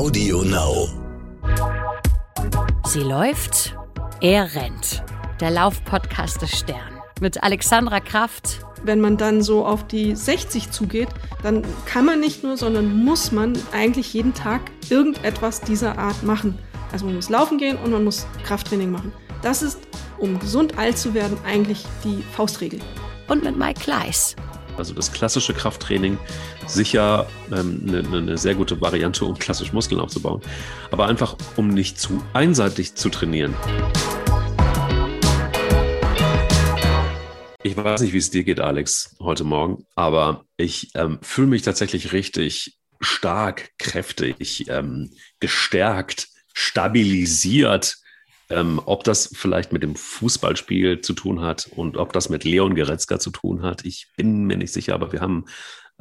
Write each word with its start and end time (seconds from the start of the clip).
Audio 0.00 0.42
Now. 0.44 0.88
Sie 2.86 3.00
läuft, 3.00 3.76
er 4.22 4.54
rennt. 4.54 5.04
Der 5.40 5.50
Laufpodcast 5.50 6.40
des 6.40 6.58
Stern. 6.58 7.02
Mit 7.20 7.42
Alexandra 7.42 8.00
Kraft. 8.00 8.60
Wenn 8.82 9.02
man 9.02 9.18
dann 9.18 9.42
so 9.42 9.66
auf 9.66 9.86
die 9.86 10.16
60 10.16 10.70
zugeht, 10.70 11.10
dann 11.42 11.62
kann 11.84 12.06
man 12.06 12.18
nicht 12.18 12.42
nur, 12.42 12.56
sondern 12.56 13.04
muss 13.04 13.30
man 13.30 13.52
eigentlich 13.72 14.14
jeden 14.14 14.32
Tag 14.32 14.62
irgendetwas 14.88 15.60
dieser 15.60 15.98
Art 15.98 16.22
machen. 16.22 16.58
Also 16.92 17.04
man 17.04 17.16
muss 17.16 17.28
laufen 17.28 17.58
gehen 17.58 17.76
und 17.76 17.90
man 17.90 18.02
muss 18.02 18.26
Krafttraining 18.42 18.90
machen. 18.90 19.12
Das 19.42 19.60
ist, 19.60 19.80
um 20.16 20.38
gesund 20.38 20.78
alt 20.78 20.96
zu 20.96 21.12
werden, 21.12 21.36
eigentlich 21.44 21.84
die 22.04 22.24
Faustregel. 22.34 22.80
Und 23.28 23.44
mit 23.44 23.58
Mike 23.58 23.80
Kleiss. 23.80 24.34
Also 24.80 24.94
das 24.94 25.12
klassische 25.12 25.52
Krafttraining 25.52 26.16
sicher 26.66 27.28
ähm, 27.52 27.84
eine, 27.86 27.98
eine 27.98 28.38
sehr 28.38 28.54
gute 28.54 28.80
Variante, 28.80 29.26
um 29.26 29.38
klassisch 29.38 29.74
Muskeln 29.74 30.00
aufzubauen, 30.00 30.40
aber 30.90 31.06
einfach 31.06 31.36
um 31.56 31.68
nicht 31.68 32.00
zu 32.00 32.24
einseitig 32.32 32.94
zu 32.94 33.10
trainieren. 33.10 33.54
Ich 37.62 37.76
weiß 37.76 38.00
nicht, 38.00 38.14
wie 38.14 38.18
es 38.18 38.30
dir 38.30 38.42
geht, 38.42 38.58
Alex, 38.58 39.16
heute 39.20 39.44
Morgen, 39.44 39.84
aber 39.96 40.46
ich 40.56 40.92
ähm, 40.94 41.18
fühle 41.20 41.48
mich 41.48 41.60
tatsächlich 41.60 42.14
richtig 42.14 42.78
stark, 43.02 43.72
kräftig, 43.78 44.66
ähm, 44.70 45.10
gestärkt, 45.40 46.28
stabilisiert 46.54 47.98
ähm, 48.50 48.80
ob 48.84 49.04
das 49.04 49.30
vielleicht 49.34 49.72
mit 49.72 49.82
dem 49.82 49.94
Fußballspiel 49.94 51.00
zu 51.00 51.12
tun 51.12 51.40
hat 51.40 51.70
und 51.74 51.96
ob 51.96 52.12
das 52.12 52.28
mit 52.28 52.44
Leon 52.44 52.74
Goretzka 52.74 53.18
zu 53.18 53.30
tun 53.30 53.62
hat, 53.62 53.84
ich 53.84 54.08
bin 54.16 54.44
mir 54.44 54.56
nicht 54.56 54.72
sicher, 54.72 54.94
aber 54.94 55.12
wir 55.12 55.20
haben 55.20 55.44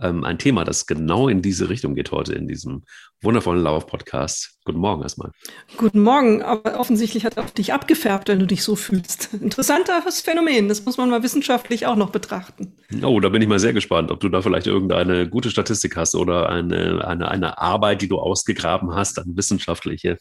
ähm, 0.02 0.24
ein 0.24 0.38
Thema, 0.38 0.64
das 0.64 0.86
genau 0.86 1.28
in 1.28 1.42
diese 1.42 1.70
Richtung 1.70 1.96
geht 1.96 2.12
heute 2.12 2.34
in 2.34 2.48
diesem 2.48 2.84
wundervollen 3.22 3.62
Lauf-Podcast. 3.62 4.58
Guten 4.64 4.80
Morgen 4.80 5.02
erstmal. 5.02 5.32
Guten 5.78 6.02
Morgen, 6.02 6.42
aber 6.42 6.80
offensichtlich 6.80 7.26
hat 7.26 7.38
er 7.38 7.44
auf 7.44 7.52
dich 7.52 7.74
abgefärbt, 7.74 8.30
wenn 8.30 8.40
du 8.40 8.46
dich 8.46 8.64
so 8.64 8.76
fühlst. 8.76 9.34
Interessantes 9.42 10.22
Phänomen, 10.22 10.70
das 10.70 10.86
muss 10.86 10.98
man 10.98 11.10
mal 11.10 11.24
wissenschaftlich 11.24 11.86
auch 11.86 11.96
noch 11.96 12.12
betrachten. 12.12 12.76
Oh, 13.04 13.20
da 13.20 13.30
bin 13.30 13.42
ich 13.42 13.48
mal 13.48 13.60
sehr 13.60 13.74
gespannt, 13.74 14.12
ob 14.12 14.20
du 14.20 14.30
da 14.30 14.42
vielleicht 14.42 14.68
irgendeine 14.68 15.28
gute 15.28 15.50
Statistik 15.50 15.98
hast 15.98 16.16
oder 16.16 16.50
eine, 16.50 17.06
eine, 17.06 17.30
eine 17.30 17.58
Arbeit, 17.58 18.02
die 18.02 18.08
du 18.08 18.20
ausgegraben 18.20 18.94
hast, 18.96 19.20
eine 19.20 19.36
wissenschaftliche, 19.36 20.18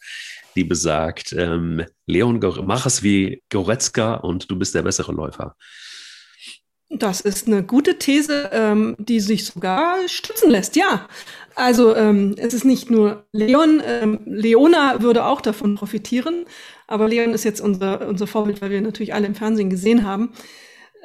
die 0.59 0.65
besagt, 0.65 1.33
ähm, 1.33 1.85
Leon, 2.07 2.41
mach 2.67 2.85
es 2.85 3.03
wie 3.05 3.43
Goretzka 3.49 4.15
und 4.15 4.51
du 4.51 4.59
bist 4.59 4.75
der 4.75 4.83
bessere 4.83 5.13
Läufer. 5.13 5.55
Das 6.91 7.21
ist 7.21 7.47
eine 7.47 7.63
gute 7.63 7.99
These, 7.99 8.51
ähm, 8.53 8.97
die 8.99 9.21
sich 9.21 9.45
sogar 9.45 9.97
stützen 10.09 10.51
lässt, 10.51 10.75
ja. 10.75 11.07
Also 11.55 11.95
ähm, 11.95 12.35
es 12.39 12.55
ist 12.55 12.65
nicht 12.65 12.91
nur 12.91 13.27
Leon, 13.33 13.83
ähm, 13.85 14.21
Leona 14.25 15.01
würde 15.01 15.27
auch 15.27 15.41
davon 15.41 15.77
profitieren, 15.77 16.47
aber 16.87 17.09
Leon 17.09 17.35
ist 17.35 17.45
jetzt 17.45 17.61
unser, 17.61 18.09
unser 18.09 18.27
Vorbild, 18.27 18.61
weil 18.61 18.71
wir 18.71 18.81
natürlich 18.81 19.15
alle 19.15 19.27
im 19.27 19.35
Fernsehen 19.35 19.71
gesehen 19.71 20.05
haben. 20.05 20.33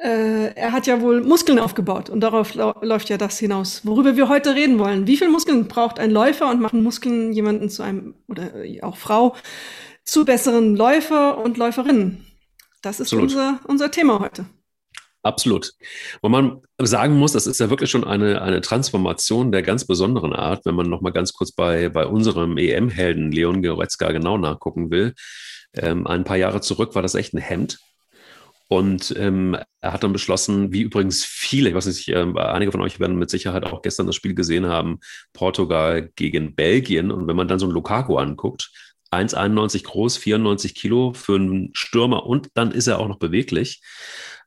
Äh, 0.02 0.54
er 0.54 0.72
hat 0.72 0.86
ja 0.86 1.00
wohl 1.00 1.22
Muskeln 1.22 1.58
aufgebaut 1.58 2.10
und 2.10 2.20
darauf 2.20 2.54
läuft 2.54 3.08
ja 3.08 3.16
das 3.16 3.38
hinaus, 3.38 3.86
worüber 3.86 4.16
wir 4.16 4.28
heute 4.28 4.54
reden 4.54 4.78
wollen. 4.78 5.06
Wie 5.06 5.16
viel 5.16 5.28
Muskeln 5.28 5.68
braucht 5.68 5.98
ein 5.98 6.10
Läufer 6.10 6.50
und 6.50 6.60
machen 6.60 6.82
Muskeln 6.82 7.32
jemanden 7.32 7.70
zu 7.70 7.82
einem 7.82 8.14
oder 8.28 8.52
auch 8.82 8.96
Frau 8.96 9.36
zu 10.04 10.24
besseren 10.24 10.76
Läufer 10.76 11.38
und 11.38 11.56
Läuferinnen? 11.56 12.26
Das 12.82 13.00
ist 13.00 13.12
unser, 13.14 13.60
unser 13.66 13.90
Thema 13.90 14.20
heute. 14.20 14.46
Absolut. 15.22 15.72
Wo 16.20 16.28
man 16.28 16.60
sagen 16.78 17.16
muss, 17.16 17.32
das 17.32 17.46
ist 17.46 17.58
ja 17.58 17.70
wirklich 17.70 17.90
schon 17.90 18.04
eine, 18.04 18.42
eine 18.42 18.60
Transformation 18.60 19.52
der 19.52 19.62
ganz 19.62 19.86
besonderen 19.86 20.34
Art, 20.34 20.66
wenn 20.66 20.74
man 20.74 20.90
noch 20.90 21.00
mal 21.00 21.12
ganz 21.12 21.32
kurz 21.32 21.50
bei, 21.50 21.88
bei 21.88 22.06
unserem 22.06 22.58
EM-Helden 22.58 23.32
Leon 23.32 23.62
Goretzka 23.62 24.12
genau 24.12 24.36
nachgucken 24.36 24.90
will. 24.90 25.14
Ähm, 25.72 26.06
ein 26.06 26.24
paar 26.24 26.36
Jahre 26.36 26.60
zurück 26.60 26.94
war 26.94 27.00
das 27.00 27.14
echt 27.14 27.32
ein 27.32 27.38
Hemd. 27.38 27.78
Und 28.74 29.14
ähm, 29.16 29.56
er 29.80 29.92
hat 29.92 30.02
dann 30.02 30.12
beschlossen, 30.12 30.72
wie 30.72 30.80
übrigens 30.80 31.24
viele, 31.24 31.68
ich 31.68 31.76
weiß 31.76 31.86
nicht, 31.86 32.08
äh, 32.08 32.26
einige 32.36 32.72
von 32.72 32.80
euch 32.80 32.98
werden 32.98 33.16
mit 33.16 33.30
Sicherheit 33.30 33.62
auch 33.62 33.82
gestern 33.82 34.08
das 34.08 34.16
Spiel 34.16 34.34
gesehen 34.34 34.66
haben, 34.66 34.98
Portugal 35.32 36.10
gegen 36.16 36.56
Belgien. 36.56 37.12
Und 37.12 37.28
wenn 37.28 37.36
man 37.36 37.46
dann 37.46 37.60
so 37.60 37.66
einen 37.66 37.74
Lukaku 37.74 38.16
anguckt, 38.16 38.72
1,91 39.12 39.84
groß, 39.84 40.16
94 40.16 40.74
Kilo 40.74 41.12
für 41.12 41.36
einen 41.36 41.70
Stürmer 41.72 42.26
und 42.26 42.48
dann 42.54 42.72
ist 42.72 42.88
er 42.88 42.98
auch 42.98 43.06
noch 43.06 43.20
beweglich. 43.20 43.80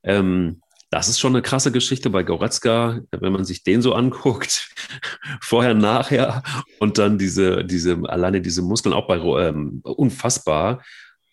Ähm, 0.03 0.61
das 0.89 1.07
ist 1.07 1.19
schon 1.21 1.31
eine 1.33 1.41
krasse 1.41 1.71
Geschichte 1.71 2.09
bei 2.09 2.23
Goretzka, 2.23 2.99
wenn 3.11 3.31
man 3.31 3.45
sich 3.45 3.63
den 3.63 3.81
so 3.81 3.93
anguckt, 3.93 4.69
vorher, 5.41 5.73
nachher 5.73 6.43
und 6.79 6.97
dann 6.97 7.17
diese, 7.17 7.63
diese, 7.63 7.97
alleine 8.07 8.41
diese 8.41 8.61
Muskeln 8.61 8.91
auch 8.91 9.07
bei 9.07 9.19
ähm, 9.19 9.79
unfassbar 9.83 10.83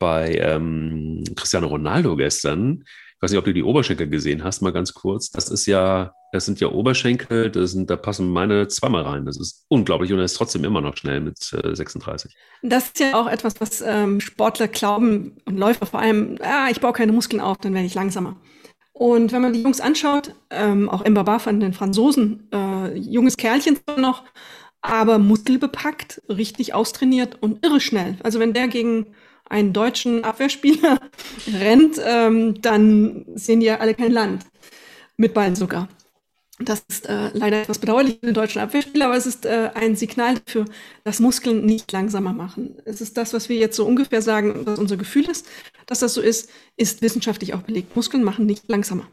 bei 0.05 0.37
ähm, 0.39 1.25
Cristiano 1.35 1.67
Ronaldo 1.67 2.15
gestern. 2.15 2.85
Ich 3.17 3.23
weiß 3.23 3.31
nicht, 3.31 3.39
ob 3.39 3.47
du 3.47 3.55
die 3.55 3.63
Oberschenkel 3.63 4.07
gesehen 4.07 4.45
hast, 4.45 4.61
mal 4.61 4.71
ganz 4.71 4.93
kurz. 4.93 5.31
Das 5.31 5.49
ist 5.49 5.65
ja, 5.65 6.13
das 6.31 6.45
sind 6.45 6.61
ja 6.61 6.69
Oberschenkel, 6.69 7.51
das 7.51 7.71
sind, 7.71 7.89
da 7.89 7.97
passen 7.97 8.29
meine 8.29 8.69
zweimal 8.69 9.05
rein. 9.05 9.25
Das 9.25 9.41
ist 9.41 9.65
unglaublich 9.69 10.13
und 10.13 10.19
er 10.19 10.27
ist 10.27 10.35
trotzdem 10.35 10.63
immer 10.63 10.83
noch 10.83 10.95
schnell 10.99 11.23
mit 11.23 11.39
äh, 11.55 11.75
36. 11.75 12.37
Das 12.61 12.89
ist 12.89 13.01
ja 13.01 13.15
auch 13.15 13.27
etwas, 13.27 13.63
was 13.63 13.81
ähm, 13.81 14.21
Sportler 14.21 14.69
glauben 14.69 15.39
und 15.47 15.57
Läufer 15.57 15.87
vor 15.87 16.01
allem, 16.01 16.37
ah, 16.43 16.69
ich 16.71 16.83
baue 16.83 16.93
keine 16.93 17.13
Muskeln 17.13 17.41
auf, 17.41 17.57
dann 17.57 17.73
werde 17.73 17.87
ich 17.87 17.95
langsamer. 17.95 18.37
Und 18.93 19.33
wenn 19.33 19.41
man 19.41 19.55
die 19.55 19.63
Jungs 19.63 19.81
anschaut, 19.81 20.35
ähm, 20.51 20.91
auch 20.91 21.09
Mbaba 21.09 21.39
von 21.39 21.61
den 21.61 21.73
Franzosen, 21.73 22.47
äh, 22.53 22.95
junges 22.95 23.39
Kerlchen 23.39 23.79
noch, 23.97 24.23
aber 24.83 25.19
muskelbepackt, 25.19 26.21
richtig 26.29 26.75
austrainiert 26.75 27.39
und 27.41 27.65
irre 27.65 27.81
schnell. 27.81 28.19
Also 28.23 28.39
wenn 28.39 28.53
der 28.53 28.69
gegen 28.69 29.07
einen 29.49 29.73
deutschen 29.73 30.25
Abwehrspieler 30.25 31.01
rennt, 31.53 32.01
ähm, 32.05 32.61
dann 32.61 33.27
sehen 33.35 33.61
die 33.61 33.67
ja 33.67 33.79
alle 33.79 33.95
kein 33.95 34.13
Land. 34.13 34.45
Mit 35.17 35.33
Ball 35.33 35.55
sogar. 35.55 35.89
Das 36.61 36.85
ist 36.89 37.07
äh, 37.09 37.31
leider 37.33 37.63
etwas 37.63 37.81
bedauerlich 37.81 38.19
für 38.21 38.27
den 38.27 38.35
deutschen 38.35 38.61
Abwehrspieler, 38.61 39.07
aber 39.07 39.17
es 39.17 39.27
ist 39.27 39.45
äh, 39.45 39.71
ein 39.75 39.97
Signal 39.97 40.37
dafür, 40.39 40.67
dass 41.03 41.19
Muskeln 41.19 41.67
nicht 41.67 41.91
langsamer 41.91 42.33
machen. 42.33 42.77
Es 42.85 43.01
ist 43.01 43.17
das, 43.17 43.33
was 43.33 43.49
wir 43.49 43.57
jetzt 43.57 43.77
so 43.77 43.85
ungefähr 43.85 44.23
sagen, 44.23 44.65
was 44.65 44.79
unser 44.79 44.97
Gefühl 44.97 45.29
ist. 45.29 45.47
Dass 45.87 45.99
das 45.99 46.15
so 46.15 46.21
ist, 46.21 46.49
ist 46.77 47.03
wissenschaftlich 47.03 47.55
auch 47.55 47.63
belegt. 47.63 47.97
Muskeln 47.97 48.23
machen 48.23 48.47
nicht 48.47 48.69
langsamer. 48.69 49.09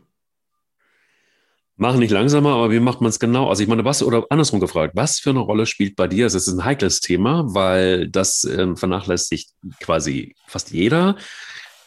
Machen 1.82 1.98
nicht 1.98 2.12
langsamer, 2.12 2.54
aber 2.54 2.70
wie 2.70 2.80
macht 2.80 3.02
man 3.02 3.10
es 3.10 3.20
genau? 3.20 3.50
Also 3.50 3.64
ich 3.64 3.68
meine, 3.68 3.84
was, 3.84 4.04
oder 4.04 4.28
andersrum 4.30 4.60
gefragt, 4.60 4.94
was 4.96 5.18
für 5.18 5.32
eine 5.32 5.40
Rolle 5.40 5.66
spielt 5.66 5.96
bei 5.96 6.08
dir? 6.08 6.26
Das 6.26 6.36
ist 6.36 6.48
ein 6.48 6.64
heikles 6.64 7.00
Thema, 7.00 7.56
weil 7.56 8.08
das 8.08 8.44
ähm, 8.44 8.78
vernachlässigt 8.78 9.50
quasi 9.80 10.36
fast 10.46 10.70
jeder. 10.70 11.16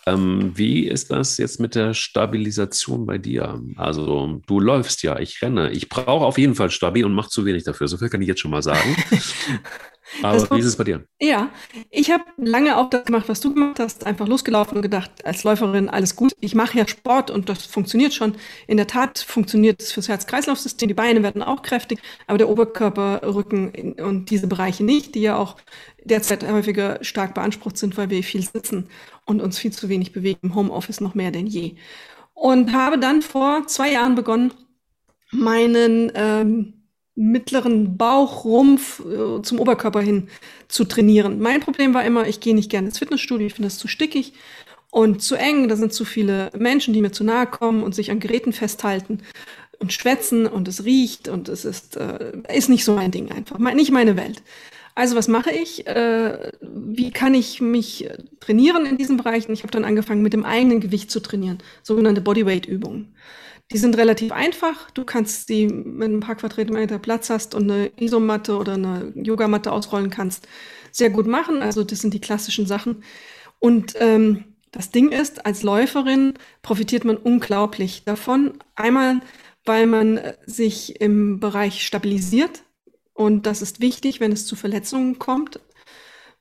Ähm, 0.05 0.50
wie 0.56 0.88
ist 0.88 1.12
das 1.12 1.38
jetzt 1.38 1.60
mit 1.60 1.77
der 1.77 1.94
Stabilisation 1.94 3.06
bei 3.06 3.19
dir? 3.19 3.62
Also 3.77 4.43
du 4.44 4.59
läufst 4.59 5.05
ja, 5.05 5.21
ich 5.21 5.41
renne. 5.43 5.71
Ich 5.71 5.88
brauche 5.88 6.25
auf 6.25 6.38
jeden 6.38 6.56
Fall 6.56 6.72
Stabi 6.72 7.05
und 7.05 7.15
mache 7.15 7.31
zu 7.31 7.44
wenig 7.44 7.62
dafür. 7.62 7.87
So 7.87 7.97
viel 7.97 8.09
kann 8.09 8.21
ich 8.21 8.26
jetzt 8.26 8.41
schon 8.41 8.50
mal 8.50 8.65
sagen. 8.65 8.97
Aber 10.23 10.39
das 10.39 10.51
wie 10.51 10.59
ist 10.59 10.67
es 10.67 10.77
bei 10.77 10.85
dir? 10.85 11.07
Ja, 11.21 11.51
ich 11.91 12.11
habe 12.11 12.25
lange 12.37 12.77
auch 12.77 12.91
das 12.91 13.05
gemacht, 13.05 13.29
was 13.29 13.41
du 13.41 13.55
gemacht 13.55 13.79
hast, 13.81 14.07
einfach 14.07 14.29
losgelaufen 14.29 14.77
und 14.77 14.83
gedacht, 14.83 15.25
als 15.25 15.45
Läuferin 15.45 15.89
alles 15.89 16.15
gut. 16.15 16.33
Ich 16.41 16.55
mache 16.55 16.79
ja 16.79 16.87
Sport 16.87 17.31
und 17.31 17.49
das 17.49 17.65
funktioniert 17.65 18.13
schon. 18.13 18.35
In 18.67 18.77
der 18.77 18.87
Tat 18.87 19.19
funktioniert 19.19 19.81
es 19.81 19.93
fürs 19.93 20.09
Herz-Kreislauf-System. 20.09 20.89
Die 20.89 20.95
Beine 20.95 21.23
werden 21.23 21.43
auch 21.43 21.63
kräftig, 21.63 22.01
aber 22.27 22.39
der 22.39 22.49
Oberkörper, 22.49 23.23
Rücken 23.25 23.95
und 23.95 24.31
diese 24.31 24.47
Bereiche 24.47 24.85
nicht, 24.85 25.15
die 25.15 25.23
ja 25.23 25.37
auch 25.37 25.57
derzeit 26.05 26.47
häufiger 26.47 26.99
stark 27.03 27.35
beansprucht 27.35 27.79
sind, 27.79 27.97
weil 27.97 28.11
wir 28.11 28.23
viel 28.23 28.43
sitzen 28.43 28.89
und 29.25 29.41
uns 29.41 29.59
viel 29.59 29.73
zu 29.73 29.89
wenig 29.89 30.13
bewegen, 30.13 30.41
im 30.43 30.55
Homeoffice 30.55 31.01
noch 31.01 31.15
mehr 31.15 31.31
denn 31.31 31.47
je. 31.47 31.77
Und 32.35 32.73
habe 32.73 32.99
dann 32.99 33.23
vor 33.23 33.67
zwei 33.67 33.93
Jahren 33.93 34.15
begonnen, 34.15 34.53
meinen 35.31 36.13
ähm, 36.15 36.84
mittleren 37.17 37.97
Bauchrumpf 37.97 39.01
äh, 39.01 39.43
zum 39.43 39.61
Oberkörper 39.61 40.01
hin 40.01 40.29
zu 40.69 40.85
trainieren. 40.85 41.38
Mein 41.38 41.61
Problem 41.61 41.94
war 41.94 42.05
immer, 42.05 42.27
ich 42.27 42.41
gehe 42.41 42.55
nicht 42.55 42.71
gerne 42.71 42.88
ins 42.88 42.99
Fitnessstudio, 42.99 43.47
ich 43.47 43.55
finde 43.55 43.69
das 43.69 43.79
zu 43.79 43.88
stickig 43.88 44.33
und 44.91 45.23
zu 45.23 45.37
eng. 45.37 45.69
Da 45.69 45.77
sind 45.77 45.93
zu 45.93 46.05
viele 46.05 46.50
Menschen, 46.56 46.93
die 46.93 47.00
mir 47.00 47.12
zu 47.12 47.25
nahe 47.25 47.47
kommen 47.47 47.83
und 47.83 47.94
sich 47.94 48.11
an 48.11 48.21
Geräten 48.21 48.53
festhalten 48.53 49.21
und 49.79 49.93
schwätzen 49.93 50.47
und 50.47 50.67
es 50.67 50.85
riecht 50.85 51.29
und 51.29 51.49
es 51.49 51.65
ist, 51.65 51.97
äh, 51.97 52.33
ist 52.53 52.69
nicht 52.69 52.85
so 52.85 52.94
mein 52.94 53.11
Ding 53.11 53.31
einfach, 53.31 53.59
nicht 53.59 53.93
meine 53.93 54.17
Welt. 54.17 54.43
Also 54.97 55.17
was 55.17 55.27
mache 55.27 55.50
ich? 55.50 55.87
Äh, 55.87 56.53
wie 56.61 57.11
kann 57.11 57.35
ich 57.35 57.61
mich 57.61 58.09
trainieren 58.41 58.87
in 58.87 58.97
diesen 58.97 59.17
Bereichen? 59.17 59.53
Ich 59.53 59.62
habe 59.62 59.73
dann 59.73 59.85
angefangen, 59.85 60.23
mit 60.23 60.33
dem 60.33 60.44
eigenen 60.44 60.81
Gewicht 60.81 61.11
zu 61.11 61.21
trainieren, 61.21 61.59
sogenannte 61.83 62.21
Bodyweight-Übungen. 62.21 63.15
Die 63.72 63.78
sind 63.78 63.96
relativ 63.96 64.31
einfach. 64.32 64.90
Du 64.90 65.05
kannst 65.05 65.49
die, 65.49 65.69
wenn 65.70 66.16
ein 66.16 66.20
paar 66.20 66.37
Quadratmeter 66.37 66.99
Platz 66.99 67.31
hast 67.31 67.55
und 67.55 67.70
eine 67.70 67.90
Isomatte 67.99 68.56
oder 68.58 68.75
eine 68.75 69.12
Yogamatte 69.16 69.72
ausrollen 69.72 70.11
kannst, 70.11 70.46
sehr 70.93 71.11
gut 71.11 71.26
machen. 71.26 71.62
Also 71.62 71.82
das 71.82 72.00
sind 72.00 72.14
die 72.14 72.20
klassischen 72.20 72.66
Sachen. 72.66 73.02
Und 73.58 73.94
ähm, 73.99 74.44
das 74.70 74.90
Ding 74.90 75.11
ist, 75.12 75.46
als 75.46 75.62
Läuferin 75.62 76.34
profitiert 76.62 77.05
man 77.05 77.16
unglaublich 77.16 78.05
davon. 78.05 78.58
Einmal, 78.76 79.20
weil 79.64 79.87
man 79.87 80.20
sich 80.46 81.00
im 81.00 81.40
Bereich 81.40 81.84
stabilisiert. 81.87 82.64
Und 83.14 83.46
das 83.46 83.62
ist 83.62 83.81
wichtig, 83.81 84.20
wenn 84.20 84.32
es 84.32 84.46
zu 84.46 84.56
Verletzungen 84.56 85.19
kommt. 85.19 85.61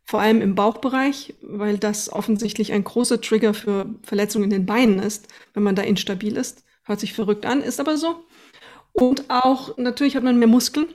vor 0.05 0.21
allem 0.21 0.41
im 0.41 0.55
Bauchbereich, 0.55 1.35
weil 1.41 1.77
das 1.77 2.11
offensichtlich 2.11 2.73
ein 2.73 2.83
großer 2.83 3.21
Trigger 3.21 3.53
für 3.53 3.87
Verletzungen 4.03 4.45
in 4.45 4.49
den 4.51 4.65
Beinen 4.65 4.99
ist, 4.99 5.27
wenn 5.53 5.63
man 5.63 5.75
da 5.75 5.81
instabil 5.83 6.37
ist. 6.37 6.63
Hört 6.83 7.00
sich 7.00 7.13
verrückt 7.13 7.45
an, 7.45 7.62
ist 7.62 7.80
aber 7.80 7.97
so. 7.97 8.25
Und 8.91 9.30
auch 9.30 9.77
natürlich 9.77 10.15
hat 10.15 10.24
man 10.24 10.39
mehr 10.39 10.47
Muskeln. 10.47 10.88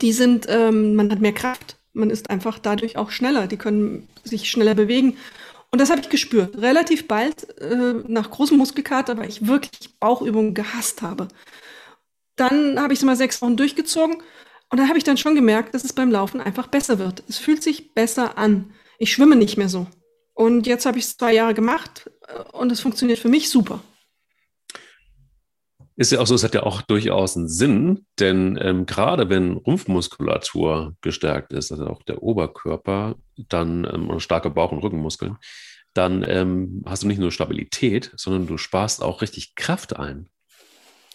Die 0.00 0.12
sind, 0.12 0.46
ähm, 0.48 0.94
man 0.94 1.10
hat 1.10 1.20
mehr 1.20 1.32
Kraft. 1.32 1.76
Man 1.92 2.10
ist 2.10 2.30
einfach 2.30 2.58
dadurch 2.58 2.96
auch 2.96 3.10
schneller. 3.10 3.46
Die 3.46 3.56
können 3.56 4.08
sich 4.22 4.48
schneller 4.50 4.74
bewegen. 4.74 5.16
Und 5.70 5.80
das 5.80 5.90
habe 5.90 6.00
ich 6.00 6.08
gespürt. 6.08 6.56
Relativ 6.58 7.08
bald, 7.08 7.58
äh, 7.60 7.94
nach 8.06 8.30
großem 8.30 8.56
Muskelkater, 8.56 9.18
weil 9.18 9.28
ich 9.28 9.46
wirklich 9.46 9.98
Bauchübungen 9.98 10.54
gehasst 10.54 11.02
habe. 11.02 11.28
Dann 12.36 12.80
habe 12.80 12.92
ich 12.92 13.00
es 13.00 13.04
mal 13.04 13.16
sechs 13.16 13.42
Wochen 13.42 13.56
durchgezogen 13.56 14.22
und 14.70 14.78
dann 14.78 14.88
habe 14.88 14.98
ich 14.98 15.04
dann 15.04 15.16
schon 15.16 15.34
gemerkt, 15.34 15.74
dass 15.74 15.84
es 15.84 15.92
beim 15.92 16.10
Laufen 16.10 16.40
einfach 16.40 16.68
besser 16.68 16.98
wird. 16.98 17.22
Es 17.28 17.38
fühlt 17.38 17.62
sich 17.62 17.94
besser 17.94 18.38
an. 18.38 18.72
Ich 18.98 19.12
schwimme 19.12 19.36
nicht 19.36 19.56
mehr 19.56 19.68
so. 19.68 19.86
Und 20.34 20.66
jetzt 20.66 20.86
habe 20.86 20.98
ich 20.98 21.04
es 21.04 21.16
zwei 21.16 21.34
Jahre 21.34 21.54
gemacht 21.54 22.10
äh, 22.28 22.56
und 22.56 22.70
es 22.70 22.80
funktioniert 22.80 23.18
für 23.18 23.28
mich 23.28 23.50
super. 23.50 23.82
Ist 25.98 26.12
ja 26.12 26.20
auch 26.20 26.28
so, 26.28 26.36
es 26.36 26.44
hat 26.44 26.54
ja 26.54 26.62
auch 26.62 26.80
durchaus 26.82 27.36
einen 27.36 27.48
Sinn, 27.48 28.06
denn 28.20 28.56
ähm, 28.62 28.86
gerade 28.86 29.28
wenn 29.30 29.54
Rumpfmuskulatur 29.54 30.94
gestärkt 31.00 31.52
ist, 31.52 31.72
also 31.72 31.88
auch 31.88 32.04
der 32.04 32.22
Oberkörper, 32.22 33.16
dann 33.36 33.84
ähm, 33.84 34.20
starke 34.20 34.48
Bauch- 34.48 34.70
und 34.70 34.78
Rückenmuskeln, 34.78 35.38
dann 35.94 36.24
ähm, 36.28 36.84
hast 36.86 37.02
du 37.02 37.08
nicht 37.08 37.18
nur 37.18 37.32
Stabilität, 37.32 38.12
sondern 38.14 38.46
du 38.46 38.58
sparst 38.58 39.02
auch 39.02 39.22
richtig 39.22 39.56
Kraft 39.56 39.96
ein. 39.96 40.28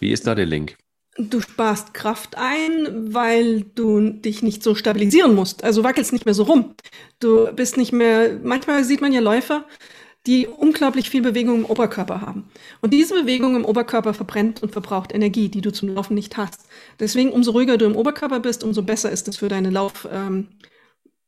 Wie 0.01 0.11
ist 0.11 0.27
da 0.27 0.35
der 0.35 0.47
Link? 0.47 0.77
Du 1.17 1.39
sparst 1.39 1.93
Kraft 1.93 2.35
ein, 2.37 3.13
weil 3.13 3.61
du 3.61 4.09
dich 4.09 4.43
nicht 4.43 4.63
so 4.63 4.75
stabilisieren 4.75 5.33
musst. 5.33 5.63
Also 5.63 5.85
wackelst 5.85 6.11
nicht 6.11 6.25
mehr 6.25 6.33
so 6.33 6.43
rum. 6.43 6.75
Du 7.21 7.49
bist 7.53 7.77
nicht 7.77 7.93
mehr, 7.93 8.37
manchmal 8.43 8.83
sieht 8.83 8.99
man 8.99 9.13
ja 9.13 9.21
Läufer, 9.21 9.65
die 10.25 10.47
unglaublich 10.47 11.09
viel 11.09 11.21
Bewegung 11.21 11.57
im 11.57 11.65
Oberkörper 11.65 12.21
haben. 12.21 12.49
Und 12.81 12.93
diese 12.93 13.13
Bewegung 13.13 13.55
im 13.55 13.65
Oberkörper 13.65 14.13
verbrennt 14.13 14.63
und 14.63 14.71
verbraucht 14.71 15.13
Energie, 15.13 15.49
die 15.49 15.61
du 15.61 15.71
zum 15.71 15.89
Laufen 15.89 16.13
nicht 16.15 16.37
hast. 16.37 16.65
Deswegen, 16.99 17.31
umso 17.31 17.51
ruhiger 17.51 17.77
du 17.77 17.85
im 17.85 17.95
Oberkörper 17.95 18.39
bist, 18.39 18.63
umso 18.63 18.83
besser 18.83 19.11
ist 19.11 19.27
es 19.27 19.37
für 19.37 19.49
deine 19.49 19.69
Lauf, 19.69 20.07
ähm, 20.11 20.47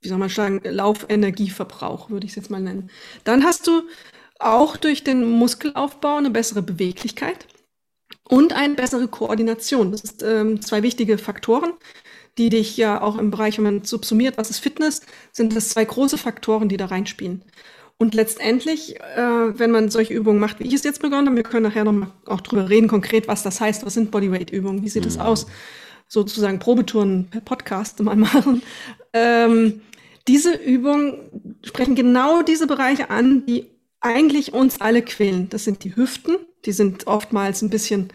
wie 0.02 0.08
soll 0.08 0.18
man 0.18 0.30
sagen, 0.30 0.62
Laufenergieverbrauch, 0.64 2.10
würde 2.10 2.26
ich 2.26 2.32
es 2.32 2.36
jetzt 2.36 2.52
mal 2.52 2.62
nennen. 2.62 2.90
Dann 3.26 3.44
hast 3.44 3.68
du 3.68 3.84
auch 4.40 4.78
durch 4.78 5.04
den 5.04 5.30
Muskelaufbau 5.30 6.18
eine 6.18 6.30
bessere 6.30 6.62
Beweglichkeit 6.62 7.48
und 8.30 8.54
eine 8.54 8.76
bessere 8.76 9.08
Koordination. 9.08 9.92
Das 9.92 10.02
sind 10.02 10.24
ähm, 10.24 10.62
zwei 10.62 10.84
wichtige 10.84 11.18
Faktoren, 11.18 11.74
die 12.38 12.50
dich 12.50 12.78
ja 12.78 13.02
auch 13.02 13.18
im 13.18 13.32
Bereich, 13.32 13.58
wenn 13.58 13.64
man 13.64 13.84
subsumiert, 13.84 14.38
was 14.38 14.50
ist 14.50 14.60
Fitness, 14.60 15.02
sind 15.32 15.56
das 15.56 15.70
zwei 15.70 15.86
große 15.86 16.18
Faktoren, 16.18 16.70
die 16.70 16.78
da 16.78 16.86
reinspielen. 16.88 17.44
Und 17.98 18.14
letztendlich, 18.14 19.00
äh, 19.00 19.58
wenn 19.58 19.72
man 19.72 19.90
solche 19.90 20.14
Übungen 20.14 20.40
macht, 20.40 20.60
wie 20.60 20.68
ich 20.68 20.74
es 20.74 20.84
jetzt 20.84 21.02
begonnen 21.02 21.28
habe, 21.28 21.38
wir 21.38 21.44
können 21.44 21.64
nachher 21.64 21.86
noch 21.86 21.94
mal 21.94 22.12
auch 22.26 22.42
drüber 22.42 22.70
reden, 22.70 22.90
konkret, 22.90 23.28
was 23.28 23.42
das 23.42 23.62
heißt, 23.62 23.86
was 23.86 23.94
sind 23.94 24.12
Bodyweight-Übungen, 24.12 24.84
wie 24.84 24.90
sieht 24.90 25.04
mhm. 25.04 25.08
das 25.08 25.18
aus, 25.18 25.48
sozusagen 26.08 26.60
Probetouren 26.60 27.30
per 27.30 27.42
Podcast 27.42 28.02
mal 28.02 28.16
machen. 28.18 28.62
Ähm, 29.14 29.82
diese 30.28 30.56
Übungen 30.56 31.58
sprechen 31.64 31.96
genau 31.96 32.42
diese 32.42 32.68
Bereiche 32.68 33.10
an, 33.10 33.46
die 33.46 33.68
eigentlich 34.02 34.54
uns 34.54 34.82
alle 34.82 35.02
quälen. 35.02 35.50
Das 35.50 35.64
sind 35.64 35.84
die 35.84 35.96
Hüften, 35.96 36.36
die 36.66 36.74
sind 36.74 37.08
oftmals 37.08 37.62
ein 37.62 37.70
bisschen, 37.70 38.10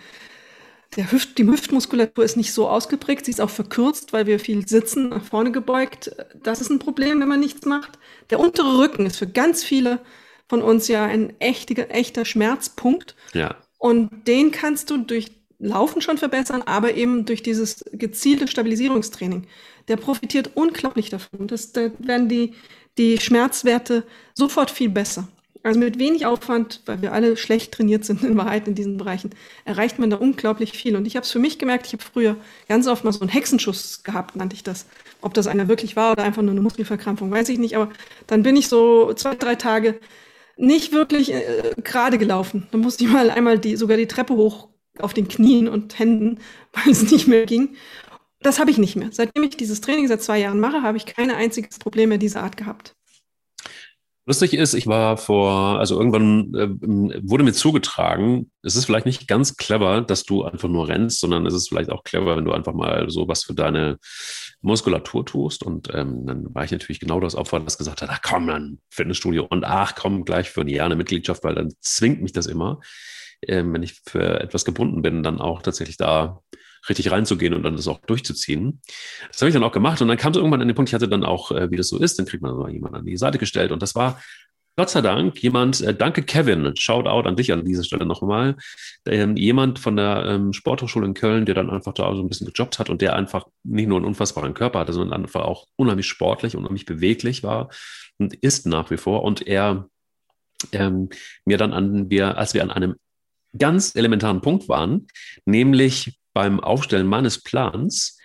der 0.96 1.12
Hüft, 1.12 1.38
die 1.38 1.46
Hüftmuskulatur 1.46 2.24
ist 2.24 2.36
nicht 2.36 2.52
so 2.52 2.68
ausgeprägt, 2.68 3.24
sie 3.24 3.30
ist 3.30 3.40
auch 3.40 3.50
verkürzt, 3.50 4.12
weil 4.12 4.26
wir 4.26 4.40
viel 4.40 4.66
sitzen, 4.66 5.10
nach 5.10 5.24
vorne 5.24 5.52
gebeugt. 5.52 6.10
Das 6.42 6.60
ist 6.60 6.70
ein 6.70 6.80
Problem, 6.80 7.20
wenn 7.20 7.28
man 7.28 7.40
nichts 7.40 7.64
macht. 7.64 7.98
Der 8.30 8.40
untere 8.40 8.78
Rücken 8.78 9.06
ist 9.06 9.16
für 9.16 9.28
ganz 9.28 9.62
viele 9.62 10.00
von 10.48 10.62
uns 10.62 10.88
ja 10.88 11.04
ein 11.04 11.38
echter, 11.38 11.90
echter 11.90 12.24
Schmerzpunkt. 12.24 13.14
Ja. 13.34 13.56
Und 13.78 14.26
den 14.26 14.50
kannst 14.50 14.90
du 14.90 14.98
durch 14.98 15.30
Laufen 15.60 16.00
schon 16.00 16.18
verbessern, 16.18 16.62
aber 16.62 16.94
eben 16.94 17.24
durch 17.24 17.42
dieses 17.42 17.84
gezielte 17.92 18.48
Stabilisierungstraining. 18.48 19.46
Der 19.88 19.96
profitiert 19.96 20.52
unglaublich 20.54 21.10
davon. 21.10 21.46
Das, 21.46 21.72
da 21.72 21.90
werden 21.98 22.28
die, 22.28 22.54
die 22.98 23.18
Schmerzwerte 23.20 24.04
sofort 24.34 24.70
viel 24.70 24.88
besser. 24.88 25.28
Also 25.62 25.78
mit 25.78 25.98
wenig 25.98 26.24
Aufwand, 26.24 26.80
weil 26.86 27.02
wir 27.02 27.12
alle 27.12 27.36
schlecht 27.36 27.72
trainiert 27.72 28.04
sind 28.04 28.22
in 28.22 28.36
Wahrheit 28.36 28.66
in 28.66 28.74
diesen 28.74 28.96
Bereichen, 28.96 29.30
erreicht 29.66 29.98
man 29.98 30.08
da 30.08 30.16
unglaublich 30.16 30.72
viel. 30.72 30.96
Und 30.96 31.06
ich 31.06 31.16
habe 31.16 31.24
es 31.24 31.30
für 31.30 31.38
mich 31.38 31.58
gemerkt, 31.58 31.86
ich 31.86 31.92
habe 31.92 32.02
früher 32.02 32.36
ganz 32.68 32.86
oft 32.86 33.04
mal 33.04 33.12
so 33.12 33.20
einen 33.20 33.28
Hexenschuss 33.28 34.02
gehabt, 34.02 34.36
nannte 34.36 34.54
ich 34.54 34.62
das. 34.62 34.86
Ob 35.20 35.34
das 35.34 35.46
einer 35.46 35.68
wirklich 35.68 35.96
war 35.96 36.12
oder 36.12 36.22
einfach 36.22 36.40
nur 36.40 36.52
eine 36.52 36.62
Muskelverkrampfung, 36.62 37.30
weiß 37.30 37.50
ich 37.50 37.58
nicht. 37.58 37.76
Aber 37.76 37.90
dann 38.26 38.42
bin 38.42 38.56
ich 38.56 38.68
so 38.68 39.12
zwei, 39.12 39.34
drei 39.34 39.54
Tage 39.54 40.00
nicht 40.56 40.92
wirklich 40.92 41.32
äh, 41.32 41.74
gerade 41.82 42.16
gelaufen. 42.16 42.66
Dann 42.70 42.80
musste 42.80 43.04
ich 43.04 43.10
mal 43.10 43.30
einmal 43.30 43.58
die, 43.58 43.76
sogar 43.76 43.96
die 43.96 44.06
Treppe 44.08 44.34
hoch 44.34 44.68
auf 44.98 45.14
den 45.14 45.28
Knien 45.28 45.68
und 45.68 45.98
Händen, 45.98 46.38
weil 46.72 46.92
es 46.92 47.10
nicht 47.10 47.26
mehr 47.26 47.44
ging. 47.46 47.76
Das 48.42 48.58
habe 48.58 48.70
ich 48.70 48.78
nicht 48.78 48.96
mehr. 48.96 49.10
Seitdem 49.12 49.42
ich 49.42 49.56
dieses 49.56 49.82
Training 49.82 50.08
seit 50.08 50.22
zwei 50.22 50.38
Jahren 50.38 50.60
mache, 50.60 50.82
habe 50.82 50.96
ich 50.96 51.04
kein 51.04 51.30
einziges 51.30 51.78
Problem 51.78 52.08
mehr 52.08 52.18
dieser 52.18 52.42
Art 52.42 52.56
gehabt. 52.56 52.94
Lustig 54.26 54.54
ist, 54.54 54.74
ich 54.74 54.86
war 54.86 55.16
vor, 55.16 55.78
also 55.78 55.98
irgendwann 55.98 56.54
äh, 56.54 56.68
wurde 57.28 57.42
mir 57.42 57.52
zugetragen, 57.52 58.50
es 58.62 58.76
ist 58.76 58.84
vielleicht 58.84 59.06
nicht 59.06 59.26
ganz 59.26 59.56
clever, 59.56 60.02
dass 60.02 60.24
du 60.24 60.44
einfach 60.44 60.68
nur 60.68 60.88
rennst, 60.88 61.20
sondern 61.20 61.46
es 61.46 61.54
ist 61.54 61.68
vielleicht 61.68 61.90
auch 61.90 62.04
clever, 62.04 62.36
wenn 62.36 62.44
du 62.44 62.52
einfach 62.52 62.74
mal 62.74 63.08
so 63.08 63.28
was 63.28 63.44
für 63.44 63.54
deine 63.54 63.98
Muskulatur 64.60 65.24
tust. 65.24 65.62
Und 65.62 65.88
ähm, 65.94 66.26
dann 66.26 66.54
war 66.54 66.64
ich 66.64 66.70
natürlich 66.70 67.00
genau 67.00 67.18
das 67.18 67.34
Opfer, 67.34 67.60
das 67.60 67.78
gesagt 67.78 68.02
hat, 68.02 68.10
ach 68.12 68.20
komm, 68.22 68.46
dann 68.46 68.78
Fitnessstudio 68.90 69.46
und 69.48 69.64
ach 69.64 69.94
komm, 69.94 70.24
gleich 70.24 70.50
für 70.50 70.60
ein 70.60 70.68
Jahr 70.68 70.86
eine 70.86 70.96
Mitgliedschaft, 70.96 71.42
weil 71.42 71.54
dann 71.54 71.72
zwingt 71.80 72.20
mich 72.20 72.32
das 72.32 72.46
immer, 72.46 72.80
ähm, 73.48 73.72
wenn 73.72 73.82
ich 73.82 74.00
für 74.06 74.40
etwas 74.40 74.66
gebunden 74.66 75.00
bin, 75.00 75.22
dann 75.22 75.40
auch 75.40 75.62
tatsächlich 75.62 75.96
da 75.96 76.40
richtig 76.88 77.10
reinzugehen 77.10 77.54
und 77.54 77.62
dann 77.62 77.76
das 77.76 77.88
auch 77.88 78.00
durchzuziehen. 78.00 78.80
Das 79.30 79.40
habe 79.40 79.48
ich 79.48 79.54
dann 79.54 79.64
auch 79.64 79.72
gemacht 79.72 80.00
und 80.00 80.08
dann 80.08 80.16
kam 80.16 80.32
es 80.32 80.38
irgendwann 80.38 80.62
an 80.62 80.68
den 80.68 80.74
Punkt, 80.74 80.90
ich 80.90 80.94
hatte 80.94 81.08
dann 81.08 81.24
auch, 81.24 81.50
äh, 81.52 81.70
wie 81.70 81.76
das 81.76 81.88
so 81.88 81.98
ist, 81.98 82.18
dann 82.18 82.26
kriegt 82.26 82.42
man 82.42 82.56
mal 82.56 82.70
jemanden 82.70 82.98
an 82.98 83.04
die 83.04 83.16
Seite 83.16 83.38
gestellt 83.38 83.72
und 83.72 83.82
das 83.82 83.94
war 83.94 84.20
Gott 84.76 84.88
sei 84.88 85.02
Dank 85.02 85.42
jemand, 85.42 85.82
äh, 85.82 85.94
danke 85.94 86.22
Kevin, 86.22 86.74
Shoutout 86.76 87.28
an 87.28 87.36
dich 87.36 87.52
an 87.52 87.64
dieser 87.64 87.84
Stelle 87.84 88.06
nochmal, 88.06 88.56
ähm, 89.06 89.36
jemand 89.36 89.78
von 89.78 89.96
der 89.96 90.24
ähm, 90.26 90.52
Sporthochschule 90.52 91.06
in 91.06 91.14
Köln, 91.14 91.44
der 91.44 91.54
dann 91.54 91.68
einfach 91.68 91.92
da 91.92 92.14
so 92.14 92.22
ein 92.22 92.28
bisschen 92.28 92.46
gejobbt 92.46 92.78
hat 92.78 92.88
und 92.88 93.02
der 93.02 93.14
einfach 93.14 93.46
nicht 93.62 93.88
nur 93.88 93.98
einen 93.98 94.06
unfassbaren 94.06 94.54
Körper 94.54 94.78
hatte, 94.78 94.92
sondern 94.92 95.20
einfach 95.20 95.42
auch 95.42 95.66
unheimlich 95.76 96.06
sportlich, 96.06 96.56
unheimlich 96.56 96.86
beweglich 96.86 97.42
war 97.42 97.68
und 98.18 98.32
ist 98.34 98.66
nach 98.66 98.90
wie 98.90 98.96
vor 98.96 99.22
und 99.22 99.46
er 99.46 99.88
ähm, 100.72 101.10
mir 101.44 101.58
dann 101.58 101.72
an 101.72 102.08
wir, 102.08 102.38
als 102.38 102.54
wir 102.54 102.62
an 102.62 102.70
einem 102.70 102.94
ganz 103.58 103.96
elementaren 103.96 104.40
Punkt 104.40 104.68
waren, 104.68 105.08
nämlich 105.44 106.19
beim 106.32 106.60
Aufstellen 106.60 107.06
meines 107.06 107.42
Plans 107.42 108.18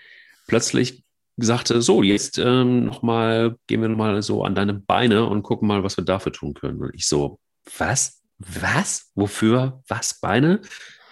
plötzlich 0.47 1.03
sagte, 1.37 1.81
so, 1.81 2.01
jetzt 2.01 2.37
ähm, 2.37 2.85
nochmal, 2.85 3.57
gehen 3.67 3.81
wir 3.81 3.89
nochmal 3.89 4.21
so 4.21 4.43
an 4.43 4.55
deine 4.55 4.73
Beine 4.73 5.25
und 5.25 5.43
gucken 5.43 5.67
mal, 5.67 5.83
was 5.83 5.97
wir 5.97 6.05
dafür 6.05 6.31
tun 6.31 6.53
können. 6.53 6.81
Und 6.81 6.95
ich 6.95 7.07
so, 7.07 7.39
was? 7.77 8.21
Was? 8.37 9.11
Wofür? 9.15 9.81
Was? 9.87 10.19
Beine? 10.19 10.61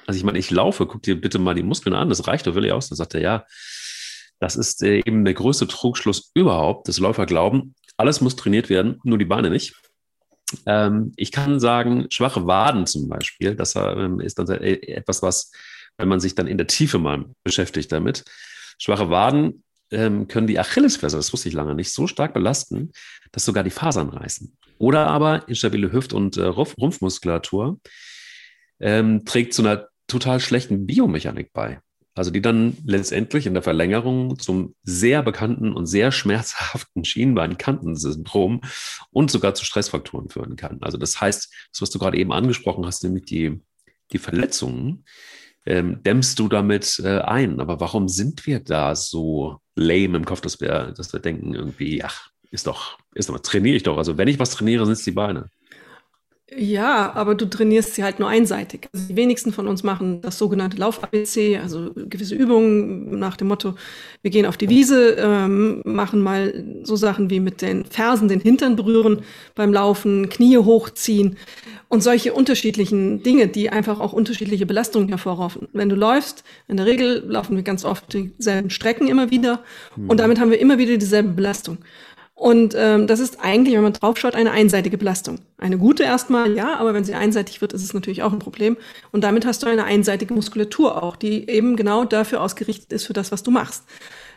Also 0.05 0.17
ich 0.17 0.23
meine, 0.23 0.39
ich 0.39 0.51
laufe, 0.51 0.85
guck 0.85 1.01
dir 1.01 1.19
bitte 1.19 1.39
mal 1.39 1.55
die 1.55 1.63
Muskeln 1.63 1.95
an, 1.95 2.09
das 2.09 2.27
reicht 2.27 2.47
doch 2.47 2.55
wirklich 2.55 2.73
aus. 2.73 2.89
Dann 2.89 2.97
sagt 2.97 3.15
er, 3.15 3.21
ja, 3.21 3.45
das 4.39 4.55
ist 4.55 4.83
äh, 4.83 4.97
eben 5.05 5.25
der 5.25 5.33
größte 5.33 5.67
Trugschluss 5.67 6.31
überhaupt, 6.33 6.87
das 6.87 6.99
Läufer 6.99 7.25
glauben, 7.25 7.75
alles 7.97 8.21
muss 8.21 8.35
trainiert 8.35 8.69
werden, 8.69 8.99
nur 9.03 9.17
die 9.17 9.25
Beine 9.25 9.49
nicht. 9.49 9.73
Ähm, 10.65 11.13
ich 11.15 11.31
kann 11.31 11.59
sagen, 11.59 12.07
schwache 12.09 12.45
Waden 12.45 12.85
zum 12.85 13.07
Beispiel, 13.07 13.55
das 13.55 13.75
ähm, 13.75 14.19
ist 14.19 14.37
dann 14.39 14.47
äh, 14.49 14.73
etwas, 14.87 15.21
was 15.21 15.51
wenn 15.97 16.07
man 16.07 16.19
sich 16.19 16.35
dann 16.35 16.47
in 16.47 16.57
der 16.57 16.67
Tiefe 16.67 16.99
mal 16.99 17.25
beschäftigt 17.43 17.91
damit. 17.91 18.23
Schwache 18.77 19.09
Waden 19.09 19.63
ähm, 19.91 20.27
können 20.27 20.47
die 20.47 20.59
Achillesferse, 20.59 21.17
das 21.17 21.31
wusste 21.33 21.49
ich 21.49 21.55
lange 21.55 21.75
nicht, 21.75 21.91
so 21.91 22.07
stark 22.07 22.33
belasten, 22.33 22.91
dass 23.31 23.45
sogar 23.45 23.63
die 23.63 23.69
Fasern 23.69 24.09
reißen. 24.09 24.57
Oder 24.77 25.07
aber 25.07 25.47
instabile 25.47 25.91
Hüft- 25.91 26.13
und 26.13 26.37
äh, 26.37 26.45
Rumpfmuskulatur 26.45 27.79
ähm, 28.79 29.23
trägt 29.25 29.53
zu 29.53 29.61
einer 29.61 29.87
total 30.07 30.39
schlechten 30.39 30.85
Biomechanik 30.85 31.53
bei. 31.53 31.79
Also 32.15 32.29
die 32.29 32.41
dann 32.41 32.77
letztendlich 32.85 33.47
in 33.47 33.55
der 33.55 33.63
Verlängerung 33.63 34.37
zum 34.37 34.75
sehr 34.83 35.23
bekannten 35.23 35.73
und 35.73 35.87
sehr 35.87 36.11
schmerzhaften 36.11 37.05
Schienbeinkantensyndrom 37.05 38.61
und 39.11 39.31
sogar 39.31 39.55
zu 39.55 39.65
Stressfaktoren 39.65 40.29
führen 40.29 40.55
kann. 40.55 40.77
Also 40.81 40.97
das 40.97 41.19
heißt, 41.19 41.51
das, 41.71 41.81
was 41.81 41.89
du 41.89 41.97
gerade 41.97 42.17
eben 42.17 42.31
angesprochen 42.31 42.85
hast, 42.85 43.03
nämlich 43.03 43.25
die, 43.25 43.61
die 44.11 44.19
Verletzungen, 44.19 45.05
ähm, 45.65 46.01
dämmst 46.03 46.39
du 46.39 46.47
damit 46.47 47.01
äh, 47.03 47.19
ein. 47.19 47.59
Aber 47.59 47.79
warum 47.79 48.07
sind 48.07 48.45
wir 48.45 48.59
da 48.59 48.95
so 48.95 49.57
lame 49.75 50.17
im 50.17 50.25
Kopf, 50.25 50.41
dass 50.41 50.59
wir, 50.61 50.93
dass 50.95 51.13
wir 51.13 51.19
denken, 51.19 51.53
irgendwie, 51.53 52.03
ach, 52.03 52.29
ist 52.51 52.67
doch, 52.67 52.97
ist 53.15 53.29
doch, 53.29 53.39
trainiere 53.39 53.75
ich 53.75 53.83
doch. 53.83 53.97
Also 53.97 54.17
wenn 54.17 54.27
ich 54.27 54.39
was 54.39 54.51
trainiere, 54.51 54.85
sind 54.85 54.93
es 54.93 55.03
die 55.03 55.11
Beine. 55.11 55.49
Ja, 56.51 57.13
aber 57.13 57.35
du 57.35 57.45
trainierst 57.45 57.95
sie 57.95 58.03
halt 58.03 58.19
nur 58.19 58.27
einseitig. 58.27 58.89
Also 58.93 59.07
die 59.07 59.15
wenigsten 59.15 59.53
von 59.53 59.67
uns 59.67 59.81
machen 59.81 60.21
das 60.21 60.37
sogenannte 60.37 60.77
Lauf-ABC, 60.77 61.57
also 61.57 61.91
gewisse 61.95 62.35
Übungen 62.35 63.17
nach 63.17 63.37
dem 63.37 63.47
Motto, 63.47 63.75
wir 64.21 64.29
gehen 64.29 64.45
auf 64.45 64.57
die 64.57 64.69
Wiese, 64.69 65.15
ähm, 65.17 65.81
machen 65.85 66.21
mal 66.21 66.81
so 66.83 66.97
Sachen 66.97 67.29
wie 67.29 67.39
mit 67.39 67.61
den 67.61 67.85
Fersen 67.85 68.27
den 68.27 68.41
Hintern 68.41 68.75
berühren 68.75 69.21
beim 69.55 69.71
Laufen, 69.71 70.27
Knie 70.29 70.57
hochziehen 70.57 71.37
und 71.87 72.03
solche 72.03 72.33
unterschiedlichen 72.33 73.23
Dinge, 73.23 73.47
die 73.47 73.69
einfach 73.69 74.01
auch 74.01 74.11
unterschiedliche 74.11 74.65
Belastungen 74.65 75.07
hervorrufen. 75.07 75.69
Wenn 75.71 75.89
du 75.89 75.95
läufst, 75.95 76.43
in 76.67 76.75
der 76.75 76.85
Regel 76.85 77.23
laufen 77.25 77.55
wir 77.55 77.63
ganz 77.63 77.85
oft 77.85 78.13
dieselben 78.13 78.69
Strecken 78.69 79.07
immer 79.07 79.31
wieder 79.31 79.63
mhm. 79.95 80.09
und 80.09 80.19
damit 80.19 80.39
haben 80.41 80.51
wir 80.51 80.59
immer 80.59 80.77
wieder 80.77 80.97
dieselbe 80.97 81.29
Belastung. 81.29 81.77
Und 82.43 82.75
ähm, 82.77 83.07
das 83.07 83.21
ist 83.21 83.39
eigentlich, 83.39 83.73
wenn 83.73 83.83
man 83.83 83.93
draufschaut, 83.93 84.35
eine 84.35 84.51
einseitige 84.51 84.97
Belastung. 84.97 85.39
Eine 85.57 85.77
gute 85.77 86.03
erstmal, 86.03 86.53
ja, 86.53 86.75
aber 86.75 86.93
wenn 86.93 87.05
sie 87.05 87.13
einseitig 87.13 87.61
wird, 87.61 87.71
ist 87.71 87.83
es 87.83 87.93
natürlich 87.93 88.21
auch 88.21 88.33
ein 88.33 88.39
Problem. 88.39 88.75
Und 89.13 89.23
damit 89.23 89.45
hast 89.45 89.63
du 89.63 89.67
eine 89.67 89.85
einseitige 89.85 90.33
Muskulatur 90.33 91.01
auch, 91.01 91.15
die 91.15 91.49
eben 91.49 91.77
genau 91.77 92.03
dafür 92.03 92.41
ausgerichtet 92.41 92.91
ist, 92.91 93.05
für 93.05 93.13
das, 93.13 93.31
was 93.31 93.43
du 93.43 93.51
machst 93.51 93.85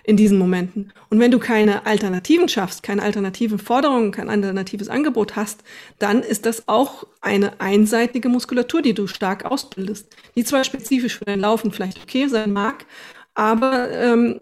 in 0.05 0.17
diesen 0.17 0.39
Momenten. 0.39 0.93
Und 1.11 1.19
wenn 1.19 1.33
du 1.33 1.41
keine 1.41 1.85
Alternativen 1.85 2.49
schaffst, 2.49 2.85
keine 2.85 3.03
alternativen 3.03 3.59
Forderungen, 3.59 4.13
kein 4.13 4.31
alternatives 4.31 4.89
Angebot 4.89 5.35
hast, 5.35 5.65
dann 5.99 6.23
ist 6.23 6.47
das 6.47 6.69
auch 6.69 7.09
eine 7.23 7.61
einseitige 7.61 8.29
Muskulatur, 8.29 8.83
die 8.83 8.95
du 8.95 9.09
stark 9.09 9.45
ausbildest, 9.45 10.15
die 10.37 10.45
zwar 10.45 10.63
spezifisch 10.63 11.19
für 11.19 11.25
dein 11.25 11.41
Laufen 11.41 11.73
vielleicht 11.73 12.01
okay 12.01 12.29
sein 12.29 12.53
mag, 12.53 12.87
aber 13.35 13.91
ähm, 13.91 14.39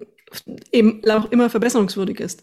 eben 0.71 1.00
auch 1.09 1.33
immer 1.33 1.49
verbesserungswürdig 1.49 2.21
ist 2.21 2.42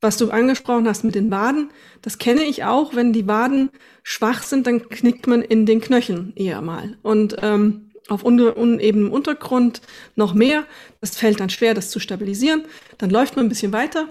was 0.00 0.16
du 0.16 0.30
angesprochen 0.30 0.86
hast 0.86 1.04
mit 1.04 1.14
den 1.14 1.30
Waden, 1.30 1.70
das 2.02 2.18
kenne 2.18 2.44
ich 2.44 2.64
auch. 2.64 2.94
Wenn 2.94 3.12
die 3.12 3.26
Waden 3.26 3.70
schwach 4.02 4.42
sind, 4.42 4.66
dann 4.66 4.88
knickt 4.88 5.26
man 5.26 5.42
in 5.42 5.66
den 5.66 5.80
Knöcheln 5.80 6.32
eher 6.36 6.60
mal. 6.60 6.98
Und 7.02 7.36
ähm, 7.42 7.90
auf 8.08 8.22
unebenem 8.22 9.10
Untergrund 9.10 9.80
noch 10.14 10.34
mehr. 10.34 10.64
Das 11.00 11.16
fällt 11.16 11.40
dann 11.40 11.50
schwer, 11.50 11.74
das 11.74 11.90
zu 11.90 11.98
stabilisieren. 11.98 12.62
Dann 12.98 13.10
läuft 13.10 13.36
man 13.36 13.46
ein 13.46 13.48
bisschen 13.48 13.72
weiter. 13.72 14.08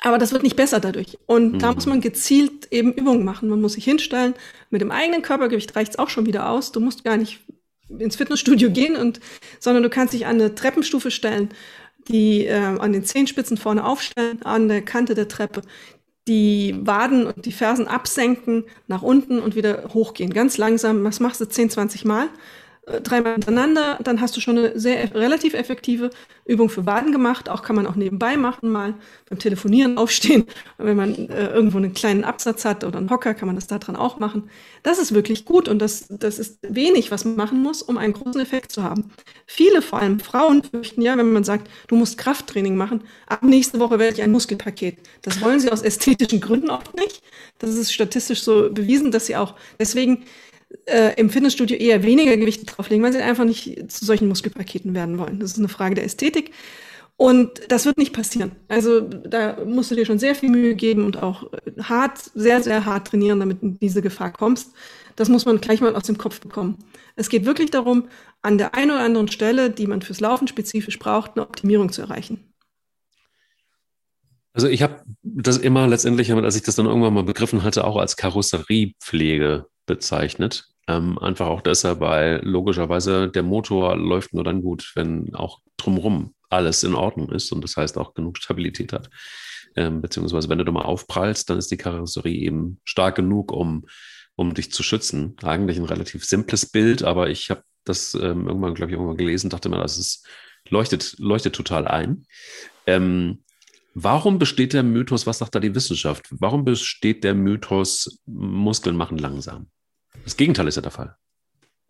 Aber 0.00 0.18
das 0.18 0.32
wird 0.32 0.42
nicht 0.42 0.56
besser 0.56 0.80
dadurch. 0.80 1.18
Und 1.26 1.54
mhm. 1.54 1.58
da 1.60 1.72
muss 1.72 1.86
man 1.86 2.00
gezielt 2.00 2.72
eben 2.72 2.92
Übungen 2.92 3.24
machen. 3.24 3.48
Man 3.48 3.60
muss 3.60 3.74
sich 3.74 3.84
hinstellen. 3.84 4.34
Mit 4.70 4.80
dem 4.80 4.90
eigenen 4.90 5.22
Körpergewicht 5.22 5.74
reicht 5.76 5.92
es 5.92 5.98
auch 5.98 6.08
schon 6.08 6.26
wieder 6.26 6.50
aus. 6.50 6.72
Du 6.72 6.80
musst 6.80 7.04
gar 7.04 7.16
nicht 7.16 7.40
ins 7.88 8.16
Fitnessstudio 8.16 8.70
gehen 8.70 8.96
und, 8.96 9.20
sondern 9.60 9.82
du 9.82 9.90
kannst 9.90 10.14
dich 10.14 10.26
an 10.26 10.40
eine 10.40 10.54
Treppenstufe 10.54 11.10
stellen 11.10 11.50
die 12.08 12.46
äh, 12.46 12.54
an 12.54 12.92
den 12.92 13.04
Zehenspitzen 13.04 13.56
vorne 13.56 13.84
aufstellen, 13.84 14.42
an 14.42 14.68
der 14.68 14.82
Kante 14.82 15.14
der 15.14 15.28
Treppe, 15.28 15.62
die 16.26 16.74
Waden 16.80 17.26
und 17.26 17.44
die 17.44 17.52
Fersen 17.52 17.86
absenken, 17.86 18.64
nach 18.86 19.02
unten 19.02 19.38
und 19.38 19.56
wieder 19.56 19.90
hochgehen. 19.92 20.32
Ganz 20.32 20.56
langsam, 20.58 21.04
das 21.04 21.20
machst 21.20 21.40
du 21.40 21.46
10, 21.46 21.70
20 21.70 22.04
Mal. 22.04 22.28
Äh, 22.86 23.00
dreimal 23.00 23.32
hintereinander, 23.32 23.98
dann 24.02 24.20
hast 24.20 24.36
du 24.36 24.40
schon 24.40 24.58
eine 24.58 24.78
sehr 24.78 25.14
relativ 25.14 25.54
effektive 25.54 26.10
Übung 26.44 26.68
für 26.68 26.84
Waden 26.84 27.12
gemacht. 27.12 27.48
Auch 27.48 27.62
kann 27.62 27.76
man 27.76 27.86
auch 27.86 27.94
nebenbei 27.94 28.36
machen, 28.36 28.70
mal 28.70 28.94
beim 29.28 29.38
Telefonieren 29.38 29.96
aufstehen. 29.98 30.44
Wenn 30.76 30.96
man 30.96 31.14
äh, 31.14 31.48
irgendwo 31.48 31.78
einen 31.78 31.94
kleinen 31.94 32.24
Absatz 32.24 32.64
hat 32.64 32.84
oder 32.84 32.98
einen 32.98 33.10
Hocker, 33.10 33.32
kann 33.32 33.46
man 33.46 33.56
das 33.56 33.68
daran 33.68 33.96
auch 33.96 34.18
machen. 34.18 34.50
Das 34.82 34.98
ist 34.98 35.14
wirklich 35.14 35.46
gut 35.46 35.68
und 35.68 35.78
das, 35.78 36.06
das 36.10 36.38
ist 36.38 36.58
wenig, 36.62 37.10
was 37.10 37.24
man 37.24 37.36
machen 37.36 37.62
muss, 37.62 37.80
um 37.80 37.96
einen 37.96 38.12
großen 38.12 38.40
Effekt 38.40 38.70
zu 38.70 38.82
haben. 38.82 39.12
Viele, 39.46 39.80
vor 39.80 40.00
allem 40.00 40.20
Frauen, 40.20 40.62
fürchten 40.62 41.00
ja, 41.00 41.16
wenn 41.16 41.32
man 41.32 41.44
sagt, 41.44 41.70
du 41.88 41.96
musst 41.96 42.18
Krafttraining 42.18 42.76
machen, 42.76 43.04
ab 43.26 43.42
nächste 43.42 43.80
Woche 43.80 43.98
werde 43.98 44.14
ich 44.14 44.22
ein 44.22 44.32
Muskelpaket. 44.32 44.98
Das 45.22 45.40
wollen 45.40 45.60
sie 45.60 45.70
aus 45.70 45.82
ästhetischen 45.82 46.40
Gründen 46.40 46.68
auch 46.68 46.82
nicht. 46.94 47.22
Das 47.58 47.70
ist 47.70 47.92
statistisch 47.94 48.42
so 48.42 48.70
bewiesen, 48.70 49.10
dass 49.10 49.26
sie 49.26 49.36
auch 49.36 49.54
deswegen 49.78 50.24
äh, 50.86 51.14
im 51.16 51.30
Fitnessstudio 51.30 51.76
eher 51.76 52.02
weniger 52.02 52.36
Gewicht 52.36 52.64
drauflegen, 52.66 53.04
weil 53.04 53.12
sie 53.12 53.20
einfach 53.20 53.44
nicht 53.44 53.90
zu 53.90 54.04
solchen 54.04 54.28
Muskelpaketen 54.28 54.94
werden 54.94 55.18
wollen. 55.18 55.40
Das 55.40 55.52
ist 55.52 55.58
eine 55.58 55.68
Frage 55.68 55.94
der 55.94 56.04
Ästhetik. 56.04 56.52
Und 57.16 57.60
das 57.68 57.86
wird 57.86 57.96
nicht 57.96 58.12
passieren. 58.12 58.52
Also 58.66 59.00
da 59.00 59.64
musst 59.64 59.90
du 59.90 59.94
dir 59.94 60.04
schon 60.04 60.18
sehr 60.18 60.34
viel 60.34 60.50
Mühe 60.50 60.74
geben 60.74 61.04
und 61.04 61.22
auch 61.22 61.52
äh, 61.52 61.82
hart, 61.82 62.18
sehr, 62.34 62.62
sehr 62.62 62.84
hart 62.84 63.08
trainieren, 63.08 63.40
damit 63.40 63.62
du 63.62 63.66
in 63.66 63.78
diese 63.78 64.02
Gefahr 64.02 64.32
kommst. 64.32 64.72
Das 65.16 65.28
muss 65.28 65.46
man 65.46 65.60
gleich 65.60 65.80
mal 65.80 65.94
aus 65.94 66.04
dem 66.04 66.18
Kopf 66.18 66.40
bekommen. 66.40 66.78
Es 67.14 67.28
geht 67.28 67.44
wirklich 67.44 67.70
darum, 67.70 68.08
an 68.42 68.58
der 68.58 68.74
einen 68.74 68.90
oder 68.90 69.04
anderen 69.04 69.28
Stelle, 69.28 69.70
die 69.70 69.86
man 69.86 70.02
fürs 70.02 70.20
Laufen 70.20 70.48
spezifisch 70.48 70.98
braucht, 70.98 71.32
eine 71.34 71.46
Optimierung 71.46 71.92
zu 71.92 72.02
erreichen. 72.02 72.52
Also 74.52 74.68
ich 74.68 74.82
habe 74.82 75.02
das 75.22 75.58
immer 75.58 75.86
letztendlich, 75.86 76.32
als 76.32 76.56
ich 76.56 76.62
das 76.62 76.76
dann 76.76 76.86
irgendwann 76.86 77.14
mal 77.14 77.24
begriffen 77.24 77.62
hatte, 77.62 77.84
auch 77.84 77.96
als 77.96 78.16
Karosseriepflege 78.16 79.66
bezeichnet. 79.86 80.68
Ähm, 80.86 81.18
einfach 81.18 81.46
auch 81.46 81.62
deshalb, 81.62 82.00
weil 82.00 82.40
logischerweise 82.42 83.28
der 83.28 83.42
Motor 83.42 83.96
läuft 83.96 84.34
nur 84.34 84.44
dann 84.44 84.60
gut, 84.62 84.92
wenn 84.94 85.34
auch 85.34 85.60
drumherum 85.76 86.34
alles 86.50 86.82
in 86.82 86.94
Ordnung 86.94 87.30
ist 87.30 87.52
und 87.52 87.64
das 87.64 87.76
heißt 87.76 87.96
auch 87.98 88.14
genug 88.14 88.38
Stabilität 88.38 88.92
hat. 88.92 89.08
Ähm, 89.76 90.02
beziehungsweise 90.02 90.48
wenn 90.48 90.58
du 90.58 90.64
da 90.64 90.72
mal 90.72 90.82
aufprallst, 90.82 91.50
dann 91.50 91.58
ist 91.58 91.70
die 91.70 91.76
Karosserie 91.76 92.38
eben 92.38 92.80
stark 92.84 93.16
genug, 93.16 93.50
um, 93.50 93.86
um 94.36 94.54
dich 94.54 94.70
zu 94.72 94.82
schützen. 94.82 95.36
Eigentlich 95.42 95.78
ein 95.78 95.84
relativ 95.84 96.24
simples 96.24 96.66
Bild, 96.66 97.02
aber 97.02 97.30
ich 97.30 97.50
habe 97.50 97.62
das 97.84 98.14
ähm, 98.14 98.46
irgendwann, 98.46 98.74
glaube 98.74 98.92
ich, 98.92 98.96
irgendwann 98.96 99.16
gelesen, 99.16 99.50
dachte 99.50 99.68
mir, 99.68 99.78
das 99.78 99.98
ist, 99.98 100.26
leuchtet, 100.68 101.16
leuchtet 101.18 101.54
total 101.54 101.88
ein. 101.88 102.26
Ähm, 102.86 103.42
warum 103.94 104.38
besteht 104.38 104.72
der 104.72 104.82
Mythos, 104.82 105.26
was 105.26 105.38
sagt 105.38 105.54
da 105.54 105.60
die 105.60 105.74
Wissenschaft? 105.74 106.26
Warum 106.30 106.64
besteht 106.64 107.24
der 107.24 107.34
Mythos, 107.34 108.18
Muskeln 108.26 108.96
machen 108.96 109.18
langsam? 109.18 109.68
Das 110.24 110.36
Gegenteil 110.36 110.68
ist 110.68 110.76
ja 110.76 110.82
der 110.82 110.90
Fall. 110.90 111.16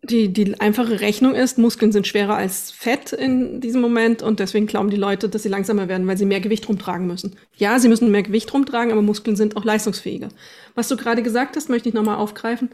Die, 0.03 0.31
die 0.31 0.61
einfache 0.61 1.01
Rechnung 1.01 1.35
ist, 1.35 1.57
Muskeln 1.57 1.91
sind 1.91 2.07
schwerer 2.07 2.37
als 2.37 2.71
Fett 2.71 3.15
in 3.15 3.63
diesem 3.63 3.81
Moment 3.81 4.23
und 4.23 4.39
deswegen 4.39 4.67
glauben 4.67 4.91
die 4.91 4.99
Leute, 4.99 5.31
dass 5.31 5.45
sie 5.45 5.49
langsamer 5.49 5.89
werden, 5.89 6.07
weil 6.07 6.19
sie 6.19 6.27
mehr 6.27 6.41
Gewicht 6.41 6.69
rumtragen 6.69 7.07
müssen. 7.07 7.37
Ja, 7.57 7.79
sie 7.79 7.89
müssen 7.89 8.11
mehr 8.11 8.23
Gewicht 8.23 8.53
rumtragen, 8.53 8.93
aber 8.93 9.01
Muskeln 9.01 9.35
sind 9.35 9.57
auch 9.57 9.65
leistungsfähiger. 9.65 10.29
Was 10.75 10.89
du 10.89 10.97
gerade 10.97 11.23
gesagt 11.23 11.57
hast, 11.57 11.71
möchte 11.71 11.89
ich 11.89 11.95
nochmal 11.95 12.17
aufgreifen. 12.17 12.69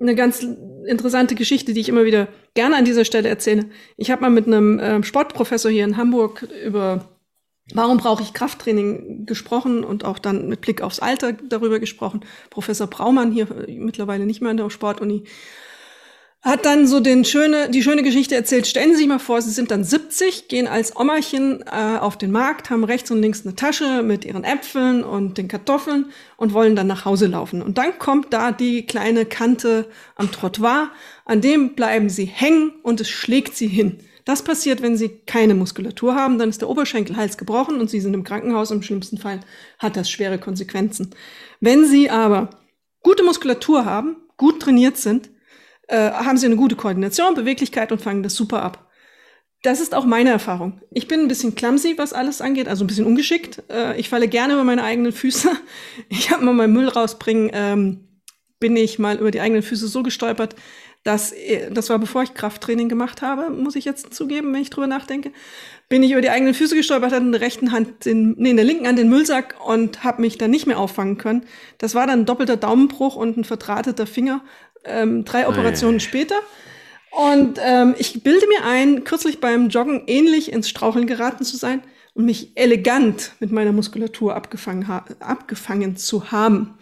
Eine 0.00 0.16
ganz 0.16 0.44
interessante 0.88 1.36
Geschichte, 1.36 1.74
die 1.74 1.80
ich 1.80 1.88
immer 1.88 2.04
wieder 2.04 2.26
gerne 2.54 2.74
an 2.74 2.84
dieser 2.84 3.04
Stelle 3.04 3.28
erzähle. 3.28 3.66
Ich 3.96 4.10
habe 4.10 4.22
mal 4.22 4.30
mit 4.30 4.48
einem 4.48 4.80
äh, 4.80 5.00
Sportprofessor 5.04 5.70
hier 5.70 5.84
in 5.84 5.96
Hamburg 5.96 6.44
über 6.66 7.13
Warum 7.72 7.96
brauche 7.96 8.22
ich 8.22 8.34
Krafttraining 8.34 9.24
gesprochen 9.24 9.84
und 9.84 10.04
auch 10.04 10.18
dann 10.18 10.48
mit 10.48 10.60
Blick 10.60 10.82
aufs 10.82 11.00
Alter 11.00 11.32
darüber 11.32 11.80
gesprochen. 11.80 12.20
Professor 12.50 12.86
Braumann 12.86 13.32
hier 13.32 13.46
mittlerweile 13.68 14.26
nicht 14.26 14.42
mehr 14.42 14.50
an 14.50 14.58
der 14.58 14.68
Sportuni 14.68 15.24
hat 16.44 16.66
dann 16.66 16.86
so 16.86 17.00
den 17.00 17.24
schöne, 17.24 17.70
die 17.70 17.82
schöne 17.82 18.02
Geschichte 18.02 18.34
erzählt. 18.34 18.66
Stellen 18.66 18.90
Sie 18.92 18.98
sich 18.98 19.06
mal 19.08 19.18
vor, 19.18 19.40
Sie 19.40 19.50
sind 19.50 19.70
dann 19.70 19.82
70, 19.82 20.48
gehen 20.48 20.68
als 20.68 20.94
Omachen 20.94 21.62
äh, 21.62 21.98
auf 21.98 22.18
den 22.18 22.30
Markt, 22.32 22.68
haben 22.68 22.84
rechts 22.84 23.10
und 23.10 23.22
links 23.22 23.46
eine 23.46 23.56
Tasche 23.56 24.02
mit 24.02 24.26
Ihren 24.26 24.44
Äpfeln 24.44 25.02
und 25.02 25.38
den 25.38 25.48
Kartoffeln 25.48 26.12
und 26.36 26.52
wollen 26.52 26.76
dann 26.76 26.86
nach 26.86 27.06
Hause 27.06 27.28
laufen. 27.28 27.62
Und 27.62 27.78
dann 27.78 27.98
kommt 27.98 28.34
da 28.34 28.52
die 28.52 28.84
kleine 28.84 29.24
Kante 29.24 29.88
am 30.16 30.30
Trottoir, 30.30 30.90
an 31.24 31.40
dem 31.40 31.74
bleiben 31.74 32.10
Sie 32.10 32.26
hängen 32.26 32.72
und 32.82 33.00
es 33.00 33.08
schlägt 33.08 33.56
Sie 33.56 33.68
hin. 33.68 34.00
Das 34.24 34.42
passiert, 34.42 34.80
wenn 34.80 34.96
Sie 34.96 35.20
keine 35.26 35.54
Muskulatur 35.54 36.14
haben, 36.14 36.38
dann 36.38 36.48
ist 36.48 36.62
der 36.62 36.70
Oberschenkelhals 36.70 37.36
gebrochen 37.36 37.78
und 37.78 37.90
Sie 37.90 38.00
sind 38.00 38.14
im 38.14 38.24
Krankenhaus. 38.24 38.70
Im 38.70 38.82
schlimmsten 38.82 39.18
Fall 39.18 39.40
hat 39.78 39.96
das 39.96 40.10
schwere 40.10 40.38
Konsequenzen. 40.38 41.14
Wenn 41.60 41.84
Sie 41.84 42.08
aber 42.08 42.50
gute 43.02 43.22
Muskulatur 43.22 43.84
haben, 43.84 44.16
gut 44.36 44.60
trainiert 44.60 44.96
sind, 44.96 45.30
äh, 45.88 46.10
haben 46.10 46.38
Sie 46.38 46.46
eine 46.46 46.56
gute 46.56 46.76
Koordination, 46.76 47.34
Beweglichkeit 47.34 47.92
und 47.92 48.00
fangen 48.00 48.22
das 48.22 48.34
super 48.34 48.62
ab. 48.62 48.90
Das 49.62 49.80
ist 49.80 49.94
auch 49.94 50.04
meine 50.04 50.30
Erfahrung. 50.30 50.82
Ich 50.90 51.08
bin 51.08 51.20
ein 51.20 51.28
bisschen 51.28 51.54
clumsy, 51.54 51.94
was 51.96 52.12
alles 52.12 52.42
angeht, 52.42 52.68
also 52.68 52.84
ein 52.84 52.86
bisschen 52.86 53.06
ungeschickt. 53.06 53.62
Äh, 53.70 53.98
ich 53.98 54.08
falle 54.08 54.28
gerne 54.28 54.54
über 54.54 54.64
meine 54.64 54.84
eigenen 54.84 55.12
Füße. 55.12 55.50
Ich 56.08 56.30
habe 56.30 56.44
mal 56.44 56.54
meinen 56.54 56.72
Müll 56.72 56.88
rausbringen, 56.88 57.50
ähm, 57.52 58.08
bin 58.58 58.76
ich 58.76 58.98
mal 58.98 59.16
über 59.18 59.30
die 59.30 59.40
eigenen 59.40 59.62
Füße 59.62 59.88
so 59.88 60.02
gestolpert, 60.02 60.54
das, 61.04 61.32
äh, 61.32 61.70
das 61.70 61.90
war 61.90 61.98
bevor 61.98 62.22
ich 62.22 62.34
Krafttraining 62.34 62.88
gemacht 62.88 63.22
habe, 63.22 63.50
muss 63.50 63.76
ich 63.76 63.84
jetzt 63.84 64.12
zugeben, 64.12 64.52
wenn 64.52 64.62
ich 64.62 64.70
drüber 64.70 64.86
nachdenke, 64.86 65.30
bin 65.88 66.02
ich 66.02 66.12
über 66.12 66.22
die 66.22 66.30
eigenen 66.30 66.54
Füße 66.54 66.74
gestolpert, 66.74 67.12
hatte 67.12 67.24
in 67.24 67.32
der 67.32 67.42
rechten 67.42 67.70
Hand 67.70 68.06
den, 68.06 68.34
nee, 68.38 68.50
in 68.50 68.56
der 68.56 68.64
linken 68.64 68.88
Hand 68.88 68.98
den 68.98 69.10
Müllsack 69.10 69.54
und 69.64 70.02
habe 70.02 70.22
mich 70.22 70.38
dann 70.38 70.50
nicht 70.50 70.66
mehr 70.66 70.78
auffangen 70.78 71.18
können. 71.18 71.44
Das 71.78 71.94
war 71.94 72.06
dann 72.06 72.20
ein 72.20 72.26
doppelter 72.26 72.56
Daumenbruch 72.56 73.16
und 73.16 73.36
ein 73.36 73.44
verdrahteter 73.44 74.06
Finger, 74.06 74.42
ähm, 74.84 75.24
drei 75.24 75.46
Operationen 75.46 76.00
hey. 76.00 76.06
später. 76.08 76.36
Und 77.10 77.60
ähm, 77.62 77.94
ich 77.98 78.24
bilde 78.24 78.46
mir 78.48 78.64
ein, 78.64 79.04
kürzlich 79.04 79.40
beim 79.40 79.68
Joggen 79.68 80.02
ähnlich 80.06 80.50
ins 80.50 80.68
Straucheln 80.68 81.06
geraten 81.06 81.44
zu 81.44 81.56
sein 81.56 81.82
und 82.14 82.24
mich 82.24 82.56
elegant 82.56 83.32
mit 83.40 83.52
meiner 83.52 83.72
Muskulatur 83.72 84.34
abgefangen, 84.34 84.88
abgefangen 85.20 85.96
zu 85.96 86.32
haben. 86.32 86.78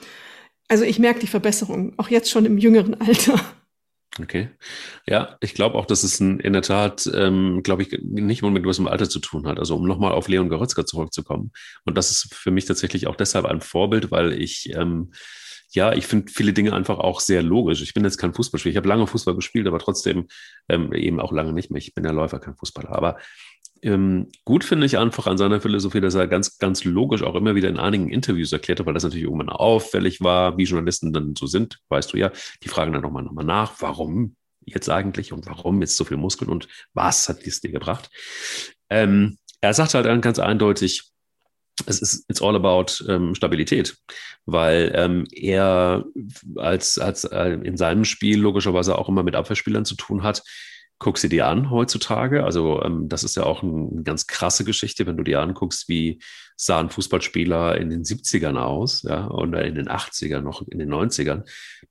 Also 0.69 0.85
ich 0.85 0.99
merke 0.99 1.21
die 1.21 1.27
Verbesserung, 1.27 1.93
auch 1.99 2.09
jetzt 2.09 2.31
schon 2.31 2.47
im 2.47 2.57
jüngeren 2.57 2.99
Alter. 3.01 3.41
Okay. 4.21 4.51
Ja, 5.07 5.37
ich 5.41 5.55
glaube 5.55 5.79
auch, 5.79 5.87
dass 5.87 6.03
es 6.03 6.21
ein, 6.21 6.39
in 6.39 6.53
der 6.53 6.61
Tat, 6.61 7.11
ähm, 7.15 7.63
glaube 7.63 7.83
ich, 7.83 7.99
nicht 8.03 8.43
mit 8.43 8.63
gewissem 8.63 8.87
Alter 8.87 9.09
zu 9.09 9.21
tun 9.21 9.47
hat. 9.47 9.59
Also 9.59 9.77
um 9.77 9.87
nochmal 9.87 10.13
auf 10.13 10.29
Leon 10.29 10.51
Goretzka 10.51 10.85
zurückzukommen. 10.85 11.51
Und 11.85 11.97
das 11.97 12.11
ist 12.11 12.35
für 12.35 12.51
mich 12.51 12.67
tatsächlich 12.67 13.07
auch 13.07 13.17
deshalb 13.17 13.47
ein 13.47 13.63
Vorbild, 13.63 14.11
weil 14.11 14.33
ich 14.35 14.71
ähm, 14.75 15.13
ja, 15.75 15.93
ich 15.95 16.07
finde 16.07 16.31
viele 16.31 16.53
Dinge 16.53 16.75
einfach 16.75 16.99
auch 16.99 17.21
sehr 17.21 17.43
logisch. 17.43 17.81
Ich 17.81 17.95
bin 17.95 18.05
jetzt 18.05 18.19
kein 18.19 18.35
Fußballspieler. 18.35 18.73
Ich 18.73 18.77
habe 18.77 18.89
lange 18.89 19.07
Fußball 19.07 19.35
gespielt, 19.35 19.67
aber 19.67 19.79
trotzdem 19.79 20.29
ähm, 20.69 20.93
eben 20.93 21.19
auch 21.19 21.33
lange 21.33 21.55
nicht 21.55 21.71
mehr. 21.71 21.79
Ich 21.79 21.95
bin 21.95 22.05
ja 22.05 22.11
Läufer, 22.11 22.41
kein 22.41 22.57
Fußballer. 22.57 22.91
Aber 22.95 23.17
ähm, 23.83 24.29
gut 24.45 24.65
finde 24.65 24.87
ich 24.87 24.97
einfach 24.99 25.27
an 25.27 25.39
seiner 25.39 25.61
Philosophie, 25.61 26.01
dass 26.01 26.15
er 26.15 26.29
ganz, 26.29 26.59
ganz 26.59 26.85
logisch 26.85 27.23
auch 27.23 27.35
immer 27.35 27.55
wieder 27.55 27.69
in 27.69 27.79
einigen 27.79 28.11
Interviews 28.11 28.53
erklärt 28.53 28.79
hat, 28.79 28.87
weil 28.87 28.95
das 28.95 29.03
natürlich 29.03 29.25
irgendwann 29.25 29.49
auffällig 29.49 30.21
war, 30.21 30.57
wie 30.57 30.65
Journalisten 30.65 31.13
dann 31.13 31.35
so 31.37 31.47
sind, 31.47 31.81
weißt 31.89 32.13
du 32.13 32.17
ja. 32.17 32.31
Die 32.63 32.69
fragen 32.69 32.93
dann 32.93 33.03
nochmal 33.03 33.25
noch 33.25 33.33
mal 33.33 33.45
nach, 33.45 33.75
warum 33.81 34.37
jetzt 34.65 34.89
eigentlich 34.89 35.33
und 35.33 35.47
warum 35.47 35.81
jetzt 35.81 35.97
so 35.97 36.05
viel 36.05 36.17
Muskeln 36.17 36.51
und 36.51 36.69
was 36.95 37.29
hat 37.29 37.45
dies 37.45 37.61
dir 37.61 37.73
gebracht? 37.73 38.11
Ähm, 38.89 39.39
er 39.61 39.75
sagt 39.75 39.95
halt 39.95 40.23
ganz 40.23 40.39
eindeutig, 40.39 41.13
es 41.87 42.01
ist 42.01 42.25
it's 42.29 42.43
all 42.43 42.55
about 42.55 43.05
ähm, 43.09 43.35
Stabilität, 43.35 43.97
weil 44.47 44.93
ähm, 44.95 45.27
er 45.33 46.05
als, 46.57 46.99
als 46.99 47.25
äh, 47.25 47.59
in 47.63 47.77
seinem 47.77 48.05
Spiel 48.05 48.39
logischerweise 48.39 48.97
auch 48.99 49.09
immer 49.09 49.23
mit 49.23 49.35
Abwehrspielern 49.35 49.85
zu 49.85 49.97
tun 49.97 50.23
hat, 50.23 50.43
guck 51.03 51.19
sie 51.19 51.29
dir 51.29 51.49
an 51.49 51.71
heutzutage. 51.71 52.45
Also 52.45 52.81
ähm, 52.83 53.09
das 53.09 53.25
ist 53.25 53.37
ja 53.37 53.43
auch 53.43 53.63
eine 53.63 53.73
ein 53.73 54.05
ganz 54.05 54.29
krasse 54.29 54.65
Geschichte, 54.65 55.05
wenn 55.05 55.17
du 55.17 55.25
dir 55.25 55.41
anguckst, 55.41 55.89
wie 55.89 56.23
sahen 56.57 56.91
Fußballspieler 56.91 57.77
in 57.77 57.91
den 57.91 58.05
70ern 58.05 58.57
aus, 58.57 59.03
ja, 59.03 59.29
oder 59.29 59.65
in 59.65 59.75
den 59.75 59.89
80ern, 59.89 60.41
noch 60.41 60.63
in 60.63 60.79
den 60.79 60.93
90ern. 60.93 61.43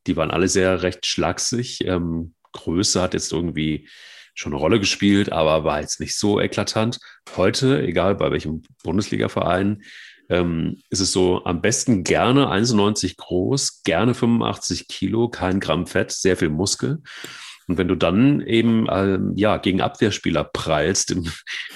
Die 0.08 0.16
waren 0.16 0.32
alle 0.32 0.48
sehr 0.48 0.82
recht 0.82 1.06
schlaksig. 1.06 1.86
Ähm, 1.86 2.34
Größe 2.54 3.02
hat 3.02 3.14
jetzt 3.14 3.34
irgendwie 3.34 3.90
schon 4.34 4.54
eine 4.54 4.62
Rolle 4.62 4.80
gespielt, 4.80 5.32
aber 5.32 5.66
war 5.66 5.82
jetzt 5.82 6.00
nicht 6.00 6.18
so 6.18 6.40
eklatant. 6.40 7.00
Heute, 7.36 7.84
egal 7.84 8.16
bei 8.16 8.32
welchem 8.32 8.62
Bundesliga-Verein, 8.84 9.84
ähm, 10.30 10.78
ist 10.90 11.02
es 11.02 11.12
so 11.12 11.44
am 11.44 11.62
besten 11.62 12.06
gerne 12.06 12.48
1,90 12.48 13.18
groß, 13.18 13.84
gerne 13.84 14.14
85 14.14 14.88
Kilo, 14.88 15.28
kein 15.28 15.60
Gramm 15.60 15.86
Fett, 15.86 16.12
sehr 16.12 16.38
viel 16.38 16.50
Muskel. 16.50 17.02
Und 17.72 17.78
wenn 17.78 17.88
du 17.88 17.96
dann 17.96 18.42
eben 18.42 18.86
ähm, 18.92 19.32
ja, 19.38 19.56
gegen 19.56 19.80
Abwehrspieler 19.80 20.44
prallst, 20.44 21.12
im, 21.12 21.26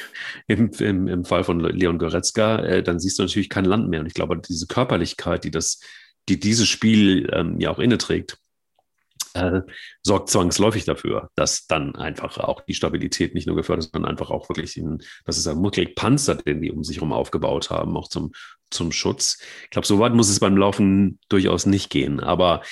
im, 0.48 0.70
im, 0.80 1.08
im 1.08 1.24
Fall 1.24 1.46
von 1.46 1.62
Leon 1.62 2.00
Goretzka, 2.00 2.60
äh, 2.60 2.84
dann 2.84 3.00
siehst 3.00 3.18
du 3.18 3.24
natürlich 3.24 3.48
kein 3.48 3.64
Land 3.64 3.88
mehr. 3.88 4.02
Und 4.02 4.08
ich 4.08 4.14
glaube, 4.14 4.38
diese 4.38 4.68
Körperlichkeit, 4.68 5.46
die, 5.46 5.52
das, 5.52 5.80
die 6.28 6.38
dieses 6.38 6.68
Spiel 6.68 7.30
ähm, 7.32 7.62
ja 7.62 7.70
auch 7.70 7.80
inne 7.80 7.98
trägt, 7.98 8.38
äh, 9.36 9.62
sorgt 10.04 10.30
zwangsläufig 10.30 10.84
dafür, 10.84 11.30
dass 11.36 11.66
dann 11.66 11.96
einfach 11.96 12.38
auch 12.40 12.60
die 12.66 12.74
Stabilität 12.74 13.34
nicht 13.34 13.48
nur 13.48 13.56
gefördert 13.56 13.90
sondern 13.94 14.12
einfach 14.12 14.32
auch 14.32 14.50
wirklich, 14.50 14.76
in, 14.76 14.98
das 15.24 15.38
ist 15.38 15.48
ein 15.48 15.60
Muskelpanzer, 15.60 16.36
den 16.36 16.62
die 16.62 16.72
um 16.72 16.84
sich 16.84 16.98
herum 16.98 17.14
aufgebaut 17.14 17.70
haben, 17.70 17.96
auch 17.96 18.10
zum, 18.10 18.34
zum 18.70 18.92
Schutz. 18.92 19.38
Ich 19.64 19.70
glaube, 19.70 19.88
so 19.88 19.98
weit 20.00 20.14
muss 20.14 20.28
es 20.28 20.42
beim 20.42 20.58
Laufen 20.58 21.20
durchaus 21.30 21.66
nicht 21.66 21.90
gehen. 21.90 22.20
Aber 22.20 22.64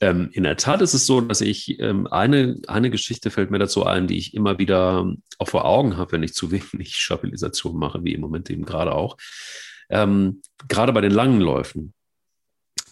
ähm, 0.00 0.30
in 0.32 0.44
der 0.44 0.56
Tat 0.56 0.80
ist 0.80 0.94
es 0.94 1.06
so, 1.06 1.20
dass 1.20 1.42
ich 1.42 1.78
ähm, 1.78 2.06
eine, 2.06 2.60
eine 2.66 2.90
Geschichte 2.90 3.30
fällt 3.30 3.50
mir 3.50 3.58
dazu 3.58 3.84
ein, 3.84 4.06
die 4.06 4.16
ich 4.16 4.34
immer 4.34 4.58
wieder 4.58 5.12
auch 5.38 5.48
vor 5.48 5.66
Augen 5.66 5.98
habe, 5.98 6.12
wenn 6.12 6.22
ich 6.22 6.34
zu 6.34 6.50
wenig 6.72 6.96
Stabilisation 6.96 7.76
mache, 7.76 8.02
wie 8.02 8.14
im 8.14 8.20
Moment 8.20 8.48
eben 8.50 8.64
gerade 8.64 8.94
auch. 8.94 9.16
Ähm, 9.90 10.42
gerade 10.68 10.92
bei 10.92 11.00
den 11.00 11.12
langen 11.12 11.40
Läufen 11.40 11.92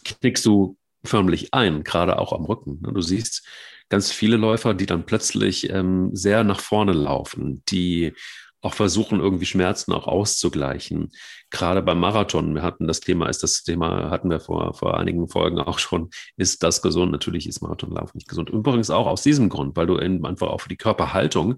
knickst 0.05 0.45
du 0.45 0.77
förmlich 1.03 1.53
ein, 1.53 1.83
gerade 1.83 2.19
auch 2.19 2.33
am 2.33 2.45
Rücken. 2.45 2.79
Ne? 2.81 2.93
Du 2.93 3.01
siehst 3.01 3.47
ganz 3.89 4.11
viele 4.11 4.37
Läufer, 4.37 4.73
die 4.73 4.85
dann 4.85 5.05
plötzlich 5.05 5.69
ähm, 5.71 6.11
sehr 6.13 6.43
nach 6.43 6.59
vorne 6.59 6.93
laufen, 6.93 7.63
die 7.69 8.13
auch 8.61 8.73
versuchen, 8.73 9.19
irgendwie 9.19 9.45
Schmerzen 9.45 9.93
auch 9.93 10.07
auszugleichen. 10.07 11.11
Gerade 11.49 11.81
beim 11.81 11.99
Marathon, 11.99 12.55
wir 12.55 12.61
hatten 12.61 12.87
das 12.87 12.99
Thema, 12.99 13.27
ist 13.29 13.41
das 13.41 13.63
Thema, 13.63 14.09
hatten 14.09 14.29
wir 14.29 14.39
vor, 14.39 14.73
vor 14.73 14.97
einigen 14.97 15.29
Folgen 15.29 15.59
auch 15.59 15.79
schon, 15.79 16.09
ist 16.35 16.63
das 16.63 16.81
gesund? 16.81 17.11
Natürlich 17.11 17.47
ist 17.47 17.61
Marathonlauf 17.61 18.13
nicht 18.13 18.27
gesund. 18.27 18.49
Übrigens 18.49 18.89
auch 18.89 19.07
aus 19.07 19.23
diesem 19.23 19.49
Grund, 19.49 19.77
weil 19.77 19.87
du 19.87 19.97
einfach 19.97 20.47
auch 20.47 20.61
für 20.61 20.69
die 20.69 20.77
Körperhaltung 20.77 21.55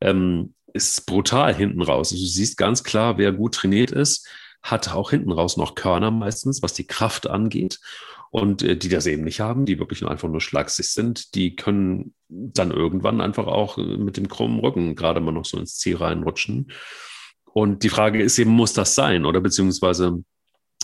ähm, 0.00 0.54
ist 0.72 1.06
brutal 1.06 1.54
hinten 1.54 1.82
raus. 1.82 2.12
Also 2.12 2.22
du 2.22 2.28
siehst 2.28 2.56
ganz 2.58 2.84
klar, 2.84 3.16
wer 3.16 3.32
gut 3.32 3.54
trainiert 3.54 3.90
ist, 3.90 4.28
hat 4.62 4.92
auch 4.92 5.10
hinten 5.10 5.32
raus 5.32 5.56
noch 5.56 5.74
Körner 5.74 6.10
meistens, 6.10 6.62
was 6.62 6.74
die 6.74 6.86
Kraft 6.86 7.28
angeht. 7.28 7.80
Und 8.30 8.62
äh, 8.62 8.76
die 8.76 8.88
das 8.88 9.06
eben 9.06 9.22
nicht 9.22 9.40
haben, 9.40 9.64
die 9.64 9.78
wirklich 9.78 10.00
nur 10.00 10.10
einfach 10.10 10.28
nur 10.28 10.40
schlagsig 10.40 10.90
sind, 10.90 11.36
die 11.36 11.54
können 11.54 12.14
dann 12.34 12.70
irgendwann 12.70 13.20
einfach 13.20 13.46
auch 13.46 13.78
äh, 13.78 13.96
mit 13.96 14.16
dem 14.16 14.28
krummen 14.28 14.60
Rücken 14.60 14.94
gerade 14.94 15.20
mal 15.20 15.32
noch 15.32 15.44
so 15.44 15.58
ins 15.58 15.78
Ziel 15.78 15.96
reinrutschen. 15.96 16.72
Und 17.52 17.82
die 17.84 17.88
Frage 17.88 18.22
ist 18.22 18.38
eben, 18.38 18.50
muss 18.50 18.72
das 18.72 18.94
sein? 18.94 19.24
Oder 19.24 19.40
beziehungsweise 19.40 20.24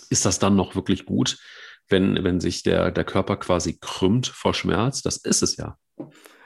ist 0.09 0.25
das 0.25 0.39
dann 0.39 0.57
noch 0.57 0.75
wirklich 0.77 1.05
gut, 1.05 1.39
wenn, 1.89 2.23
wenn 2.23 2.41
sich 2.41 2.63
der, 2.63 2.93
der 2.93 3.05
Körper 3.05 3.37
quasi 3.37 3.79
krümmt 3.81 4.29
vor 4.29 4.55
Schmerz? 4.55 5.03
Das 5.03 5.17
ist 5.17 5.43
es 5.43 5.57
ja. 5.57 5.77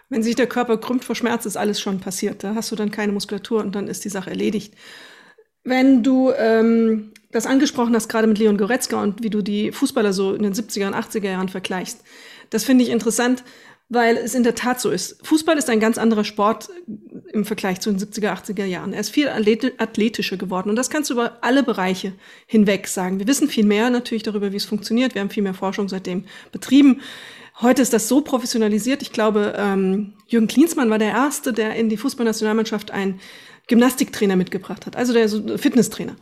Wenn 0.09 0.23
sich 0.23 0.35
der 0.35 0.47
Körper 0.47 0.79
krümmt 0.79 1.05
vor 1.05 1.15
Schmerz, 1.15 1.45
ist 1.45 1.57
alles 1.57 1.81
schon 1.81 2.01
passiert. 2.01 2.43
Da 2.43 2.55
hast 2.55 2.71
du 2.71 2.77
dann 2.77 2.91
keine 2.91 3.13
Muskulatur 3.13 3.61
und 3.61 3.75
dann 3.75 3.89
ist 3.89 4.05
die 4.05 4.11
Sache 4.11 4.31
erledigt. 4.31 4.75
Wenn 5.63 6.03
du 6.03 6.31
ähm, 6.31 7.13
das 7.31 7.47
angesprochen 7.47 7.95
hast, 7.95 8.09
gerade 8.09 8.27
mit 8.27 8.39
Leon 8.39 8.59
Goretzka 8.59 9.03
und 9.03 9.23
wie 9.23 9.31
du 9.31 9.43
die 9.43 9.73
Fußballer 9.73 10.13
so 10.13 10.35
in 10.35 10.43
den 10.43 10.55
70er 10.55 10.87
und 10.87 10.95
80er 10.95 11.31
Jahren 11.31 11.49
vergleichst, 11.49 12.03
das 12.51 12.65
finde 12.65 12.85
ich 12.85 12.91
interessant, 12.91 13.45
weil 13.95 14.17
es 14.17 14.35
in 14.35 14.43
der 14.43 14.55
Tat 14.55 14.81
so 14.81 14.91
ist. 14.91 15.25
Fußball 15.27 15.57
ist 15.57 15.71
ein 15.71 15.81
ganz 15.81 15.99
anderer 15.99 16.25
Sport 16.25 16.69
im 17.33 17.45
Vergleich 17.45 17.81
zu 17.81 17.91
den 17.91 17.99
70er, 17.99 18.33
80er 18.33 18.65
Jahren. 18.65 18.93
Er 18.93 19.01
ist 19.01 19.11
viel 19.11 19.29
athletischer 19.29 20.37
geworden 20.37 20.71
und 20.71 20.77
das 20.77 20.91
kannst 20.91 21.11
du 21.11 21.15
über 21.15 21.39
alle 21.41 21.63
Bereiche 21.63 22.13
hinweg 22.47 22.89
sagen. 22.89 23.19
Wir 23.19 23.27
wissen 23.27 23.49
viel 23.49 23.65
mehr 23.65 23.91
natürlich 23.91 24.23
darüber, 24.23 24.53
wie 24.53 24.57
es 24.57 24.65
funktioniert. 24.65 25.15
Wir 25.15 25.23
haben 25.23 25.31
viel 25.31 25.43
mehr 25.43 25.55
Forschung 25.55 25.89
seitdem 25.89 26.25
betrieben. 26.53 27.01
Heute 27.61 27.83
ist 27.83 27.93
das 27.93 28.09
so 28.09 28.21
professionalisiert. 28.21 29.01
Ich 29.03 29.13
glaube, 29.13 29.55
ähm, 29.57 30.15
Jürgen 30.27 30.49
Klinsmann 30.49 30.91
war 30.91 30.99
der 30.99 31.11
Erste, 31.11 31.53
der 31.53 31.77
in 31.77 31.89
die 31.89 31.97
Fußballnationalmannschaft 31.97 32.91
ein 32.91 33.21
Gymnastiktrainer 33.69 34.37
mitgebracht 34.37 34.87
hat, 34.87 34.97
also 34.97 35.13
der 35.13 35.29
Fitnesstrainer, 35.59 36.17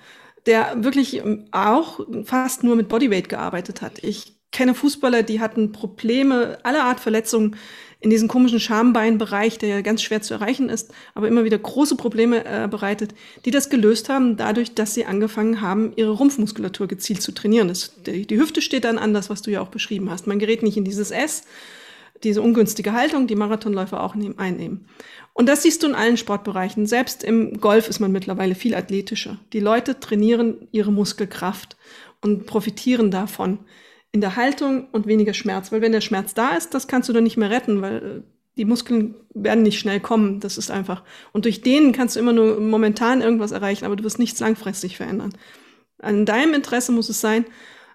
der 0.46 0.84
wirklich 0.84 1.16
ähm, 1.16 1.46
auch 1.50 2.00
fast 2.24 2.62
nur 2.62 2.76
mit 2.76 2.88
Bodyweight 2.88 3.28
gearbeitet 3.28 3.82
hat. 3.82 4.04
Ich 4.04 4.41
kenne 4.52 4.74
Fußballer, 4.74 5.22
die 5.22 5.40
hatten 5.40 5.72
Probleme 5.72 6.58
aller 6.62 6.84
Art 6.84 7.00
Verletzungen 7.00 7.56
in 8.02 8.10
diesem 8.10 8.28
komischen 8.28 8.60
Schambeinbereich, 8.60 9.58
der 9.58 9.68
ja 9.68 9.80
ganz 9.80 10.02
schwer 10.02 10.20
zu 10.20 10.34
erreichen 10.34 10.68
ist, 10.68 10.92
aber 11.14 11.28
immer 11.28 11.44
wieder 11.44 11.58
große 11.58 11.96
Probleme 11.96 12.44
äh, 12.44 12.66
bereitet, 12.68 13.14
die 13.44 13.52
das 13.52 13.70
gelöst 13.70 14.08
haben, 14.08 14.36
dadurch, 14.36 14.74
dass 14.74 14.92
sie 14.92 15.04
angefangen 15.04 15.60
haben, 15.60 15.92
ihre 15.94 16.10
Rumpfmuskulatur 16.10 16.88
gezielt 16.88 17.22
zu 17.22 17.32
trainieren. 17.32 17.68
Das, 17.68 18.02
die, 18.02 18.26
die 18.26 18.38
Hüfte 18.38 18.60
steht 18.60 18.84
dann 18.84 18.98
anders, 18.98 19.30
was 19.30 19.40
du 19.42 19.52
ja 19.52 19.60
auch 19.60 19.68
beschrieben 19.68 20.10
hast. 20.10 20.26
Man 20.26 20.40
gerät 20.40 20.64
nicht 20.64 20.76
in 20.76 20.84
dieses 20.84 21.12
S, 21.12 21.44
diese 22.24 22.42
ungünstige 22.42 22.92
Haltung, 22.92 23.28
die 23.28 23.36
Marathonläufer 23.36 24.02
auch 24.02 24.16
nehmen, 24.16 24.38
einnehmen. 24.38 24.86
Und 25.32 25.48
das 25.48 25.62
siehst 25.62 25.82
du 25.82 25.86
in 25.86 25.94
allen 25.94 26.16
Sportbereichen. 26.16 26.86
Selbst 26.86 27.22
im 27.22 27.60
Golf 27.60 27.88
ist 27.88 28.00
man 28.00 28.12
mittlerweile 28.12 28.56
viel 28.56 28.74
athletischer. 28.74 29.38
Die 29.52 29.60
Leute 29.60 29.98
trainieren 30.00 30.68
ihre 30.72 30.92
Muskelkraft 30.92 31.76
und 32.20 32.46
profitieren 32.46 33.12
davon 33.12 33.60
in 34.12 34.20
der 34.20 34.36
Haltung 34.36 34.88
und 34.92 35.06
weniger 35.06 35.34
Schmerz. 35.34 35.72
Weil 35.72 35.80
wenn 35.80 35.92
der 35.92 36.02
Schmerz 36.02 36.34
da 36.34 36.50
ist, 36.50 36.74
das 36.74 36.86
kannst 36.86 37.08
du 37.08 37.12
dann 37.12 37.24
nicht 37.24 37.38
mehr 37.38 37.50
retten, 37.50 37.80
weil 37.80 37.96
äh, 37.96 38.22
die 38.56 38.66
Muskeln 38.66 39.14
werden 39.34 39.62
nicht 39.62 39.78
schnell 39.78 40.00
kommen. 40.00 40.40
Das 40.40 40.58
ist 40.58 40.70
einfach. 40.70 41.02
Und 41.32 41.46
durch 41.46 41.62
denen 41.62 41.92
kannst 41.92 42.16
du 42.16 42.20
immer 42.20 42.34
nur 42.34 42.60
momentan 42.60 43.22
irgendwas 43.22 43.52
erreichen, 43.52 43.86
aber 43.86 43.96
du 43.96 44.04
wirst 44.04 44.18
nichts 44.18 44.40
langfristig 44.40 44.98
verändern. 44.98 45.32
An 45.98 46.26
deinem 46.26 46.52
Interesse 46.52 46.92
muss 46.92 47.08
es 47.08 47.20
sein, 47.20 47.46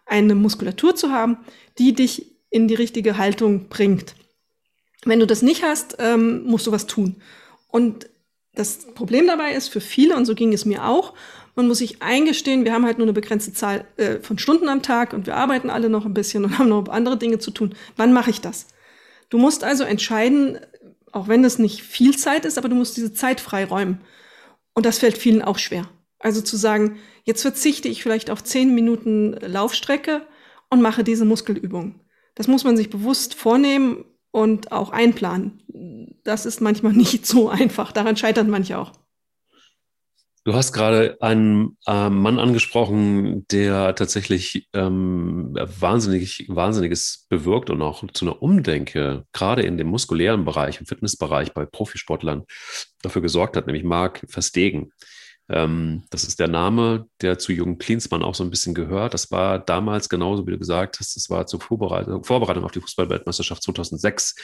eine 0.05 0.33
Muskulatur 0.35 0.95
zu 0.95 1.11
haben, 1.11 1.37
die 1.77 1.93
dich 1.93 2.37
in 2.49 2.67
die 2.67 2.75
richtige 2.75 3.17
Haltung 3.17 3.67
bringt. 3.67 4.15
Wenn 5.05 5.19
du 5.19 5.27
das 5.27 5.41
nicht 5.41 5.63
hast, 5.63 5.97
ähm, 5.99 6.43
musst 6.43 6.65
du 6.65 6.71
was 6.71 6.87
tun. 6.87 7.17
Und 7.67 8.09
das 8.55 8.87
Problem 8.95 9.27
dabei 9.27 9.53
ist 9.53 9.67
für 9.67 9.81
viele, 9.81 10.15
und 10.15 10.25
so 10.25 10.33
ging 10.33 10.53
es 10.53 10.65
mir 10.65 10.85
auch, 10.85 11.13
man 11.57 11.67
muss 11.67 11.79
sich 11.79 12.01
eingestehen, 12.01 12.63
wir 12.63 12.73
haben 12.73 12.85
halt 12.85 12.99
nur 12.99 13.05
eine 13.05 13.13
begrenzte 13.13 13.51
Zahl 13.51 13.85
äh, 13.97 14.19
von 14.19 14.37
Stunden 14.37 14.69
am 14.69 14.83
Tag 14.83 15.13
und 15.13 15.25
wir 15.25 15.35
arbeiten 15.35 15.69
alle 15.69 15.89
noch 15.89 16.05
ein 16.05 16.13
bisschen 16.13 16.45
und 16.45 16.57
haben 16.59 16.69
noch 16.69 16.87
andere 16.87 17.17
Dinge 17.17 17.39
zu 17.39 17.51
tun. 17.51 17.75
Wann 17.97 18.13
mache 18.13 18.29
ich 18.29 18.39
das? 18.39 18.67
Du 19.29 19.37
musst 19.37 19.63
also 19.63 19.83
entscheiden, 19.83 20.59
auch 21.11 21.27
wenn 21.27 21.43
das 21.43 21.59
nicht 21.59 21.81
viel 21.81 22.15
Zeit 22.15 22.45
ist, 22.45 22.57
aber 22.57 22.69
du 22.69 22.75
musst 22.75 22.95
diese 22.95 23.11
Zeit 23.11 23.41
freiräumen. 23.41 24.01
Und 24.73 24.85
das 24.85 24.99
fällt 24.99 25.17
vielen 25.17 25.41
auch 25.41 25.57
schwer. 25.57 25.89
Also 26.19 26.41
zu 26.41 26.55
sagen, 26.55 26.99
jetzt 27.23 27.41
verzichte 27.41 27.89
ich 27.89 28.03
vielleicht 28.03 28.29
auf 28.29 28.43
zehn 28.43 28.73
Minuten 28.73 29.33
Laufstrecke 29.33 30.27
und 30.69 30.81
mache 30.81 31.03
diese 31.03 31.25
Muskelübung. 31.25 32.01
Das 32.35 32.47
muss 32.47 32.63
man 32.63 32.77
sich 32.77 32.91
bewusst 32.91 33.33
vornehmen 33.33 34.05
und 34.29 34.71
auch 34.71 34.91
einplanen. 34.91 35.63
Das 36.23 36.45
ist 36.45 36.61
manchmal 36.61 36.93
nicht 36.93 37.25
so 37.25 37.49
einfach. 37.49 37.91
Daran 37.91 38.15
scheitern 38.15 38.49
manche 38.49 38.77
auch. 38.77 38.93
Du 40.47 40.53
hast 40.53 40.71
gerade 40.71 41.17
einen 41.19 41.77
äh, 41.87 42.09
Mann 42.09 42.39
angesprochen, 42.39 43.45
der 43.49 43.93
tatsächlich 43.95 44.69
ähm, 44.71 45.53
wahnsinnig, 45.55 46.45
Wahnsinniges 46.47 47.25
bewirkt 47.27 47.69
und 47.69 47.81
auch 47.81 48.09
zu 48.13 48.23
einer 48.23 48.41
Umdenke, 48.41 49.25
gerade 49.33 49.63
in 49.63 49.77
dem 49.77 49.87
muskulären 49.87 50.45
Bereich, 50.45 50.79
im 50.79 50.85
Fitnessbereich 50.85 51.53
bei 51.53 51.65
Profisportlern, 51.65 52.45
dafür 53.01 53.21
gesorgt 53.21 53.57
hat, 53.57 53.67
nämlich 53.67 53.83
Marc 53.83 54.25
Verstegen. 54.29 54.93
Ähm, 55.49 56.05
das 56.11 56.23
ist 56.23 56.39
der 56.39 56.47
Name, 56.47 57.09
der 57.19 57.37
zu 57.39 57.51
Jürgen 57.51 57.77
Klinsmann 57.77 58.23
auch 58.23 58.35
so 58.35 58.45
ein 58.45 58.49
bisschen 58.49 58.73
gehört. 58.73 59.13
Das 59.13 59.29
war 59.31 59.59
damals 59.59 60.07
genauso, 60.07 60.47
wie 60.47 60.51
du 60.51 60.59
gesagt 60.59 61.01
hast, 61.01 61.17
das 61.17 61.29
war 61.29 61.45
zur 61.45 61.59
Vorbereitung, 61.59 62.23
Vorbereitung 62.23 62.63
auf 62.63 62.71
die 62.71 62.79
Fußballweltmeisterschaft 62.79 63.63
2006, 63.63 64.35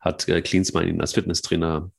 hat 0.00 0.26
äh, 0.30 0.40
Klinsmann 0.40 0.88
ihn 0.88 1.02
als 1.02 1.12
Fitnesstrainer 1.12 1.90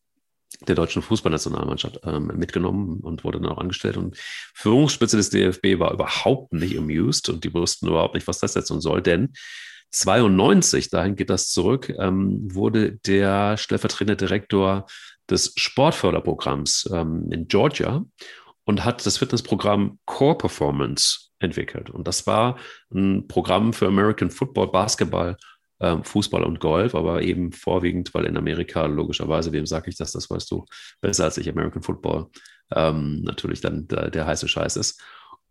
der 0.67 0.75
deutschen 0.75 1.01
Fußballnationalmannschaft 1.01 1.99
ähm, 2.03 2.31
mitgenommen 2.35 2.99
und 3.01 3.23
wurde 3.23 3.39
dann 3.39 3.51
auch 3.51 3.57
angestellt. 3.57 3.97
Und 3.97 4.17
Führungsspitze 4.53 5.17
des 5.17 5.29
DFB 5.29 5.79
war 5.79 5.93
überhaupt 5.93 6.53
nicht 6.53 6.77
amused 6.77 7.29
und 7.29 7.43
die 7.43 7.53
wussten 7.53 7.87
überhaupt 7.87 8.15
nicht, 8.15 8.27
was 8.27 8.39
das 8.39 8.55
jetzt 8.55 8.67
soll, 8.67 9.01
denn 9.01 9.33
92, 9.91 10.89
dahin 10.89 11.15
geht 11.15 11.29
das 11.29 11.51
zurück, 11.51 11.93
ähm, 11.99 12.53
wurde 12.53 12.93
der 13.05 13.57
stellvertretende 13.57 14.15
Direktor 14.15 14.87
des 15.29 15.53
Sportförderprogramms 15.55 16.89
ähm, 16.91 17.31
in 17.31 17.47
Georgia 17.47 18.03
und 18.65 18.83
hat 18.85 19.05
das 19.05 19.19
Fitnessprogramm 19.19 19.99
Core 20.05 20.37
Performance 20.37 21.29
entwickelt. 21.39 21.89
Und 21.89 22.07
das 22.07 22.25
war 22.25 22.57
ein 22.93 23.27
Programm 23.27 23.73
für 23.73 23.87
American 23.87 24.31
Football, 24.31 24.71
Basketball, 24.71 25.37
ähm, 25.83 26.03
Fußball 26.03 26.43
und 26.43 26.61
Golf, 26.61 26.95
aber 26.95 27.21
eben 27.21 27.51
vorwiegend, 27.51 28.13
weil 28.13 28.25
in 28.25 28.37
Amerika 28.37 28.85
logischerweise, 28.85 29.51
wem 29.51 29.65
sage 29.65 29.89
ich 29.89 29.97
das, 29.97 30.13
das 30.13 30.29
weißt 30.29 30.49
du 30.49 30.65
besser 31.01 31.25
als 31.25 31.37
ich, 31.37 31.49
American 31.49 31.83
Football 31.83 32.29
ähm, 32.73 33.21
natürlich 33.21 33.59
dann 33.59 33.87
der, 33.89 34.09
der 34.09 34.25
heiße 34.25 34.47
Scheiß 34.47 34.77
ist. 34.77 35.01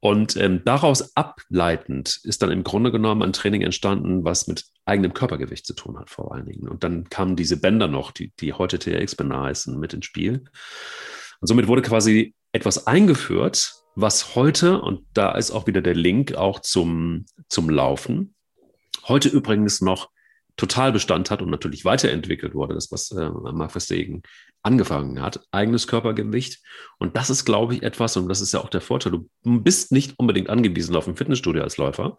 Und 0.00 0.36
ähm, 0.36 0.62
daraus 0.64 1.16
ableitend 1.16 2.18
ist 2.24 2.42
dann 2.42 2.50
im 2.50 2.64
Grunde 2.64 2.90
genommen 2.90 3.22
ein 3.22 3.34
Training 3.34 3.60
entstanden, 3.60 4.24
was 4.24 4.48
mit 4.48 4.64
eigenem 4.84 5.14
Körpergewicht 5.14 5.64
zu 5.64 5.74
tun 5.74 5.98
hat, 5.98 6.10
vor 6.10 6.34
allen 6.34 6.46
Dingen. 6.46 6.66
Und 6.66 6.82
dann 6.82 7.08
kamen 7.08 7.36
diese 7.36 7.60
Bänder 7.60 7.86
noch, 7.86 8.10
die, 8.10 8.32
die 8.40 8.52
heute 8.52 8.80
TRX-Bänder 8.80 9.40
heißen, 9.40 9.78
mit 9.78 9.94
ins 9.94 10.06
Spiel. 10.06 10.44
Und 11.40 11.46
somit 11.46 11.68
wurde 11.68 11.82
quasi 11.82 12.34
etwas 12.52 12.86
eingeführt, 12.86 13.74
was 13.94 14.34
heute, 14.34 14.80
und 14.80 15.04
da 15.12 15.32
ist 15.32 15.50
auch 15.50 15.66
wieder 15.66 15.82
der 15.82 15.94
Link 15.94 16.34
auch 16.34 16.60
zum, 16.60 17.26
zum 17.48 17.68
Laufen, 17.68 18.34
heute 19.06 19.28
übrigens 19.28 19.82
noch 19.82 20.10
total 20.56 20.92
Bestand 20.92 21.30
hat 21.30 21.42
und 21.42 21.50
natürlich 21.50 21.84
weiterentwickelt 21.84 22.54
wurde, 22.54 22.74
das, 22.74 22.92
was 22.92 23.10
äh, 23.12 23.30
Mark 23.30 23.72
Verstegen 23.72 24.22
angefangen 24.62 25.20
hat, 25.20 25.40
eigenes 25.50 25.88
Körpergewicht. 25.88 26.60
Und 26.98 27.16
das 27.16 27.30
ist, 27.30 27.44
glaube 27.44 27.74
ich, 27.74 27.82
etwas, 27.82 28.16
und 28.16 28.28
das 28.28 28.40
ist 28.40 28.52
ja 28.52 28.60
auch 28.60 28.68
der 28.68 28.80
Vorteil, 28.80 29.12
du 29.12 29.28
bist 29.42 29.90
nicht 29.90 30.18
unbedingt 30.18 30.50
angewiesen 30.50 30.94
auf 30.94 31.08
ein 31.08 31.16
Fitnessstudio 31.16 31.62
als 31.62 31.78
Läufer, 31.78 32.16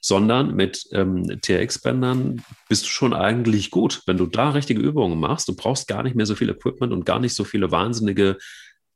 sondern 0.00 0.54
mit 0.54 0.86
ähm, 0.92 1.40
TRX-Bändern 1.40 2.44
bist 2.68 2.84
du 2.84 2.88
schon 2.88 3.12
eigentlich 3.12 3.70
gut. 3.70 4.02
Wenn 4.06 4.18
du 4.18 4.26
da 4.26 4.50
richtige 4.50 4.80
Übungen 4.80 5.18
machst, 5.18 5.48
du 5.48 5.56
brauchst 5.56 5.88
gar 5.88 6.02
nicht 6.02 6.14
mehr 6.14 6.26
so 6.26 6.36
viel 6.36 6.50
Equipment 6.50 6.92
und 6.92 7.06
gar 7.06 7.18
nicht 7.18 7.34
so 7.34 7.44
viele 7.44 7.72
wahnsinnige 7.72 8.38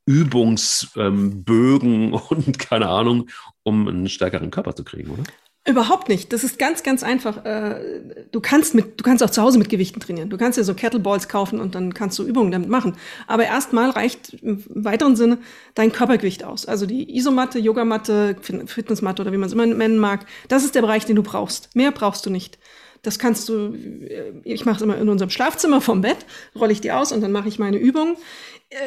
Übungsbögen 0.06 2.04
ähm, 2.04 2.14
und 2.28 2.58
keine 2.58 2.88
Ahnung, 2.88 3.28
um 3.64 3.88
einen 3.88 4.08
stärkeren 4.08 4.50
Körper 4.50 4.76
zu 4.76 4.84
kriegen, 4.84 5.10
oder? 5.10 5.24
Überhaupt 5.66 6.10
nicht. 6.10 6.30
Das 6.34 6.44
ist 6.44 6.58
ganz, 6.58 6.82
ganz 6.82 7.02
einfach. 7.02 7.42
Äh, 7.46 8.02
du 8.30 8.40
kannst 8.40 8.74
mit, 8.74 9.00
du 9.00 9.04
kannst 9.04 9.22
auch 9.22 9.30
zu 9.30 9.40
Hause 9.40 9.58
mit 9.58 9.70
Gewichten 9.70 9.98
trainieren. 9.98 10.28
Du 10.28 10.36
kannst 10.36 10.58
dir 10.58 10.64
so 10.64 10.74
Kettleballs 10.74 11.26
kaufen 11.26 11.58
und 11.58 11.74
dann 11.74 11.94
kannst 11.94 12.18
du 12.18 12.22
Übungen 12.22 12.52
damit 12.52 12.68
machen. 12.68 12.96
Aber 13.26 13.46
erstmal 13.46 13.88
reicht 13.88 14.34
im 14.42 14.62
weiteren 14.68 15.16
Sinne 15.16 15.38
dein 15.74 15.90
Körpergewicht 15.90 16.44
aus. 16.44 16.66
Also 16.66 16.84
die 16.84 17.16
Isomatte, 17.16 17.58
Yogamatte, 17.58 18.36
Fitnessmatte 18.66 19.22
oder 19.22 19.32
wie 19.32 19.38
man 19.38 19.46
es 19.46 19.54
immer 19.54 19.64
nennen 19.64 19.96
mag. 19.96 20.26
Das 20.48 20.64
ist 20.64 20.74
der 20.74 20.82
Bereich, 20.82 21.06
den 21.06 21.16
du 21.16 21.22
brauchst. 21.22 21.74
Mehr 21.74 21.92
brauchst 21.92 22.26
du 22.26 22.30
nicht. 22.30 22.58
Das 23.04 23.18
kannst 23.18 23.48
du, 23.48 23.74
äh, 23.74 24.32
ich 24.42 24.64
mache 24.64 24.76
es 24.76 24.82
immer 24.82 24.98
in 24.98 25.08
unserem 25.08 25.30
Schlafzimmer 25.30 25.80
vom 25.80 26.00
Bett, 26.00 26.26
rolle 26.58 26.72
ich 26.72 26.80
die 26.80 26.90
aus 26.90 27.12
und 27.12 27.20
dann 27.20 27.32
mache 27.32 27.48
ich 27.48 27.58
meine 27.58 27.76
Übungen. 27.76 28.16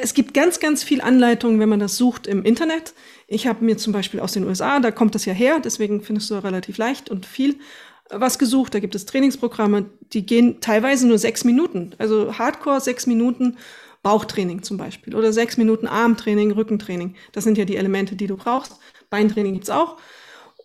Es 0.01 0.13
gibt 0.13 0.33
ganz, 0.33 0.59
ganz 0.59 0.83
viel 0.83 1.01
Anleitungen, 1.01 1.59
wenn 1.59 1.69
man 1.69 1.79
das 1.79 1.97
sucht 1.97 2.27
im 2.27 2.43
Internet. 2.43 2.93
Ich 3.27 3.47
habe 3.47 3.63
mir 3.63 3.77
zum 3.77 3.93
Beispiel 3.93 4.19
aus 4.19 4.33
den 4.33 4.43
USA, 4.45 4.79
da 4.79 4.91
kommt 4.91 5.15
das 5.15 5.25
ja 5.25 5.33
her, 5.33 5.59
deswegen 5.63 6.01
findest 6.01 6.29
du 6.29 6.35
relativ 6.35 6.77
leicht 6.77 7.09
und 7.09 7.25
viel 7.25 7.55
äh, 8.09 8.19
was 8.19 8.37
gesucht. 8.37 8.73
Da 8.73 8.79
gibt 8.79 8.95
es 8.95 9.05
Trainingsprogramme, 9.05 9.85
die 10.13 10.25
gehen 10.25 10.59
teilweise 10.59 11.07
nur 11.07 11.17
sechs 11.17 11.43
Minuten. 11.43 11.95
Also 11.97 12.37
Hardcore 12.37 12.81
sechs 12.81 13.07
Minuten 13.07 13.57
Bauchtraining 14.03 14.61
zum 14.61 14.77
Beispiel 14.77 15.15
oder 15.15 15.33
sechs 15.33 15.57
Minuten 15.57 15.87
Armtraining, 15.87 16.51
Rückentraining. 16.51 17.15
Das 17.31 17.43
sind 17.43 17.57
ja 17.57 17.65
die 17.65 17.77
Elemente, 17.77 18.15
die 18.15 18.27
du 18.27 18.37
brauchst. 18.37 18.77
Beintraining 19.09 19.53
gibt's 19.53 19.69
auch. 19.69 19.97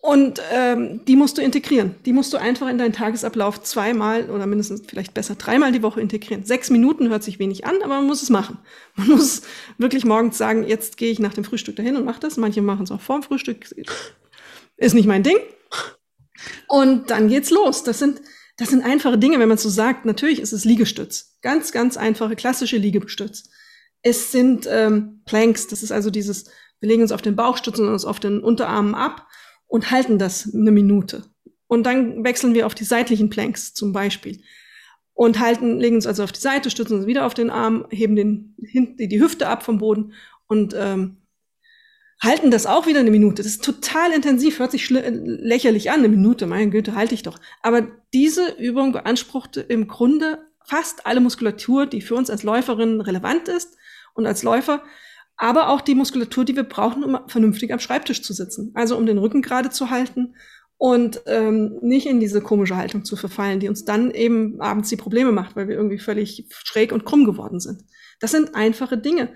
Und 0.05 0.41
ähm, 0.51 0.99
die 1.05 1.15
musst 1.15 1.37
du 1.37 1.41
integrieren. 1.41 1.95
Die 2.05 2.11
musst 2.11 2.33
du 2.33 2.37
einfach 2.37 2.67
in 2.67 2.77
deinen 2.77 2.91
Tagesablauf 2.91 3.63
zweimal 3.63 4.29
oder 4.29 4.45
mindestens 4.47 4.81
vielleicht 4.85 5.13
besser 5.13 5.35
dreimal 5.35 5.71
die 5.71 5.81
Woche 5.81 6.01
integrieren. 6.01 6.43
Sechs 6.43 6.69
Minuten 6.69 7.07
hört 7.07 7.23
sich 7.23 7.39
wenig 7.39 7.65
an, 7.65 7.77
aber 7.81 7.95
man 7.95 8.07
muss 8.07 8.21
es 8.21 8.29
machen. 8.29 8.57
Man 8.97 9.07
muss 9.07 9.43
wirklich 9.77 10.03
morgens 10.03 10.37
sagen, 10.37 10.67
jetzt 10.67 10.97
gehe 10.97 11.09
ich 11.09 11.19
nach 11.19 11.33
dem 11.33 11.45
Frühstück 11.45 11.77
dahin 11.77 11.95
und 11.95 12.03
mache 12.03 12.19
das. 12.19 12.35
Manche 12.35 12.61
machen 12.61 12.83
es 12.83 12.91
auch 12.91 12.99
vorm 12.99 13.23
Frühstück. 13.23 13.73
Ist 14.75 14.93
nicht 14.93 15.07
mein 15.07 15.23
Ding. 15.23 15.37
Und 16.67 17.09
dann 17.09 17.29
geht's 17.29 17.49
los. 17.49 17.83
Das 17.83 17.97
sind, 17.97 18.21
das 18.57 18.71
sind 18.71 18.83
einfache 18.83 19.17
Dinge, 19.17 19.39
wenn 19.39 19.47
man 19.47 19.57
so 19.57 19.69
sagt. 19.69 20.03
Natürlich 20.03 20.41
ist 20.41 20.51
es 20.51 20.65
Liegestütz. 20.65 21.37
Ganz, 21.41 21.71
ganz 21.71 21.95
einfache, 21.95 22.35
klassische 22.35 22.75
Liegestütz. 22.75 23.51
Es 24.01 24.33
sind 24.33 24.67
ähm, 24.69 25.21
Planks. 25.23 25.67
Das 25.67 25.81
ist 25.81 25.93
also 25.93 26.09
dieses, 26.09 26.47
wir 26.81 26.89
legen 26.89 27.03
uns 27.03 27.13
auf 27.13 27.21
den 27.21 27.37
Bauch, 27.37 27.55
stützen 27.55 27.87
uns 27.87 28.03
auf 28.03 28.19
den 28.19 28.41
Unterarmen 28.41 28.95
ab 28.95 29.29
und 29.73 29.89
halten 29.89 30.19
das 30.19 30.53
eine 30.53 30.69
Minute. 30.69 31.23
Und 31.65 31.87
dann 31.87 32.23
wechseln 32.23 32.53
wir 32.53 32.67
auf 32.67 32.75
die 32.75 32.83
seitlichen 32.83 33.31
Planks 33.31 33.73
zum 33.73 33.91
Beispiel 33.91 34.43
und 35.15 35.39
halten, 35.39 35.79
legen 35.79 35.95
uns 35.95 36.05
also 36.05 36.23
auf 36.23 36.31
die 36.31 36.39
Seite, 36.39 36.69
stützen 36.69 36.97
uns 36.97 37.07
wieder 37.07 37.25
auf 37.25 37.33
den 37.33 37.49
Arm, 37.49 37.87
heben 37.89 38.15
den, 38.15 38.53
die 38.59 39.19
Hüfte 39.19 39.47
ab 39.47 39.63
vom 39.63 39.79
Boden 39.79 40.13
und 40.45 40.75
ähm, 40.77 41.17
halten 42.21 42.51
das 42.51 42.67
auch 42.67 42.85
wieder 42.85 42.99
eine 42.99 43.09
Minute. 43.09 43.41
Das 43.41 43.51
ist 43.51 43.63
total 43.63 44.11
intensiv, 44.11 44.59
hört 44.59 44.69
sich 44.69 44.91
lächerlich 44.91 45.89
an, 45.89 46.01
eine 46.01 46.09
Minute, 46.09 46.45
meine 46.45 46.69
Güte, 46.69 46.93
halte 46.93 47.15
ich 47.15 47.23
doch. 47.23 47.39
Aber 47.63 47.87
diese 48.13 48.51
Übung 48.59 48.91
beanspruchte 48.91 49.61
im 49.61 49.87
Grunde 49.87 50.37
fast 50.63 51.07
alle 51.07 51.19
Muskulatur, 51.19 51.87
die 51.87 52.01
für 52.01 52.13
uns 52.13 52.29
als 52.29 52.43
Läuferin 52.43 53.01
relevant 53.01 53.47
ist 53.47 53.75
und 54.13 54.27
als 54.27 54.43
Läufer 54.43 54.83
aber 55.37 55.69
auch 55.69 55.81
die 55.81 55.95
Muskulatur, 55.95 56.45
die 56.45 56.55
wir 56.55 56.63
brauchen, 56.63 57.03
um 57.03 57.17
vernünftig 57.27 57.73
am 57.73 57.79
Schreibtisch 57.79 58.21
zu 58.21 58.33
sitzen. 58.33 58.71
Also 58.75 58.97
um 58.97 59.05
den 59.05 59.17
Rücken 59.17 59.41
gerade 59.41 59.69
zu 59.69 59.89
halten 59.89 60.35
und 60.77 61.21
ähm, 61.27 61.79
nicht 61.81 62.05
in 62.05 62.19
diese 62.19 62.41
komische 62.41 62.75
Haltung 62.75 63.05
zu 63.05 63.15
verfallen, 63.15 63.59
die 63.59 63.69
uns 63.69 63.85
dann 63.85 64.11
eben 64.11 64.59
abends 64.61 64.89
die 64.89 64.95
Probleme 64.95 65.31
macht, 65.31 65.55
weil 65.55 65.67
wir 65.67 65.75
irgendwie 65.75 65.99
völlig 65.99 66.47
schräg 66.63 66.91
und 66.91 67.05
krumm 67.05 67.25
geworden 67.25 67.59
sind. 67.59 67.83
Das 68.19 68.31
sind 68.31 68.55
einfache 68.55 68.97
Dinge. 68.97 69.33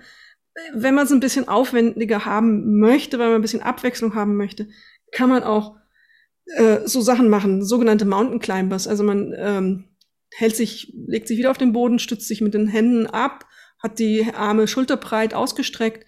Wenn 0.74 0.94
man 0.94 1.04
es 1.06 1.12
ein 1.12 1.20
bisschen 1.20 1.48
aufwendiger 1.48 2.24
haben 2.24 2.78
möchte, 2.78 3.18
weil 3.18 3.28
man 3.28 3.36
ein 3.36 3.42
bisschen 3.42 3.62
Abwechslung 3.62 4.14
haben 4.14 4.36
möchte, 4.36 4.68
kann 5.12 5.30
man 5.30 5.42
auch 5.42 5.76
äh, 6.56 6.80
so 6.86 7.00
Sachen 7.00 7.28
machen, 7.28 7.64
sogenannte 7.64 8.04
Mountain 8.04 8.40
Climbers. 8.40 8.88
Also 8.88 9.04
man 9.04 9.34
ähm, 9.36 9.84
hält 10.34 10.56
sich, 10.56 10.92
legt 11.06 11.28
sich 11.28 11.38
wieder 11.38 11.50
auf 11.50 11.58
den 11.58 11.72
Boden, 11.72 11.98
stützt 11.98 12.28
sich 12.28 12.40
mit 12.40 12.54
den 12.54 12.68
Händen 12.68 13.06
ab 13.06 13.46
hat 13.78 13.98
die 13.98 14.26
Arme 14.34 14.66
schulterbreit 14.66 15.34
ausgestreckt, 15.34 16.06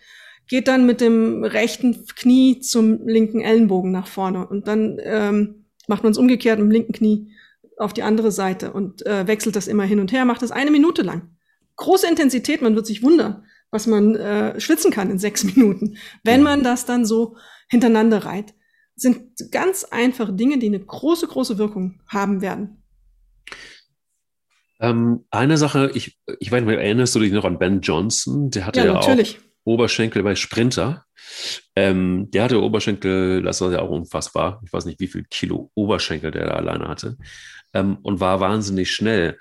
geht 0.49 0.69
dann 0.69 0.87
mit 0.87 1.01
dem 1.01 1.45
rechten 1.45 2.07
Knie 2.17 2.61
zum 2.61 3.07
linken 3.07 3.41
Ellenbogen 3.41 3.93
nach 3.93 4.09
vorne 4.09 4.47
und 4.47 4.67
dann 4.67 4.99
ähm, 5.03 5.67
macht 5.87 6.03
man 6.03 6.13
es 6.13 6.19
umgekehrt 6.19 6.59
mit 6.59 6.67
dem 6.67 6.73
linken 6.73 6.93
Knie 6.93 7.33
auf 7.77 7.93
die 7.93 8.03
andere 8.03 8.33
Seite 8.33 8.73
und 8.73 9.07
äh, 9.07 9.27
wechselt 9.27 9.57
das 9.57 9.69
immer 9.69 9.85
hin 9.85 10.01
und 10.01 10.13
her, 10.13 10.25
macht 10.25 10.43
das 10.43 10.51
eine 10.51 10.71
Minute 10.71 11.03
lang. 11.03 11.37
Große 11.77 12.09
Intensität, 12.09 12.63
man 12.63 12.75
wird 12.75 12.87
sich 12.87 13.03
wundern, 13.03 13.45
was 13.71 13.87
man 13.87 14.17
äh, 14.17 14.61
schwitzen 14.61 14.91
kann 14.91 15.11
in 15.11 15.19
sechs 15.19 15.45
Minuten, 15.55 15.97
wenn 16.25 16.43
man 16.43 16.63
das 16.63 16.85
dann 16.85 17.05
so 17.05 17.37
hintereinander 17.69 18.25
reiht. 18.25 18.55
sind 18.97 19.51
ganz 19.51 19.85
einfache 19.85 20.33
Dinge, 20.33 20.59
die 20.59 20.67
eine 20.67 20.81
große, 20.81 21.27
große 21.27 21.59
Wirkung 21.59 22.01
haben 22.07 22.43
werden. 22.43 22.83
Ähm, 24.81 25.27
eine 25.31 25.57
Sache, 25.59 25.91
ich, 25.95 26.19
ich 26.39 26.51
weiß 26.51 26.65
nicht, 26.65 26.79
erinnerst 26.79 27.15
du 27.15 27.21
dich 27.21 27.33
noch 27.33 27.45
an 27.45 27.59
Ben 27.59 27.81
Johnson? 27.81 28.51
Der 28.51 28.67
hatte 28.67 28.81
ja, 28.81 28.87
ja 28.87 28.99
auch 28.99 29.17
Oberschenkel 29.65 30.23
bei 30.23 30.35
Sprinter. 30.35 31.05
Ähm, 31.77 32.31
der 32.31 32.45
hatte 32.45 32.63
Oberschenkel, 32.63 33.43
das 33.43 33.61
war 33.61 33.71
ja 33.71 33.81
auch 33.81 33.91
unfassbar. 33.91 34.61
Ich 34.65 34.73
weiß 34.73 34.87
nicht, 34.87 35.01
wie 35.01 35.07
viel 35.07 35.25
Kilo 35.25 35.71
Oberschenkel 35.75 36.31
der 36.31 36.47
da 36.47 36.55
alleine 36.55 36.89
hatte. 36.89 37.17
Ähm, 37.75 37.99
und 38.03 38.21
war 38.21 38.41
wahnsinnig 38.41 38.91
schnell. 38.91 39.39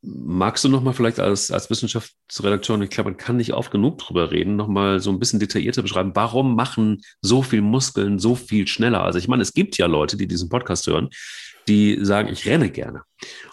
Magst 0.00 0.62
du 0.62 0.68
noch 0.68 0.82
mal 0.82 0.92
vielleicht 0.92 1.18
als, 1.18 1.50
als 1.50 1.70
Wissenschaftsredakteur, 1.70 2.80
ich 2.82 2.90
glaube, 2.90 3.10
man 3.10 3.16
kann 3.16 3.36
nicht 3.36 3.52
oft 3.52 3.70
genug 3.72 3.98
drüber 3.98 4.30
reden, 4.30 4.54
noch 4.54 4.68
mal 4.68 5.00
so 5.00 5.10
ein 5.10 5.18
bisschen 5.18 5.40
detaillierter 5.40 5.82
beschreiben, 5.82 6.12
warum 6.14 6.54
machen 6.54 7.02
so 7.20 7.42
viel 7.42 7.62
Muskeln 7.62 8.18
so 8.20 8.36
viel 8.36 8.68
schneller? 8.68 9.02
Also 9.02 9.18
ich 9.18 9.26
meine, 9.26 9.42
es 9.42 9.54
gibt 9.54 9.76
ja 9.76 9.86
Leute, 9.86 10.16
die 10.16 10.28
diesen 10.28 10.48
Podcast 10.48 10.86
hören, 10.86 11.10
die 11.66 11.98
sagen, 12.04 12.28
ich 12.32 12.46
renne 12.46 12.70
gerne. 12.70 13.02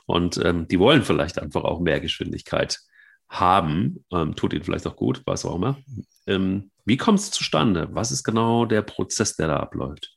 Und 0.06 0.38
ähm, 0.44 0.68
die 0.68 0.80
wollen 0.80 1.04
vielleicht 1.04 1.40
einfach 1.40 1.64
auch 1.64 1.80
mehr 1.80 2.00
Geschwindigkeit 2.00 2.80
haben. 3.30 4.06
Ähm, 4.12 4.36
tut 4.36 4.54
ihnen 4.54 4.64
vielleicht 4.64 4.88
auch 4.88 4.96
gut, 4.96 5.22
was 5.26 5.46
auch 5.46 5.56
immer. 5.56 5.78
Ähm, 6.28 6.72
wie 6.86 6.98
kommt 6.98 7.20
es 7.20 7.32
zustande? 7.32 7.90
Was 7.92 8.12
ist 8.12 8.24
genau 8.24 8.66
der 8.66 8.84
Prozess, 8.84 9.36
der 9.36 9.48
da 9.48 9.58
abläuft? 9.58 10.16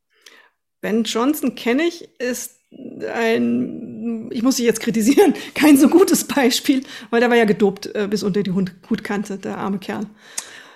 Ben 0.81 1.05
Johnson 1.05 1.55
kenne 1.55 1.83
ich, 1.85 2.09
ist 2.21 2.59
ein, 2.71 4.08
ich 4.31 4.43
muss 4.43 4.57
dich 4.57 4.67
jetzt 4.67 4.81
kritisieren, 4.81 5.35
kein 5.55 5.77
so 5.77 5.89
gutes 5.89 6.25
Beispiel, 6.25 6.83
weil 7.11 7.21
der 7.21 7.31
war 7.31 7.37
ja 7.37 7.45
gedopt 7.45 7.87
äh, 7.95 8.09
bis 8.09 8.23
unter 8.23 8.43
die 8.43 8.53
Hutkante, 8.53 9.39
der 9.39 9.59
arme 9.59 9.79
Kerl. 9.79 10.07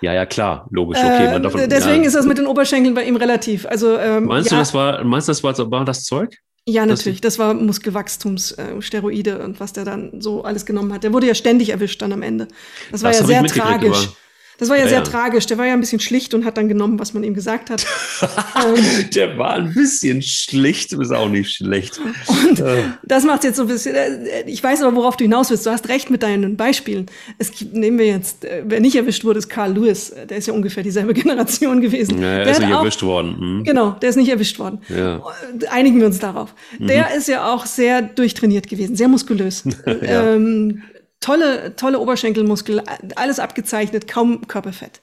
Ja, 0.01 0.13
ja, 0.13 0.25
klar, 0.25 0.67
logisch, 0.69 0.99
okay. 0.99 1.31
Man 1.31 1.43
davon, 1.43 1.61
deswegen 1.69 2.01
ja. 2.01 2.07
ist 2.07 2.15
das 2.15 2.25
mit 2.25 2.37
den 2.37 2.45
Oberschenkeln 2.45 2.93
bei 2.93 3.05
ihm 3.05 3.15
relativ. 3.15 3.65
Also, 3.65 3.97
ähm, 3.97 4.25
meinst 4.25 4.51
ja, 4.51 4.57
du, 4.57 4.61
das 4.61 4.73
war, 4.73 5.03
meinst 5.03 5.29
das 5.29 5.43
war, 5.43 5.57
war 5.71 5.85
das 5.85 6.03
Zeug? 6.03 6.35
Ja, 6.65 6.85
natürlich. 6.85 7.19
Das 7.19 7.39
war 7.39 7.53
Muskelwachstumssteroide 7.53 9.39
äh, 9.39 9.43
und 9.43 9.59
was 9.59 9.73
der 9.73 9.83
dann 9.83 10.21
so 10.21 10.43
alles 10.43 10.65
genommen 10.65 10.93
hat. 10.93 11.03
Der 11.03 11.11
wurde 11.11 11.27
ja 11.27 11.35
ständig 11.35 11.69
erwischt 11.69 12.01
dann 12.01 12.13
am 12.13 12.21
Ende. 12.21 12.47
Das 12.91 13.03
war 13.03 13.11
das 13.11 13.21
ja 13.21 13.25
sehr 13.25 13.43
tragisch. 13.43 14.09
Das 14.57 14.69
war 14.69 14.77
ja, 14.77 14.83
ja 14.83 14.89
sehr 14.89 14.97
ja. 14.99 15.03
tragisch. 15.03 15.45
Der 15.47 15.57
war 15.57 15.65
ja 15.65 15.73
ein 15.73 15.79
bisschen 15.79 15.99
schlicht 15.99 16.33
und 16.33 16.45
hat 16.45 16.57
dann 16.57 16.67
genommen, 16.67 16.99
was 16.99 17.13
man 17.13 17.23
ihm 17.23 17.33
gesagt 17.33 17.69
hat. 17.69 17.85
ähm, 18.21 19.09
der 19.13 19.37
war 19.37 19.53
ein 19.53 19.73
bisschen 19.73 20.21
schlicht, 20.21 20.93
ist 20.93 21.11
auch 21.11 21.29
nicht 21.29 21.55
schlecht. 21.55 21.99
Und 22.27 22.59
äh. 22.59 22.83
das 23.03 23.23
macht 23.23 23.43
jetzt 23.43 23.57
so 23.57 23.63
ein 23.63 23.67
bisschen. 23.67 23.95
Äh, 23.95 24.43
ich 24.45 24.63
weiß 24.63 24.81
aber, 24.81 24.95
worauf 24.95 25.17
du 25.17 25.23
hinaus 25.23 25.49
willst. 25.49 25.65
Du 25.65 25.71
hast 25.71 25.89
recht 25.89 26.09
mit 26.09 26.23
deinen 26.23 26.55
Beispielen. 26.55 27.07
Es 27.37 27.51
gibt, 27.51 27.73
nehmen 27.73 27.97
wir 27.97 28.07
jetzt, 28.07 28.45
äh, 28.45 28.63
wer 28.65 28.79
nicht 28.79 28.95
erwischt 28.95 29.23
wurde, 29.23 29.39
ist 29.39 29.49
Carl 29.49 29.73
Lewis. 29.73 30.13
Der 30.29 30.37
ist 30.37 30.47
ja 30.47 30.53
ungefähr 30.53 30.83
dieselbe 30.83 31.13
Generation 31.13 31.81
gewesen. 31.81 32.21
Ja, 32.21 32.27
er 32.27 32.43
der 32.43 32.53
ist 32.53 32.59
nicht 32.59 32.73
auch, 32.73 32.79
erwischt 32.79 33.03
worden. 33.03 33.37
Hm. 33.37 33.63
Genau, 33.63 33.91
der 33.91 34.09
ist 34.09 34.15
nicht 34.15 34.29
erwischt 34.29 34.59
worden. 34.59 34.79
Ja. 34.89 35.21
Einigen 35.69 35.99
wir 35.99 36.07
uns 36.07 36.19
darauf. 36.19 36.53
Mhm. 36.77 36.87
Der 36.87 37.15
ist 37.15 37.27
ja 37.27 37.53
auch 37.53 37.65
sehr 37.65 38.01
durchtrainiert 38.01 38.67
gewesen, 38.67 38.95
sehr 38.95 39.07
muskulös. 39.07 39.63
ähm, 39.85 40.83
tolle, 41.23 41.75
tolle 41.75 41.99
Oberschenkelmuskel, 41.99 42.83
alles 43.15 43.39
abgezeichnet, 43.39 44.07
kaum 44.07 44.47
Körperfett. 44.47 45.01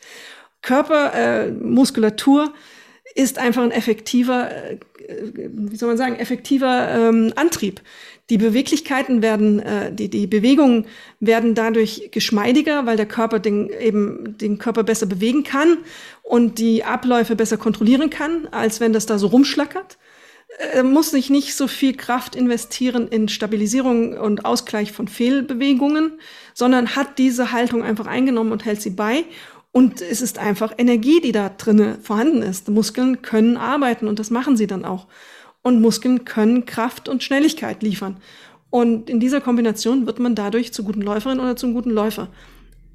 Körpermuskulatur 0.62 2.44
äh, 2.44 3.20
ist 3.20 3.38
einfach 3.38 3.62
ein 3.62 3.70
effektiver, 3.70 4.50
äh, 4.50 4.78
wie 5.34 5.76
soll 5.76 5.88
man 5.88 5.98
sagen, 5.98 6.16
effektiver 6.16 6.88
ähm, 6.94 7.32
Antrieb. 7.36 7.80
Die 8.28 8.38
Beweglichkeiten 8.38 9.22
werden, 9.22 9.60
äh, 9.60 9.92
die, 9.92 10.08
die 10.08 10.26
Bewegungen 10.26 10.86
werden 11.18 11.54
dadurch 11.54 12.10
geschmeidiger, 12.12 12.86
weil 12.86 12.96
der 12.96 13.06
Körper 13.06 13.38
den, 13.38 13.70
eben 13.70 14.36
den 14.38 14.58
Körper 14.58 14.84
besser 14.84 15.06
bewegen 15.06 15.42
kann 15.42 15.78
und 16.22 16.58
die 16.58 16.84
Abläufe 16.84 17.34
besser 17.34 17.56
kontrollieren 17.56 18.10
kann, 18.10 18.46
als 18.50 18.78
wenn 18.78 18.92
das 18.92 19.06
da 19.06 19.18
so 19.18 19.28
rumschlackert 19.28 19.98
muss 20.82 21.10
sich 21.10 21.30
nicht 21.30 21.54
so 21.54 21.68
viel 21.68 21.94
Kraft 21.96 22.36
investieren 22.36 23.08
in 23.08 23.28
Stabilisierung 23.28 24.18
und 24.18 24.44
Ausgleich 24.44 24.92
von 24.92 25.08
Fehlbewegungen, 25.08 26.12
sondern 26.54 26.96
hat 26.96 27.18
diese 27.18 27.52
Haltung 27.52 27.82
einfach 27.82 28.06
eingenommen 28.06 28.52
und 28.52 28.64
hält 28.64 28.82
sie 28.82 28.90
bei. 28.90 29.24
Und 29.72 30.00
es 30.00 30.20
ist 30.20 30.38
einfach 30.38 30.74
Energie, 30.76 31.20
die 31.20 31.32
da 31.32 31.48
drinne 31.48 31.98
vorhanden 32.02 32.42
ist. 32.42 32.68
Muskeln 32.68 33.22
können 33.22 33.56
arbeiten 33.56 34.08
und 34.08 34.18
das 34.18 34.30
machen 34.30 34.56
sie 34.56 34.66
dann 34.66 34.84
auch. 34.84 35.06
Und 35.62 35.80
Muskeln 35.80 36.24
können 36.24 36.66
Kraft 36.66 37.08
und 37.08 37.22
Schnelligkeit 37.22 37.82
liefern. 37.82 38.16
Und 38.70 39.08
in 39.08 39.20
dieser 39.20 39.40
Kombination 39.40 40.06
wird 40.06 40.18
man 40.18 40.34
dadurch 40.34 40.72
zu 40.72 40.84
guten 40.84 41.02
Läuferin 41.02 41.40
oder 41.40 41.56
zum 41.56 41.74
guten 41.74 41.90
Läufer. 41.90 42.28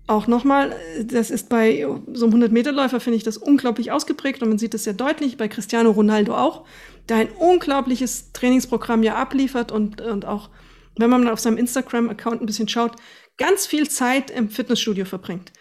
Auch 0.08 0.28
nochmal, 0.28 0.76
das 1.04 1.32
ist 1.32 1.50
bei 1.50 1.88
so 2.14 2.28
einem 2.28 2.44
100-Meter-Läufer, 2.44 3.00
finde 3.00 3.18
ich 3.18 3.24
das 3.24 3.38
unglaublich 3.38 3.92
ausgeprägt 3.92 4.44
und 4.44 4.50
man 4.50 4.58
sieht 4.58 4.74
das 4.74 4.84
sehr 4.84 4.94
deutlich, 4.94 5.38
bei 5.38 5.48
Cristiano 5.48 5.90
Ronaldo 5.92 6.36
auch 6.36 6.66
der 7.10 7.18
ein 7.18 7.30
unglaubliches 7.30 8.32
Trainingsprogramm 8.34 9.04
ja 9.04 9.16
abliefert 9.16 9.72
und, 9.72 10.02
und 10.02 10.26
auch, 10.26 10.50
wenn 10.98 11.10
man 11.10 11.28
auf 11.28 11.40
seinem 11.40 11.58
Instagram-Account 11.58 12.42
ein 12.42 12.46
bisschen 12.46 12.68
schaut, 12.68 12.96
ganz 13.38 13.66
viel 13.66 13.90
Zeit 13.90 14.32
im 14.32 14.50
Fitnessstudio 14.50 15.06
verbringt. 15.06 15.52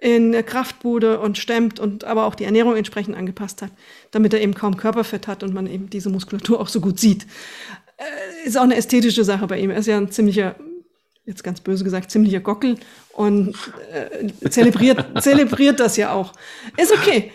In 0.00 0.32
der 0.32 0.42
Kraftbude 0.42 1.20
und 1.20 1.38
stemmt 1.38 1.80
und 1.80 2.04
aber 2.04 2.26
auch 2.26 2.34
die 2.34 2.44
Ernährung 2.44 2.76
entsprechend 2.76 3.16
angepasst 3.16 3.62
hat, 3.62 3.70
damit 4.10 4.34
er 4.34 4.42
eben 4.42 4.54
kaum 4.54 4.76
Körperfett 4.76 5.26
hat 5.26 5.42
und 5.42 5.54
man 5.54 5.66
eben 5.66 5.88
diese 5.88 6.10
Muskulatur 6.10 6.60
auch 6.60 6.68
so 6.68 6.80
gut 6.80 7.00
sieht. 7.00 7.26
Äh, 7.96 8.46
ist 8.46 8.58
auch 8.58 8.62
eine 8.62 8.76
ästhetische 8.76 9.24
Sache 9.24 9.46
bei 9.46 9.58
ihm. 9.58 9.70
Er 9.70 9.78
ist 9.78 9.86
ja 9.86 9.96
ein 9.96 10.10
ziemlicher 10.10 10.56
jetzt 11.26 11.42
ganz 11.42 11.60
böse 11.60 11.82
gesagt, 11.82 12.10
ziemlicher 12.10 12.40
Gockel 12.40 12.76
und 13.12 13.54
äh, 13.92 14.48
zelebriert, 14.48 15.04
zelebriert 15.22 15.80
das 15.80 15.96
ja 15.96 16.12
auch. 16.12 16.32
Ist 16.76 16.92
okay. 16.92 17.32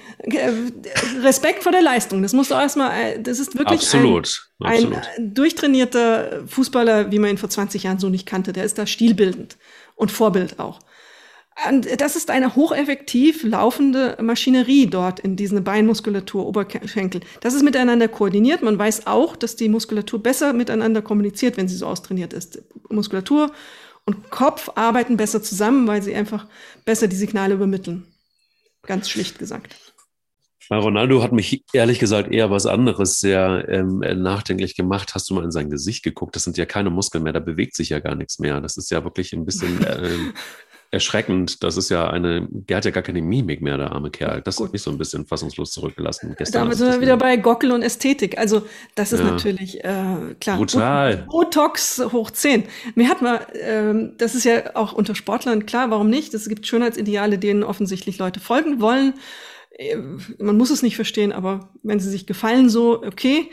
Respekt 1.22 1.64
vor 1.64 1.72
der 1.72 1.82
Leistung. 1.82 2.22
Das 2.22 2.32
musst 2.34 2.52
du 2.52 2.56
erstmal, 2.56 2.92
äh, 2.92 3.22
das 3.22 3.40
ist 3.40 3.58
wirklich 3.58 3.82
absolut, 3.82 4.50
ein, 4.60 4.74
absolut. 4.74 5.02
ein 5.18 5.34
durchtrainierter 5.34 6.44
Fußballer, 6.48 7.12
wie 7.12 7.20
man 7.20 7.32
ihn 7.32 7.38
vor 7.38 7.50
20 7.50 7.84
Jahren 7.84 8.00
so 8.00 8.10
nicht 8.10 8.26
kannte. 8.26 8.54
Der 8.54 8.64
ist 8.64 8.78
da 8.78 8.88
stilbildend 8.88 9.58
und 9.96 10.12
Vorbild 10.12 10.60
auch. 10.60 10.80
Und 11.70 12.02
das 12.02 12.16
ist 12.16 12.30
eine 12.30 12.56
hocheffektiv 12.56 13.44
laufende 13.44 14.18
Maschinerie 14.22 14.88
dort 14.88 15.20
in 15.20 15.36
diesen 15.36 15.64
Beinmuskulatur, 15.64 16.48
Oberschenkel. 16.48 17.22
Das 17.42 17.54
ist 17.54 17.62
miteinander 17.62 18.08
koordiniert. 18.08 18.64
Man 18.64 18.80
weiß 18.80 19.06
auch, 19.06 19.36
dass 19.36 19.58
die 19.58 19.70
Muskulatur 19.70 20.24
besser 20.24 20.54
miteinander 20.54 21.02
kommuniziert, 21.02 21.58
wenn 21.58 21.68
sie 21.68 21.76
so 21.76 21.88
austrainiert 21.88 22.34
ist. 22.34 22.64
Muskulatur 22.90 23.52
und 24.12 24.30
Kopf 24.30 24.70
arbeiten 24.76 25.18
besser 25.18 25.42
zusammen, 25.42 25.88
weil 25.88 26.02
sie 26.04 26.14
einfach 26.14 26.48
besser 26.86 27.08
die 27.08 27.16
Signale 27.16 27.54
übermitteln. 27.54 28.06
Ganz 28.84 29.10
schlicht 29.10 29.40
gesagt. 29.40 29.76
Bei 30.70 30.78
Ronaldo 30.78 31.22
hat 31.22 31.34
mich 31.34 31.64
ehrlich 31.74 32.00
gesagt 32.00 32.32
eher 32.32 32.50
was 32.50 32.66
anderes 32.66 33.20
sehr 33.20 33.66
ähm, 33.68 34.00
nachdenklich 34.00 34.76
gemacht. 34.76 35.14
Hast 35.16 35.30
du 35.30 35.34
mal 35.34 35.44
in 35.44 35.52
sein 35.52 35.70
Gesicht 35.70 36.04
geguckt? 36.04 36.36
Das 36.36 36.44
sind 36.44 36.58
ja 36.58 36.66
keine 36.66 36.90
Muskeln 36.90 37.24
mehr, 37.24 37.34
da 37.34 37.40
bewegt 37.40 37.76
sich 37.76 37.90
ja 37.90 38.00
gar 38.00 38.16
nichts 38.16 38.40
mehr. 38.40 38.62
Das 38.62 38.78
ist 38.78 38.90
ja 38.92 39.04
wirklich 39.04 39.34
ein 39.34 39.46
bisschen 39.46 39.86
ähm, 40.02 40.34
erschreckend. 40.92 41.64
Das 41.64 41.78
ist 41.78 41.90
ja 41.90 42.10
eine, 42.10 42.48
der 42.52 42.78
hat 42.78 42.86
ja 42.86 42.92
gar 42.92 43.02
keine 43.02 43.22
Mimik 43.22 43.62
mehr, 43.62 43.78
der 43.78 43.94
arme 43.94 44.12
Kerl. 44.12 44.42
Das 44.42 44.58
Gut. 44.58 44.68
hat 44.68 44.74
mich 44.74 44.82
so 44.82 44.92
ein 44.92 44.98
bisschen 44.98 45.26
fassungslos 45.26 45.72
zurückgelassen. 45.72 46.36
Gestern 46.38 46.70
da 46.70 46.76
sind 46.76 46.92
wir 46.92 47.02
wieder 47.02 47.18
bei 47.18 47.38
Gockel 47.38 47.72
und 47.72 47.82
Ästhetik. 47.82 48.38
Also 48.38 48.64
das 48.96 49.14
ist 49.14 49.22
ja. 49.22 49.32
natürlich 49.32 49.84
äh, 49.84 50.36
klar. 50.40 50.58
Brutal. 50.58 51.26
Botox 51.30 52.04
hoch 52.12 52.30
10. 52.30 52.66
Mir 52.96 53.08
hat 53.08 53.22
mal, 53.22 53.48
ähm, 53.54 54.14
das 54.18 54.36
ist 54.36 54.44
ja 54.44 54.76
auch 54.76 54.92
unter 54.92 55.16
Sportlern 55.16 55.66
klar, 55.66 55.90
warum 55.90 56.10
nicht? 56.10 56.34
Es 56.34 56.50
gibt 56.50 56.68
Schönheitsideale, 56.68 57.40
denen 57.40 57.64
offensichtlich 57.64 58.18
Leute 58.18 58.42
folgen 58.42 58.82
wollen. 58.82 59.14
Äh, 59.72 59.96
man 60.40 60.58
muss 60.58 60.72
es 60.72 60.84
nicht 60.84 60.98
verstehen, 60.98 61.32
aber 61.32 61.70
wenn 61.84 62.02
sie 62.02 62.10
sich 62.10 62.28
gefallen, 62.28 62.70
so 62.70 63.02
okay. 63.02 63.50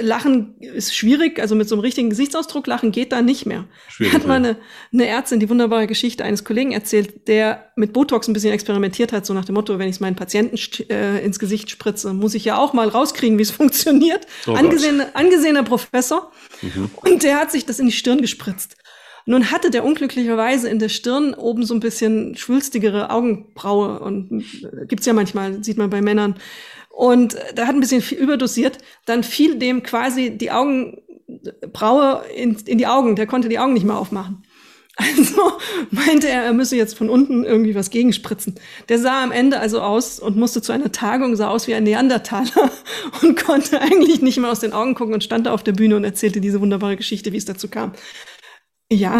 Lachen 0.00 0.54
ist 0.60 0.94
schwierig, 0.94 1.40
also 1.40 1.56
mit 1.56 1.68
so 1.68 1.74
einem 1.74 1.82
richtigen 1.82 2.08
Gesichtsausdruck 2.08 2.66
lachen 2.68 2.92
geht 2.92 3.10
da 3.10 3.22
nicht 3.22 3.44
mehr. 3.44 3.64
Schwierig, 3.88 4.14
hat 4.14 4.26
mal 4.26 4.36
eine, 4.36 4.56
eine 4.92 5.06
Ärztin 5.06 5.40
die 5.40 5.48
wunderbare 5.48 5.88
Geschichte 5.88 6.24
eines 6.24 6.44
Kollegen 6.44 6.70
erzählt, 6.70 7.26
der 7.26 7.72
mit 7.74 7.92
Botox 7.92 8.28
ein 8.28 8.34
bisschen 8.34 8.52
experimentiert 8.52 9.12
hat, 9.12 9.26
so 9.26 9.34
nach 9.34 9.44
dem 9.44 9.56
Motto, 9.56 9.78
wenn 9.78 9.88
ich 9.88 9.96
es 9.96 10.00
meinen 10.00 10.14
Patienten 10.14 10.56
äh, 10.90 11.24
ins 11.24 11.40
Gesicht 11.40 11.70
spritze, 11.70 12.14
muss 12.14 12.34
ich 12.34 12.44
ja 12.44 12.56
auch 12.56 12.72
mal 12.72 12.88
rauskriegen, 12.88 13.36
wie 13.36 13.42
es 13.42 13.50
funktioniert. 13.52 14.26
Oh 14.46 14.52
Angesehene, 14.52 15.14
angesehener 15.14 15.64
Professor. 15.64 16.30
Mhm. 16.62 16.90
Und 16.94 17.24
der 17.24 17.40
hat 17.40 17.50
sich 17.50 17.66
das 17.66 17.80
in 17.80 17.86
die 17.86 17.92
Stirn 17.92 18.20
gespritzt. 18.20 18.76
Nun 19.26 19.50
hatte 19.50 19.70
der 19.70 19.84
unglücklicherweise 19.84 20.68
in 20.68 20.78
der 20.78 20.90
Stirn 20.90 21.34
oben 21.34 21.64
so 21.64 21.74
ein 21.74 21.80
bisschen 21.80 22.36
schwülstigere 22.36 23.10
Augenbraue 23.10 23.98
und 23.98 24.44
äh, 24.62 24.86
gibt's 24.86 25.06
ja 25.06 25.14
manchmal, 25.14 25.64
sieht 25.64 25.78
man 25.78 25.90
bei 25.90 26.00
Männern. 26.00 26.36
Und 26.94 27.36
da 27.54 27.66
hat 27.66 27.74
ein 27.74 27.80
bisschen 27.80 28.02
überdosiert. 28.16 28.78
Dann 29.04 29.24
fiel 29.24 29.58
dem 29.58 29.82
quasi 29.82 30.30
die 30.30 30.52
Augenbraue 30.52 32.24
in, 32.34 32.56
in 32.66 32.78
die 32.78 32.86
Augen. 32.86 33.16
Der 33.16 33.26
konnte 33.26 33.48
die 33.48 33.58
Augen 33.58 33.72
nicht 33.72 33.86
mehr 33.86 33.98
aufmachen. 33.98 34.44
Also 34.96 35.50
meinte 35.90 36.28
er, 36.28 36.44
er 36.44 36.52
müsse 36.52 36.76
jetzt 36.76 36.96
von 36.96 37.10
unten 37.10 37.42
irgendwie 37.42 37.74
was 37.74 37.90
gegenspritzen. 37.90 38.54
Der 38.88 39.00
sah 39.00 39.24
am 39.24 39.32
Ende 39.32 39.58
also 39.58 39.80
aus 39.80 40.20
und 40.20 40.36
musste 40.36 40.62
zu 40.62 40.70
einer 40.70 40.92
Tagung, 40.92 41.34
sah 41.34 41.48
aus 41.48 41.66
wie 41.66 41.74
ein 41.74 41.82
Neandertaler 41.82 42.70
und 43.22 43.42
konnte 43.42 43.80
eigentlich 43.80 44.22
nicht 44.22 44.38
mehr 44.38 44.52
aus 44.52 44.60
den 44.60 44.72
Augen 44.72 44.94
gucken 44.94 45.14
und 45.14 45.24
stand 45.24 45.46
da 45.46 45.52
auf 45.52 45.64
der 45.64 45.72
Bühne 45.72 45.96
und 45.96 46.04
erzählte 46.04 46.40
diese 46.40 46.60
wunderbare 46.60 46.96
Geschichte, 46.96 47.32
wie 47.32 47.38
es 47.38 47.44
dazu 47.44 47.66
kam. 47.66 47.92
Ja, 48.88 49.18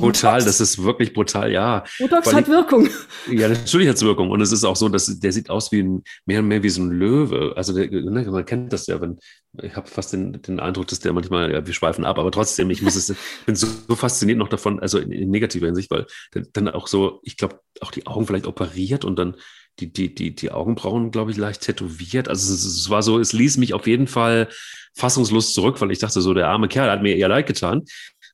Brutal, 0.00 0.42
das 0.42 0.60
ist 0.60 0.82
wirklich 0.82 1.12
brutal, 1.12 1.52
ja. 1.52 1.84
Botox 1.98 2.32
hat 2.32 2.48
Wirkung. 2.48 2.88
Ja, 3.30 3.48
natürlich 3.48 3.88
hat 3.88 3.96
es 3.96 4.02
Wirkung. 4.02 4.30
Und 4.30 4.40
es 4.40 4.52
ist 4.52 4.64
auch 4.64 4.76
so, 4.76 4.88
dass 4.88 5.06
der 5.20 5.32
sieht 5.32 5.50
aus 5.50 5.70
wie 5.72 5.82
ein, 5.82 6.02
mehr 6.26 6.40
und 6.40 6.48
mehr 6.48 6.62
wie 6.62 6.68
so 6.68 6.82
ein 6.82 6.90
Löwe. 6.90 7.52
Also 7.56 7.72
der, 7.72 7.90
ne, 7.90 8.24
man 8.30 8.44
kennt 8.44 8.72
das 8.72 8.86
ja, 8.86 9.00
wenn, 9.00 9.18
ich 9.62 9.76
habe 9.76 9.88
fast 9.88 10.12
den, 10.12 10.40
den 10.42 10.60
Eindruck, 10.60 10.88
dass 10.88 11.00
der 11.00 11.12
manchmal, 11.12 11.52
ja, 11.52 11.66
wir 11.66 11.74
schweifen 11.74 12.04
ab, 12.04 12.18
aber 12.18 12.30
trotzdem, 12.30 12.70
ich 12.70 12.82
muss 12.82 12.96
es, 12.96 13.14
bin 13.46 13.56
so, 13.56 13.66
so 13.88 13.94
fasziniert 13.94 14.38
noch 14.38 14.48
davon, 14.48 14.80
also 14.80 14.98
in, 14.98 15.12
in 15.12 15.30
negativer 15.30 15.66
Hinsicht, 15.66 15.90
weil 15.90 16.06
dann 16.52 16.68
auch 16.68 16.86
so, 16.86 17.20
ich 17.22 17.36
glaube, 17.36 17.60
auch 17.80 17.90
die 17.90 18.06
Augen 18.06 18.26
vielleicht 18.26 18.46
operiert 18.46 19.04
und 19.04 19.18
dann 19.18 19.36
die, 19.78 19.92
die, 19.92 20.14
die, 20.14 20.34
die 20.34 20.50
Augenbrauen, 20.50 21.10
glaube 21.10 21.30
ich, 21.30 21.36
leicht 21.36 21.62
tätowiert. 21.62 22.28
Also 22.28 22.52
es, 22.52 22.64
es 22.64 22.90
war 22.90 23.02
so, 23.02 23.18
es 23.18 23.32
ließ 23.32 23.56
mich 23.56 23.74
auf 23.74 23.86
jeden 23.86 24.06
Fall 24.06 24.48
fassungslos 24.94 25.52
zurück, 25.52 25.80
weil 25.80 25.90
ich 25.90 25.98
dachte 25.98 26.20
so, 26.20 26.34
der 26.34 26.48
arme 26.48 26.68
Kerl 26.68 26.90
hat 26.90 27.02
mir 27.02 27.16
eher 27.16 27.28
leid 27.28 27.46
getan. 27.46 27.84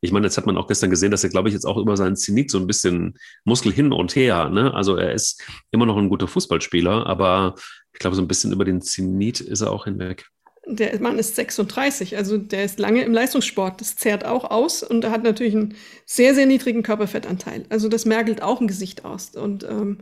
Ich 0.07 0.13
meine, 0.13 0.27
jetzt 0.27 0.37
hat 0.37 0.47
man 0.47 0.57
auch 0.57 0.69
gestern 0.69 0.91
gesehen, 0.91 1.11
dass 1.11 1.25
er, 1.25 1.31
glaube 1.31 1.49
ich, 1.49 1.55
jetzt 1.55 1.67
auch 1.67 1.77
über 1.77 1.97
seinen 1.97 2.17
Zenit 2.17 2.51
so 2.51 2.59
ein 2.59 2.67
bisschen 2.67 3.19
Muskel 3.45 3.73
hin 3.73 3.93
und 3.93 4.15
her. 4.15 4.49
Ne? 4.49 4.73
Also 4.73 4.97
er 4.97 5.13
ist 5.13 5.43
immer 5.73 5.85
noch 5.85 5.97
ein 5.97 6.09
guter 6.09 6.29
Fußballspieler, 6.29 7.07
aber 7.07 7.57
ich 7.93 7.99
glaube, 7.99 8.15
so 8.15 8.23
ein 8.23 8.29
bisschen 8.29 8.53
über 8.53 8.65
den 8.65 8.81
Zenit 8.81 9.41
ist 9.41 9.63
er 9.63 9.73
auch 9.73 9.85
hinweg. 9.85 10.27
Der 10.69 11.01
Mann 11.01 11.19
ist 11.19 11.37
36, 11.37 12.17
also 12.17 12.39
der 12.39 12.65
ist 12.65 12.79
lange 12.79 13.03
im 13.03 13.13
Leistungssport. 13.13 13.81
Das 13.81 13.97
zehrt 13.97 14.25
auch 14.25 14.45
aus 14.45 14.83
und 14.83 15.05
er 15.05 15.11
hat 15.11 15.23
natürlich 15.23 15.55
einen 15.55 15.75
sehr, 16.05 16.35
sehr 16.35 16.47
niedrigen 16.47 16.83
Körperfettanteil. 16.83 17.65
Also 17.69 17.89
das 17.89 18.05
merkelt 18.05 18.43
auch 18.43 18.61
ein 18.61 18.69
Gesicht 18.69 19.05
aus. 19.05 19.31
Und 19.37 19.65
ähm, 19.65 19.99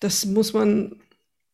das 0.00 0.24
muss 0.26 0.52
man 0.52 1.00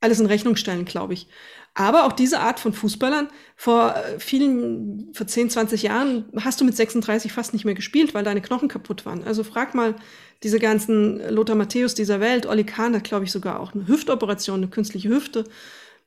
alles 0.00 0.20
in 0.20 0.26
Rechnung 0.26 0.56
stellen, 0.56 0.84
glaube 0.84 1.14
ich. 1.14 1.28
Aber 1.78 2.06
auch 2.06 2.12
diese 2.12 2.40
Art 2.40 2.58
von 2.58 2.72
Fußballern, 2.72 3.28
vor 3.54 3.94
äh, 3.94 4.18
vielen, 4.18 5.12
vor 5.12 5.26
10, 5.26 5.50
20 5.50 5.82
Jahren 5.82 6.24
hast 6.40 6.58
du 6.58 6.64
mit 6.64 6.74
36 6.74 7.34
fast 7.34 7.52
nicht 7.52 7.66
mehr 7.66 7.74
gespielt, 7.74 8.14
weil 8.14 8.24
deine 8.24 8.40
Knochen 8.40 8.68
kaputt 8.68 9.04
waren. 9.04 9.24
Also 9.24 9.44
frag 9.44 9.74
mal 9.74 9.94
diese 10.42 10.58
ganzen 10.58 11.20
Lothar 11.28 11.54
Matthäus 11.54 11.94
dieser 11.94 12.18
Welt, 12.18 12.46
Olli 12.46 12.64
Kahn 12.64 12.94
hat, 12.94 13.04
glaube 13.04 13.26
ich, 13.26 13.30
sogar 13.30 13.60
auch 13.60 13.74
eine 13.74 13.86
Hüftoperation, 13.86 14.60
eine 14.60 14.68
künstliche 14.68 15.10
Hüfte. 15.10 15.44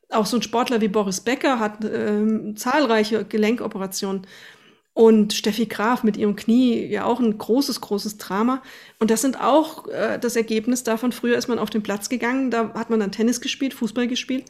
Auch 0.08 0.26
so 0.26 0.38
ein 0.38 0.42
Sportler 0.42 0.80
wie 0.80 0.88
Boris 0.88 1.20
Becker 1.20 1.60
hat 1.60 1.84
äh, 1.84 2.54
zahlreiche 2.56 3.24
Gelenkoperationen. 3.24 4.26
Und 4.92 5.34
Steffi 5.34 5.66
Graf 5.66 6.02
mit 6.02 6.16
ihrem 6.16 6.34
Knie, 6.34 6.84
ja 6.86 7.04
auch 7.04 7.20
ein 7.20 7.38
großes, 7.38 7.80
großes 7.80 8.18
Drama. 8.18 8.60
Und 8.98 9.12
das 9.12 9.22
sind 9.22 9.40
auch 9.40 9.86
äh, 9.86 10.18
das 10.18 10.34
Ergebnis 10.34 10.82
davon. 10.82 11.12
Früher 11.12 11.38
ist 11.38 11.46
man 11.46 11.60
auf 11.60 11.70
den 11.70 11.84
Platz 11.84 12.08
gegangen, 12.08 12.50
da 12.50 12.74
hat 12.74 12.90
man 12.90 12.98
dann 12.98 13.12
Tennis 13.12 13.40
gespielt, 13.40 13.72
Fußball 13.72 14.08
gespielt. 14.08 14.46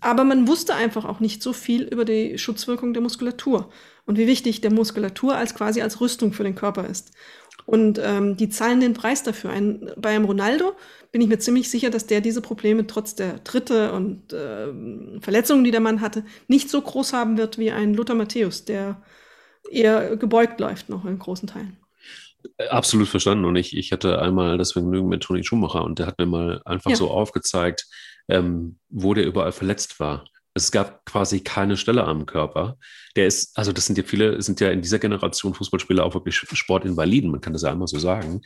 Aber 0.00 0.24
man 0.24 0.48
wusste 0.48 0.74
einfach 0.74 1.04
auch 1.04 1.20
nicht 1.20 1.42
so 1.42 1.52
viel 1.52 1.82
über 1.82 2.04
die 2.04 2.38
Schutzwirkung 2.38 2.94
der 2.94 3.02
Muskulatur 3.02 3.70
und 4.06 4.16
wie 4.16 4.26
wichtig 4.26 4.60
der 4.60 4.72
Muskulatur 4.72 5.36
als 5.36 5.54
quasi 5.54 5.82
als 5.82 6.00
Rüstung 6.00 6.32
für 6.32 6.44
den 6.44 6.54
Körper 6.54 6.86
ist. 6.86 7.12
Und 7.66 8.00
ähm, 8.02 8.36
die 8.36 8.48
zahlen 8.48 8.80
den 8.80 8.94
Preis 8.94 9.22
dafür. 9.22 9.50
Ein, 9.50 9.92
bei 9.96 10.10
einem 10.10 10.24
Ronaldo 10.24 10.72
bin 11.12 11.20
ich 11.20 11.28
mir 11.28 11.38
ziemlich 11.38 11.70
sicher, 11.70 11.90
dass 11.90 12.06
der 12.06 12.20
diese 12.20 12.40
Probleme 12.40 12.86
trotz 12.86 13.14
der 13.14 13.44
Tritte 13.44 13.92
und 13.92 14.32
äh, 14.32 15.20
Verletzungen, 15.20 15.62
die 15.64 15.70
der 15.70 15.80
Mann 15.80 16.00
hatte, 16.00 16.24
nicht 16.48 16.70
so 16.70 16.80
groß 16.80 17.12
haben 17.12 17.36
wird 17.36 17.58
wie 17.58 17.70
ein 17.70 17.94
Lothar 17.94 18.16
Matthäus, 18.16 18.64
der 18.64 19.02
eher 19.70 20.16
gebeugt 20.16 20.58
läuft 20.60 20.88
noch 20.88 21.04
in 21.04 21.18
großen 21.18 21.48
Teilen. 21.48 21.76
Absolut 22.70 23.08
verstanden. 23.08 23.44
Und 23.44 23.56
ich, 23.56 23.76
ich 23.76 23.92
hatte 23.92 24.20
einmal 24.20 24.56
das 24.56 24.72
Vergnügen 24.72 25.08
mit 25.08 25.22
Toni 25.22 25.44
Schumacher 25.44 25.84
und 25.84 25.98
der 25.98 26.06
hat 26.06 26.18
mir 26.18 26.26
mal 26.26 26.62
einfach 26.64 26.90
ja. 26.90 26.96
so 26.96 27.10
aufgezeigt, 27.10 27.86
ähm, 28.30 28.78
wo 28.88 29.14
der 29.14 29.26
überall 29.26 29.52
verletzt 29.52 30.00
war. 30.00 30.24
Es 30.52 30.72
gab 30.72 31.04
quasi 31.06 31.40
keine 31.40 31.76
Stelle 31.76 32.04
am 32.04 32.26
Körper. 32.26 32.76
Der 33.14 33.26
ist, 33.26 33.56
also 33.56 33.72
das 33.72 33.86
sind 33.86 33.98
ja 33.98 34.04
viele, 34.04 34.42
sind 34.42 34.60
ja 34.60 34.70
in 34.70 34.82
dieser 34.82 34.98
Generation 34.98 35.54
Fußballspieler 35.54 36.04
auch 36.04 36.14
wirklich 36.14 36.36
Sportinvaliden, 36.36 37.30
man 37.30 37.40
kann 37.40 37.52
das 37.52 37.62
ja 37.62 37.70
einmal 37.70 37.86
so 37.86 37.98
sagen. 37.98 38.40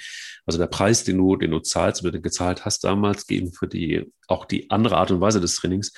Also 0.45 0.59
der 0.59 0.67
Preis, 0.67 1.05
den 1.05 1.17
du, 1.19 1.37
den 1.37 1.51
du 1.51 1.61
zahlst 1.61 2.05
den 2.05 2.23
gezahlt 2.23 2.65
hast 2.65 2.85
damals, 2.85 3.27
geben 3.27 3.53
für 3.53 3.67
die, 3.67 4.13
auch 4.29 4.45
die 4.45 4.71
andere 4.71 4.97
Art 4.97 5.11
und 5.11 5.21
Weise 5.21 5.41
des 5.41 5.57
Trainings, 5.57 5.93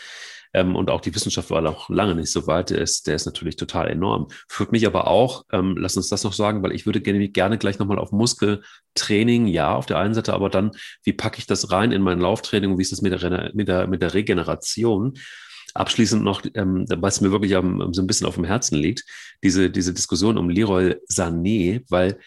ähm, 0.57 0.75
und 0.75 0.89
auch 0.89 1.03
die 1.03 1.15
Wissenschaft 1.15 1.51
war 1.51 1.65
auch 1.69 1.91
lange 1.91 2.15
nicht 2.15 2.33
so 2.33 2.47
weit. 2.47 2.71
Der 2.71 2.79
ist, 2.79 3.07
der 3.07 3.15
ist 3.15 3.27
natürlich 3.27 3.57
total 3.57 3.89
enorm. 3.89 4.29
Führt 4.49 4.73
mich 4.73 4.87
aber 4.87 5.07
auch, 5.07 5.45
ähm, 5.53 5.77
lass 5.77 5.99
uns 5.99 6.09
das 6.09 6.25
noch 6.25 6.33
sagen, 6.33 6.63
weil 6.63 6.73
ich 6.73 6.87
würde 6.87 7.03
gerne, 7.03 7.29
gerne 7.29 7.59
gleich 7.59 7.79
nochmal 7.79 7.99
auf 7.99 8.11
Muskeltraining, 8.11 9.49
ja, 9.49 9.75
auf 9.75 9.85
der 9.85 9.99
einen 9.99 10.15
Seite, 10.15 10.33
aber 10.33 10.49
dann, 10.49 10.71
wie 11.05 11.13
packe 11.13 11.39
ich 11.39 11.47
das 11.47 11.71
rein 11.71 11.93
in 11.93 12.01
mein 12.01 12.21
Lauftraining 12.21 12.71
und 12.73 12.79
wie 12.79 12.83
ist 12.83 12.93
das 12.93 13.03
mit 13.03 13.13
der, 13.13 13.51
mit 13.55 13.69
der, 13.69 13.87
mit 13.87 14.01
der 14.01 14.15
Regeneration? 14.15 15.19
Abschließend 15.75 16.25
noch, 16.25 16.43
ähm, 16.55 16.87
was 16.89 17.21
mir 17.21 17.33
wirklich 17.33 17.55
am, 17.55 17.93
so 17.93 18.01
ein 18.01 18.07
bisschen 18.07 18.27
auf 18.27 18.37
dem 18.37 18.45
Herzen 18.45 18.79
liegt, 18.79 19.05
diese, 19.45 19.71
diese 19.71 19.93
Diskussion 19.93 20.39
um 20.39 20.49
Leroy 20.49 20.97
Sané, 21.13 21.85
weil 21.91 22.19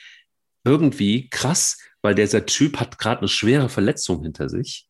irgendwie 0.63 1.29
krass, 1.29 1.79
weil 2.03 2.13
dieser 2.13 2.45
Typ 2.45 2.79
hat 2.79 2.99
gerade 2.99 3.21
eine 3.21 3.27
schwere 3.27 3.69
Verletzung 3.69 4.21
hinter 4.21 4.49
sich 4.49 4.87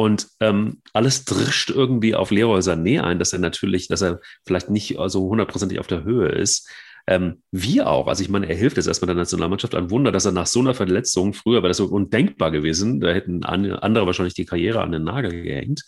und 0.00 0.28
ähm, 0.40 0.80
alles 0.94 1.26
drischt 1.26 1.68
irgendwie 1.68 2.14
auf 2.14 2.30
Leroy 2.30 2.60
Sané 2.60 3.02
ein, 3.02 3.18
dass 3.18 3.34
er 3.34 3.38
natürlich, 3.38 3.86
dass 3.88 4.00
er 4.00 4.20
vielleicht 4.46 4.70
nicht 4.70 4.96
so 5.08 5.28
hundertprozentig 5.28 5.78
auf 5.78 5.88
der 5.88 6.04
Höhe 6.04 6.28
ist. 6.28 6.70
Ähm, 7.06 7.42
wir 7.50 7.86
auch. 7.86 8.06
Also 8.06 8.22
ich 8.22 8.30
meine, 8.30 8.48
er 8.48 8.56
hilft 8.56 8.78
jetzt 8.78 8.86
erstmal 8.86 9.08
der 9.08 9.16
Nationalmannschaft. 9.16 9.74
Ein 9.74 9.90
Wunder, 9.90 10.10
dass 10.10 10.24
er 10.24 10.32
nach 10.32 10.46
so 10.46 10.60
einer 10.60 10.72
Verletzung, 10.72 11.34
früher 11.34 11.58
wäre 11.58 11.68
das 11.68 11.76
so 11.76 11.84
undenkbar 11.84 12.50
gewesen, 12.50 13.00
da 13.00 13.08
hätten 13.08 13.44
andere 13.44 14.06
wahrscheinlich 14.06 14.32
die 14.32 14.46
Karriere 14.46 14.80
an 14.80 14.92
den 14.92 15.04
Nagel 15.04 15.42
gehängt. 15.42 15.82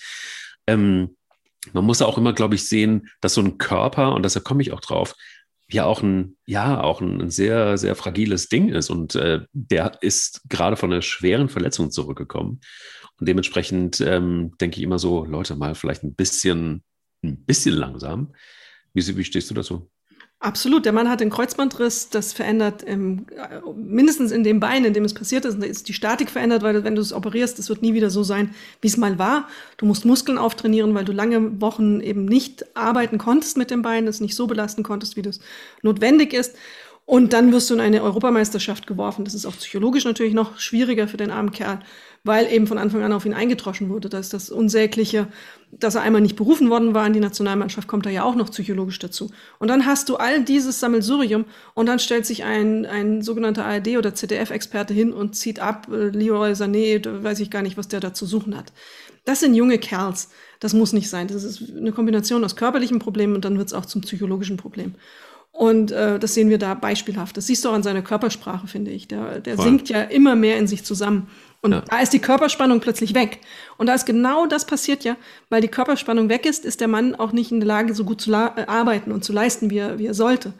Ähm, 0.66 1.16
man 1.72 1.87
muss 1.87 2.03
auch 2.03 2.18
immer, 2.18 2.35
glaube 2.35 2.57
ich, 2.57 2.68
sehen, 2.68 3.09
dass 3.22 3.33
so 3.33 3.40
ein 3.40 3.57
Körper, 3.57 4.14
und 4.14 4.27
da 4.27 4.40
komme 4.40 4.61
ich 4.61 4.72
auch 4.72 4.81
drauf, 4.81 5.14
ja 5.70 5.87
auch 5.87 6.03
ein, 6.03 6.37
ja, 6.44 6.83
auch 6.83 7.01
ein, 7.01 7.31
sehr, 7.31 7.79
sehr 7.79 7.94
fragiles 7.94 8.51
Ding 8.51 8.68
ist. 8.68 8.90
Und 8.90 9.14
äh, 9.14 9.40
der 9.55 9.96
ist 10.03 10.42
gerade 10.51 10.77
von 10.77 10.92
einer 10.92 11.01
schweren 11.01 11.48
Verletzung 11.48 11.90
zurückgekommen. 11.90 12.61
Und 13.18 13.29
dementsprechend 13.29 14.01
ähm, 14.01 14.53
denke 14.61 14.79
ich 14.79 14.83
immer 14.83 14.98
so, 14.98 15.25
Leute, 15.25 15.57
mal 15.57 15.75
vielleicht 15.75 16.03
ein 16.03 16.14
bisschen, 16.14 16.83
ein 17.22 17.44
bisschen 17.44 17.75
langsam. 17.75 18.35
Wie, 18.94 19.16
wie 19.16 19.25
stehst 19.25 19.51
du 19.51 19.55
dazu? 19.55 19.90
Absolut. 20.42 20.85
Der 20.85 20.92
Mann 20.92 21.09
hat 21.09 21.20
den 21.20 21.31
Kreuzbandriss, 21.31 22.09
das 22.11 22.33
verändert 22.33 22.83
im, 22.83 23.27
mindestens 23.77 24.33
in 24.33 24.42
dem 24.42 24.59
Bein, 24.59 24.85
in 24.85 24.92
dem 24.92 25.05
es 25.05 25.14
passiert 25.14 25.44
ist, 25.44 25.62
ist 25.62 25.88
die 25.88 25.92
Statik 25.92 26.31
verändert, 26.31 26.64
weil 26.64 26.83
wenn 26.83 26.96
du 26.96 27.01
es 27.01 27.12
operierst, 27.12 27.61
das 27.61 27.68
wird 27.68 27.81
nie 27.81 27.94
wieder 27.94 28.11
so 28.11 28.25
sein, 28.25 28.53
wie 28.81 28.88
es 28.88 28.96
mal 28.96 29.20
war. 29.20 29.48
Du 29.77 29.87
musst 29.87 30.05
Muskeln 30.05 30.38
auftrainieren, 30.38 30.96
weil 30.96 31.05
du 31.05 31.12
lange 31.12 31.61
Wochen 31.61 32.01
eben 32.01 32.25
nicht 32.25 32.77
arbeiten 32.77 33.18
konntest 33.18 33.57
mit 33.57 33.70
dem 33.70 33.83
Bein, 33.83 34.09
es 34.09 34.20
nicht 34.20 34.35
so 34.35 34.48
belasten 34.48 34.83
konntest, 34.83 35.16
wie 35.16 35.22
das 35.22 35.38
notwendig 35.83 36.33
ist. 36.33 36.57
Und 37.05 37.33
dann 37.33 37.53
wirst 37.53 37.70
du 37.70 37.75
in 37.75 37.81
eine 37.81 38.03
Europameisterschaft 38.03 38.88
geworfen. 38.88 39.25
Das 39.25 39.35
ist 39.35 39.46
auch 39.46 39.57
psychologisch 39.57 40.05
natürlich 40.05 40.35
noch 40.35 40.59
schwieriger 40.59 41.07
für 41.07 41.18
den 41.18 41.31
armen 41.31 41.53
Kerl 41.53 41.81
weil 42.24 42.52
eben 42.52 42.66
von 42.66 42.78
Anfang 42.78 43.02
an 43.02 43.12
auf 43.12 43.26
ihn 43.26 43.35
eingetroschen 43.35 43.88
wurde. 43.88 44.08
Da 44.08 44.18
ist 44.18 44.32
das 44.32 44.50
Unsägliche, 44.50 45.26
dass 45.72 45.96
er 45.96 46.02
einmal 46.02 46.20
nicht 46.20 46.37
berufen 46.37 46.70
worden 46.70 46.94
war 46.94 47.06
in 47.06 47.12
die 47.12 47.20
Nationalmannschaft, 47.20 47.88
kommt 47.88 48.06
da 48.06 48.11
ja 48.11 48.22
auch 48.22 48.37
noch 48.37 48.50
psychologisch 48.50 48.98
dazu. 49.00 49.30
Und 49.58 49.68
dann 49.68 49.87
hast 49.87 50.08
du 50.08 50.16
all 50.16 50.44
dieses 50.44 50.78
Sammelsurium 50.78 51.46
und 51.74 51.87
dann 51.87 51.98
stellt 51.98 52.26
sich 52.26 52.44
ein, 52.44 52.87
ein 52.87 53.22
sogenannter 53.22 53.64
ARD- 53.64 53.98
oder 53.98 54.14
ZDF-Experte 54.14 54.94
hin 54.94 55.12
und 55.12 55.35
zieht 55.35 55.58
ab, 55.58 55.88
äh, 55.90 56.08
Leroy 56.08 56.52
Sané, 56.52 57.02
weiß 57.22 57.40
ich 57.40 57.50
gar 57.50 57.62
nicht, 57.62 57.76
was 57.76 57.88
der 57.88 58.00
da 58.00 58.14
zu 58.14 58.26
suchen 58.26 58.56
hat. 58.56 58.72
Das 59.24 59.40
sind 59.40 59.54
junge 59.54 59.78
Kerls. 59.78 60.30
Das 60.61 60.74
muss 60.74 60.92
nicht 60.92 61.11
sein. 61.11 61.26
Das 61.26 61.42
ist 61.42 61.72
eine 61.76 61.92
Kombination 61.92 62.44
aus 62.44 62.54
körperlichen 62.54 63.00
Problemen 63.00 63.35
und 63.35 63.44
dann 63.44 63.58
wird 63.58 63.68
es 63.68 63.72
auch 63.72 63.87
zum 63.87 64.02
psychologischen 64.02 64.56
Problem. 64.56 64.94
Und 65.52 65.92
äh, 65.92 66.18
das 66.18 66.35
sehen 66.35 66.50
wir 66.50 66.58
da 66.58 66.74
beispielhaft. 66.74 67.37
Das 67.37 67.46
siehst 67.46 67.64
du 67.64 67.68
auch 67.68 67.74
an 67.74 67.82
seiner 67.82 68.02
Körpersprache, 68.02 68.66
finde 68.66 68.90
ich. 68.90 69.06
Der, 69.06 69.38
der 69.40 69.58
sinkt 69.58 69.90
ja 69.90 70.02
immer 70.02 70.35
mehr 70.35 70.56
in 70.58 70.66
sich 70.66 70.85
zusammen. 70.85 71.28
Und 71.62 71.72
ja. 71.72 71.83
da 71.88 72.01
ist 72.01 72.12
die 72.12 72.18
Körperspannung 72.18 72.81
plötzlich 72.81 73.14
weg. 73.14 73.38
Und 73.79 73.87
da 73.87 73.94
ist 73.94 74.05
genau 74.05 74.46
das 74.46 74.66
passiert 74.66 75.05
ja, 75.05 75.16
weil 75.48 75.61
die 75.61 75.68
Körperspannung 75.68 76.29
weg 76.29 76.44
ist, 76.44 76.64
ist 76.64 76.81
der 76.81 76.88
Mann 76.88 77.14
auch 77.14 77.33
nicht 77.33 77.53
in 77.53 77.61
der 77.61 77.68
Lage, 77.68 77.94
so 77.94 78.05
gut 78.05 78.20
zu 78.20 78.33
äh, 78.33 78.66
arbeiten 78.66 79.12
und 79.12 79.25
zu 79.25 79.33
leisten, 79.33 79.70
wie 79.70 79.79
er, 79.79 79.98
wie 79.98 80.07
er 80.07 80.14
sollte. 80.14 80.53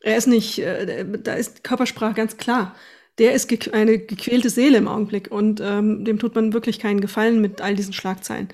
Er 0.00 0.16
ist 0.16 0.26
nicht, 0.26 0.58
äh, 0.58 1.06
da 1.22 1.34
ist 1.34 1.62
Körpersprache 1.62 2.14
ganz 2.14 2.36
klar. 2.36 2.74
Der 3.18 3.32
ist 3.32 3.48
ge 3.48 3.58
eine 3.72 3.98
gequälte 3.98 4.50
Seele 4.50 4.78
im 4.78 4.88
Augenblick 4.88 5.30
und 5.30 5.60
ähm, 5.60 6.04
dem 6.04 6.18
tut 6.18 6.34
man 6.34 6.52
wirklich 6.52 6.78
keinen 6.80 7.00
Gefallen 7.00 7.40
mit 7.40 7.60
all 7.60 7.74
diesen 7.74 7.92
Schlagzeilen. 7.92 8.48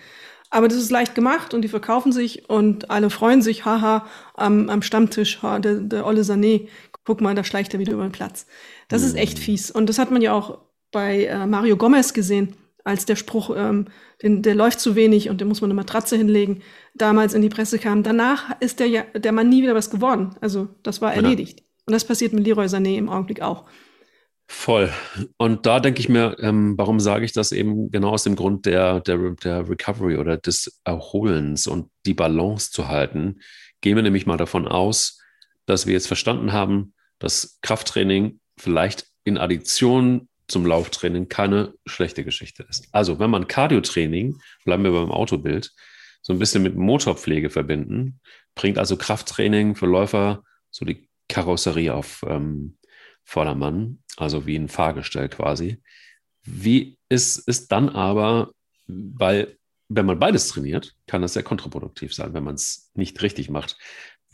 Aber 0.51 0.69
das 0.69 0.79
ist 0.79 0.90
leicht 0.90 1.14
gemacht 1.14 1.53
und 1.53 1.62
die 1.62 1.69
verkaufen 1.69 2.12
sich 2.12 2.49
und 2.49 2.90
alle 2.90 3.11
freuen 3.11 3.43
sich, 3.43 3.64
haha, 3.64 4.07
am, 4.35 4.69
am 4.69 4.83
Stammtisch, 4.83 5.43
ha, 5.43 5.59
der, 5.59 5.75
der 5.77 6.07
Olle 6.07 6.21
Sané, 6.21 6.69
guck 7.05 7.21
mal, 7.21 7.35
da 7.35 7.45
schleicht 7.45 7.75
er 7.75 7.81
wieder 7.81 7.95
über 7.95 8.05
den 8.05 8.12
Platz. 8.12 8.47
Das 8.88 9.03
mhm. 9.03 9.09
ist 9.09 9.17
echt 9.17 9.38
fies. 9.38 9.71
Und 9.71 9.88
das 9.88 9.99
hat 9.99 10.11
man 10.11 10.23
ja 10.23 10.33
auch 10.33 10.59
bei 10.94 11.24
äh, 11.26 11.46
Mario 11.46 11.76
Gomez 11.76 12.14
gesehen, 12.14 12.57
als 12.85 13.04
der 13.04 13.16
Spruch, 13.16 13.54
ähm, 13.54 13.88
den, 14.22 14.42
der 14.42 14.54
läuft 14.54 14.80
zu 14.80 14.94
wenig 14.94 15.28
und 15.28 15.40
der 15.40 15.46
muss 15.46 15.61
man 15.61 15.68
eine 15.68 15.74
Matratze 15.74 16.16
hinlegen, 16.16 16.62
damals 16.94 17.35
in 17.35 17.42
die 17.42 17.48
Presse 17.48 17.78
kam. 17.78 18.02
Danach 18.02 18.59
ist 18.61 18.80
der, 18.80 18.87
ja, 18.87 19.02
der 19.14 19.33
Mann 19.33 19.48
nie 19.48 19.62
wieder 19.62 19.74
was 19.74 19.90
geworden. 19.90 20.37
Also 20.40 20.68
das 20.83 21.02
war 21.02 21.12
erledigt. 21.12 21.61
Ja. 21.61 21.66
Und 21.87 21.92
das 21.92 22.04
passiert 22.04 22.33
mit 22.33 22.46
Leroy 22.46 22.66
Sané 22.66 22.96
im 22.96 23.09
Augenblick 23.09 23.42
auch. 23.42 23.64
Voll. 24.46 24.92
Und 25.38 25.66
da 25.66 25.80
denke 25.80 26.00
ich 26.00 26.09
mir, 26.09 26.37
ähm, 26.40 26.74
warum 26.76 27.00
sage 27.00 27.24
ich 27.24 27.33
das 27.33 27.50
eben 27.50 27.90
genau 27.90 28.11
aus 28.11 28.24
dem 28.24 28.37
Grund 28.37 28.66
der, 28.66 29.00
der, 29.00 29.18
der 29.42 29.68
Recovery 29.68 30.16
oder 30.16 30.37
des 30.37 30.80
Erholens 30.85 31.66
und 31.66 31.90
die 32.07 32.14
Balance 32.14 32.70
zu 32.70 32.88
halten. 32.88 33.40
Gehen 33.80 33.96
wir 33.96 34.02
nämlich 34.02 34.26
mal 34.26 34.37
davon 34.37 34.68
aus, 34.68 35.20
dass 35.66 35.87
wir 35.87 35.94
jetzt 35.94 36.07
verstanden 36.07 36.52
haben, 36.52 36.92
dass 37.18 37.59
Krafttraining 37.62 38.38
vielleicht 38.59 39.07
in 39.24 39.38
Addition 39.38 40.28
zum 40.48 40.66
Lauftraining 40.66 41.28
keine 41.28 41.74
schlechte 41.87 42.24
Geschichte 42.24 42.66
ist. 42.68 42.88
Also, 42.92 43.18
wenn 43.18 43.30
man 43.30 43.48
Cardiotraining, 43.48 44.38
bleiben 44.64 44.85
wir 44.85 44.92
beim 44.92 45.11
Autobild, 45.11 45.72
so 46.22 46.33
ein 46.33 46.38
bisschen 46.38 46.62
mit 46.62 46.76
Motorpflege 46.76 47.50
verbinden, 47.50 48.20
bringt 48.54 48.78
also 48.78 48.96
Krafttraining 48.96 49.74
für 49.74 49.87
Läufer 49.87 50.42
so 50.70 50.85
die 50.85 51.09
Karosserie 51.28 51.94
auf 51.94 52.24
ähm, 52.26 52.78
Vordermann 53.24 54.04
also 54.16 54.46
wie 54.46 54.57
ein 54.57 54.68
Fahrgestell 54.68 55.28
quasi. 55.28 55.83
Wie 56.42 56.98
ist 57.09 57.42
es 57.46 57.68
dann 57.68 57.88
aber, 57.88 58.52
weil 58.87 59.59
wenn 59.88 60.07
man 60.07 60.18
beides 60.18 60.48
trainiert, 60.48 60.94
kann 61.07 61.22
das 61.22 61.35
sehr 61.35 61.42
kontraproduktiv 61.42 62.14
sein, 62.14 62.35
wenn 62.35 62.44
man 62.44 62.54
es 62.54 62.90
nicht 62.94 63.20
richtig 63.22 63.50
macht. 63.50 63.76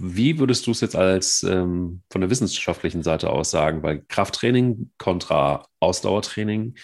Wie 0.02 0.38
würdest 0.38 0.66
du 0.66 0.70
es 0.70 0.80
jetzt 0.80 0.96
als 0.96 1.42
ähm, 1.42 2.02
von 2.10 2.20
der 2.20 2.30
wissenschaftlichen 2.30 3.02
Seite 3.02 3.30
aus 3.30 3.50
sagen, 3.50 3.82
bei 3.82 3.98
Krafttraining 4.08 4.90
kontra 4.98 5.66
Ausdauertraining, 5.80 6.74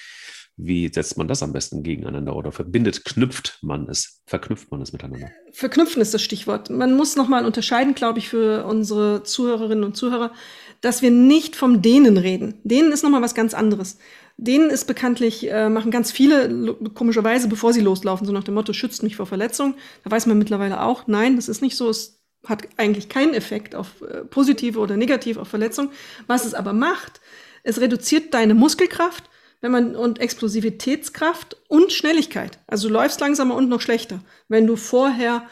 wie 0.58 0.88
setzt 0.92 1.18
man 1.18 1.28
das 1.28 1.42
am 1.42 1.52
besten 1.52 1.82
gegeneinander 1.82 2.34
oder 2.34 2.52
verbindet, 2.52 3.04
knüpft 3.04 3.58
man 3.62 3.88
es, 3.88 4.22
verknüpft 4.26 4.70
man 4.70 4.80
es 4.80 4.92
miteinander? 4.92 5.30
Verknüpfen 5.52 6.00
ist 6.00 6.14
das 6.14 6.22
Stichwort. 6.22 6.70
Man 6.70 6.96
muss 6.96 7.16
nochmal 7.16 7.44
unterscheiden, 7.44 7.94
glaube 7.94 8.18
ich, 8.18 8.28
für 8.28 8.64
unsere 8.64 9.22
Zuhörerinnen 9.22 9.84
und 9.84 9.96
Zuhörer 9.96 10.32
dass 10.80 11.02
wir 11.02 11.10
nicht 11.10 11.56
vom 11.56 11.82
Dehnen 11.82 12.16
reden. 12.16 12.60
Dehnen 12.64 12.92
ist 12.92 13.02
nochmal 13.02 13.22
was 13.22 13.34
ganz 13.34 13.54
anderes. 13.54 13.98
Denen 14.36 14.70
ist 14.70 14.84
bekanntlich, 14.84 15.50
äh, 15.50 15.68
machen 15.70 15.90
ganz 15.90 16.12
viele 16.12 16.76
komischerweise, 16.94 17.48
bevor 17.48 17.72
sie 17.72 17.80
loslaufen, 17.80 18.26
so 18.26 18.32
nach 18.32 18.44
dem 18.44 18.54
Motto, 18.54 18.72
schützt 18.72 19.02
mich 19.02 19.16
vor 19.16 19.26
Verletzungen. 19.26 19.74
Da 20.04 20.10
weiß 20.10 20.26
man 20.26 20.38
mittlerweile 20.38 20.82
auch, 20.82 21.06
nein, 21.06 21.36
das 21.36 21.48
ist 21.48 21.62
nicht 21.62 21.76
so. 21.76 21.88
Es 21.88 22.15
hat 22.48 22.68
eigentlich 22.76 23.08
keinen 23.08 23.34
Effekt 23.34 23.74
auf 23.74 24.02
äh, 24.02 24.24
positive 24.24 24.78
oder 24.78 24.96
negativ 24.96 25.36
auf 25.36 25.48
Verletzungen. 25.48 25.90
Was 26.26 26.44
es 26.44 26.54
aber 26.54 26.72
macht, 26.72 27.20
es 27.62 27.80
reduziert 27.80 28.32
deine 28.34 28.54
Muskelkraft 28.54 29.24
wenn 29.60 29.72
man 29.72 29.96
und 29.96 30.20
Explosivitätskraft 30.20 31.56
und 31.68 31.92
Schnelligkeit. 31.92 32.58
Also 32.66 32.88
du 32.88 32.94
läufst 32.94 33.20
langsamer 33.20 33.54
und 33.54 33.68
noch 33.68 33.80
schlechter. 33.80 34.20
Wenn 34.48 34.66
du 34.66 34.76
vorher 34.76 35.46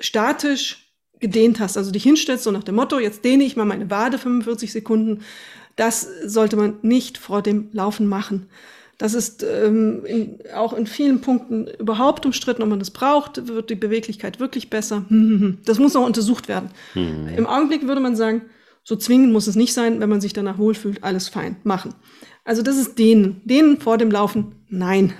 statisch 0.00 0.92
gedehnt 1.20 1.60
hast, 1.60 1.76
also 1.76 1.90
dich 1.90 2.02
hinstellst, 2.02 2.44
so 2.44 2.50
nach 2.50 2.64
dem 2.64 2.74
Motto, 2.74 2.98
jetzt 2.98 3.24
dehne 3.24 3.44
ich 3.44 3.56
mal 3.56 3.64
meine 3.64 3.90
Wade 3.90 4.18
45 4.18 4.72
Sekunden, 4.72 5.22
das 5.76 6.06
sollte 6.24 6.56
man 6.56 6.78
nicht 6.82 7.18
vor 7.18 7.42
dem 7.42 7.70
Laufen 7.72 8.06
machen. 8.06 8.48
Das 8.98 9.14
ist 9.14 9.42
ähm, 9.42 10.04
in, 10.04 10.38
auch 10.54 10.72
in 10.72 10.86
vielen 10.86 11.20
Punkten 11.20 11.66
überhaupt 11.66 12.24
umstritten, 12.24 12.62
ob 12.62 12.68
man 12.68 12.78
das 12.78 12.90
braucht. 12.90 13.48
Wird 13.48 13.70
die 13.70 13.74
Beweglichkeit 13.74 14.40
wirklich 14.40 14.70
besser? 14.70 15.04
Das 15.64 15.78
muss 15.78 15.94
noch 15.94 16.04
untersucht 16.04 16.48
werden. 16.48 16.70
Mhm. 16.94 17.28
Im 17.36 17.46
Augenblick 17.46 17.86
würde 17.86 18.00
man 18.00 18.16
sagen, 18.16 18.42
so 18.82 18.96
zwingend 18.96 19.32
muss 19.32 19.46
es 19.46 19.56
nicht 19.56 19.72
sein, 19.72 20.00
wenn 20.00 20.08
man 20.08 20.20
sich 20.20 20.32
danach 20.32 20.58
wohlfühlt, 20.58 21.02
alles 21.02 21.28
fein 21.28 21.56
machen. 21.64 21.94
Also 22.44 22.62
das 22.62 22.76
ist 22.76 22.98
denen, 22.98 23.40
denen 23.44 23.80
vor 23.80 23.98
dem 23.98 24.10
Laufen, 24.10 24.56
nein. 24.68 25.14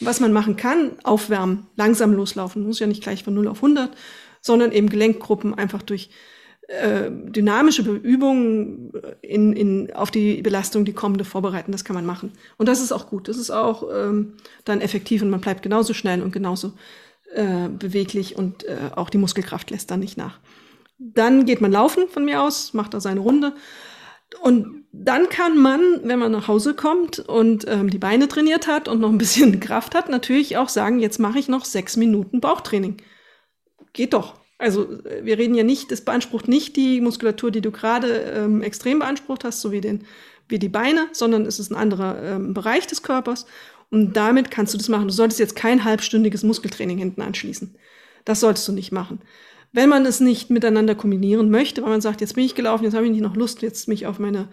Was 0.00 0.20
man 0.20 0.32
machen 0.32 0.56
kann, 0.56 0.92
aufwärmen, 1.02 1.66
langsam 1.76 2.12
loslaufen, 2.12 2.62
muss 2.62 2.78
ja 2.78 2.86
nicht 2.86 3.02
gleich 3.02 3.24
von 3.24 3.34
0 3.34 3.48
auf 3.48 3.58
100, 3.58 3.96
sondern 4.40 4.72
eben 4.72 4.88
Gelenkgruppen 4.88 5.54
einfach 5.54 5.82
durch 5.82 6.10
äh, 6.68 7.10
dynamische 7.10 7.82
Übungen 7.82 8.92
in, 9.22 9.54
in, 9.54 9.92
auf 9.94 10.10
die 10.10 10.42
Belastung, 10.42 10.84
die 10.84 10.92
kommende 10.92 11.24
vorbereiten. 11.24 11.72
Das 11.72 11.84
kann 11.84 11.94
man 11.94 12.04
machen. 12.06 12.32
Und 12.58 12.68
das 12.68 12.82
ist 12.82 12.92
auch 12.92 13.08
gut. 13.08 13.28
Das 13.28 13.38
ist 13.38 13.50
auch 13.50 13.88
ähm, 13.90 14.34
dann 14.64 14.82
effektiv 14.82 15.22
und 15.22 15.30
man 15.30 15.40
bleibt 15.40 15.62
genauso 15.62 15.94
schnell 15.94 16.22
und 16.22 16.30
genauso 16.30 16.74
äh, 17.34 17.68
beweglich 17.68 18.36
und 18.36 18.64
äh, 18.64 18.76
auch 18.94 19.10
die 19.10 19.18
Muskelkraft 19.18 19.70
lässt 19.70 19.90
dann 19.90 20.00
nicht 20.00 20.18
nach. 20.18 20.40
Dann 20.98 21.46
geht 21.46 21.60
man 21.60 21.72
laufen 21.72 22.08
von 22.08 22.24
mir 22.24 22.42
aus, 22.42 22.74
macht 22.74 22.92
da 22.92 23.00
seine 23.00 23.20
Runde. 23.20 23.54
Und 24.42 24.84
dann 24.92 25.28
kann 25.30 25.56
man, 25.56 25.80
wenn 26.04 26.18
man 26.18 26.32
nach 26.32 26.48
Hause 26.48 26.74
kommt 26.74 27.18
und 27.18 27.66
ähm, 27.66 27.88
die 27.88 27.98
Beine 27.98 28.28
trainiert 28.28 28.66
hat 28.66 28.88
und 28.88 29.00
noch 29.00 29.08
ein 29.08 29.18
bisschen 29.18 29.58
Kraft 29.60 29.94
hat, 29.94 30.10
natürlich 30.10 30.58
auch 30.58 30.68
sagen, 30.68 30.98
jetzt 30.98 31.18
mache 31.18 31.38
ich 31.38 31.48
noch 31.48 31.64
sechs 31.64 31.96
Minuten 31.96 32.40
Bauchtraining. 32.40 32.98
Geht 33.94 34.12
doch. 34.12 34.37
Also 34.58 34.88
wir 35.22 35.38
reden 35.38 35.54
ja 35.54 35.62
nicht, 35.62 35.92
es 35.92 36.04
beansprucht 36.04 36.48
nicht 36.48 36.76
die 36.76 37.00
Muskulatur, 37.00 37.52
die 37.52 37.60
du 37.60 37.70
gerade 37.70 38.08
ähm, 38.08 38.62
extrem 38.62 38.98
beansprucht 38.98 39.44
hast, 39.44 39.60
so 39.60 39.70
wie, 39.70 39.80
den, 39.80 40.04
wie 40.48 40.58
die 40.58 40.68
Beine, 40.68 41.06
sondern 41.12 41.46
es 41.46 41.60
ist 41.60 41.70
ein 41.70 41.76
anderer 41.76 42.20
ähm, 42.22 42.54
Bereich 42.54 42.86
des 42.86 43.02
Körpers. 43.02 43.46
Und 43.90 44.14
damit 44.14 44.50
kannst 44.50 44.74
du 44.74 44.78
das 44.78 44.88
machen. 44.88 45.06
Du 45.06 45.14
solltest 45.14 45.38
jetzt 45.38 45.56
kein 45.56 45.84
halbstündiges 45.84 46.42
Muskeltraining 46.42 46.98
hinten 46.98 47.22
anschließen. 47.22 47.76
Das 48.24 48.40
solltest 48.40 48.66
du 48.68 48.72
nicht 48.72 48.92
machen. 48.92 49.20
Wenn 49.72 49.88
man 49.88 50.04
es 50.04 50.20
nicht 50.20 50.50
miteinander 50.50 50.94
kombinieren 50.94 51.50
möchte, 51.50 51.82
weil 51.82 51.90
man 51.90 52.00
sagt, 52.00 52.20
jetzt 52.20 52.34
bin 52.34 52.44
ich 52.44 52.54
gelaufen, 52.54 52.84
jetzt 52.84 52.94
habe 52.94 53.06
ich 53.06 53.12
nicht 53.12 53.22
noch 53.22 53.36
Lust, 53.36 53.62
jetzt 53.62 53.86
mich 53.86 54.06
auf 54.06 54.18
meine 54.18 54.48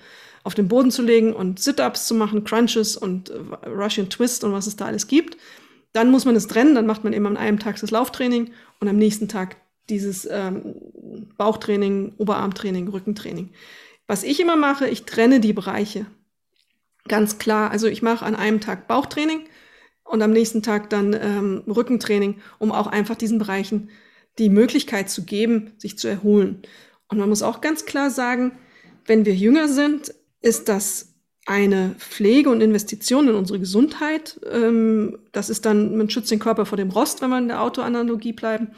auf 0.46 0.54
den 0.54 0.68
Boden 0.68 0.92
zu 0.92 1.02
legen 1.02 1.34
und 1.34 1.60
Sit-ups 1.60 2.06
zu 2.06 2.14
machen, 2.14 2.44
Crunches 2.44 2.96
und 2.96 3.32
äh, 3.32 3.68
Russian 3.68 4.10
Twist 4.12 4.44
und 4.44 4.54
was 4.54 4.68
es 4.68 4.76
da 4.76 4.86
alles 4.86 5.08
gibt, 5.08 5.38
dann 5.92 6.12
muss 6.12 6.26
man 6.26 6.36
es 6.36 6.46
trennen. 6.48 6.76
Dann 6.76 6.86
macht 6.86 7.04
man 7.04 7.14
eben 7.14 7.26
an 7.26 7.36
einem 7.36 7.58
Tag 7.58 7.82
das 7.82 7.90
Lauftraining 7.90 8.52
und 8.80 8.88
am 8.88 8.98
nächsten 8.98 9.28
Tag 9.28 9.58
dieses 9.90 10.28
ähm, 10.30 10.76
Bauchtraining, 11.38 12.14
Oberarmtraining, 12.18 12.88
Rückentraining. 12.88 13.52
Was 14.08 14.24
ich 14.24 14.40
immer 14.40 14.56
mache, 14.56 14.88
ich 14.88 15.04
trenne 15.04 15.40
die 15.40 15.54
Bereiche. 15.54 16.06
Ganz 17.08 17.38
klar. 17.38 17.72
Also 17.72 17.88
ich 17.88 18.02
mache 18.02 18.26
an 18.26 18.36
einem 18.36 18.62
Tag 18.62 18.88
Bauchtraining 18.88 19.42
und 20.04 20.22
am 20.22 20.32
nächsten 20.32 20.64
Tag 20.64 20.90
dann 20.90 21.14
ähm, 21.14 21.64
Rückentraining, 21.68 22.40
um 22.60 22.72
auch 22.72 22.88
einfach 22.88 23.16
diesen 23.16 23.40
Bereichen 23.40 23.90
die 24.38 24.50
Möglichkeit 24.50 25.10
zu 25.10 25.24
geben, 25.24 25.72
sich 25.78 25.98
zu 25.98 26.08
erholen. 26.08 26.62
Und 27.08 27.18
man 27.18 27.30
muss 27.30 27.44
auch 27.44 27.62
ganz 27.62 27.86
klar 27.86 28.10
sagen, 28.10 28.54
wenn 29.06 29.26
wir 29.26 29.36
jünger 29.36 29.68
sind, 29.68 30.14
ist 30.42 30.68
das 30.68 31.14
eine 31.46 31.96
Pflege 32.00 32.50
und 32.50 32.62
Investition 32.62 33.28
in 33.28 33.36
unsere 33.36 33.60
Gesundheit. 33.60 34.40
Ähm, 34.52 35.20
das 35.32 35.50
ist 35.50 35.66
dann, 35.66 35.96
man 35.96 36.10
schützt 36.10 36.32
den 36.32 36.40
Körper 36.40 36.66
vor 36.66 36.78
dem 36.78 36.90
Rost, 36.90 37.22
wenn 37.22 37.30
man 37.30 37.44
in 37.44 37.50
der 37.50 37.62
Autoanalogie 37.62 38.34
bleiben. 38.34 38.70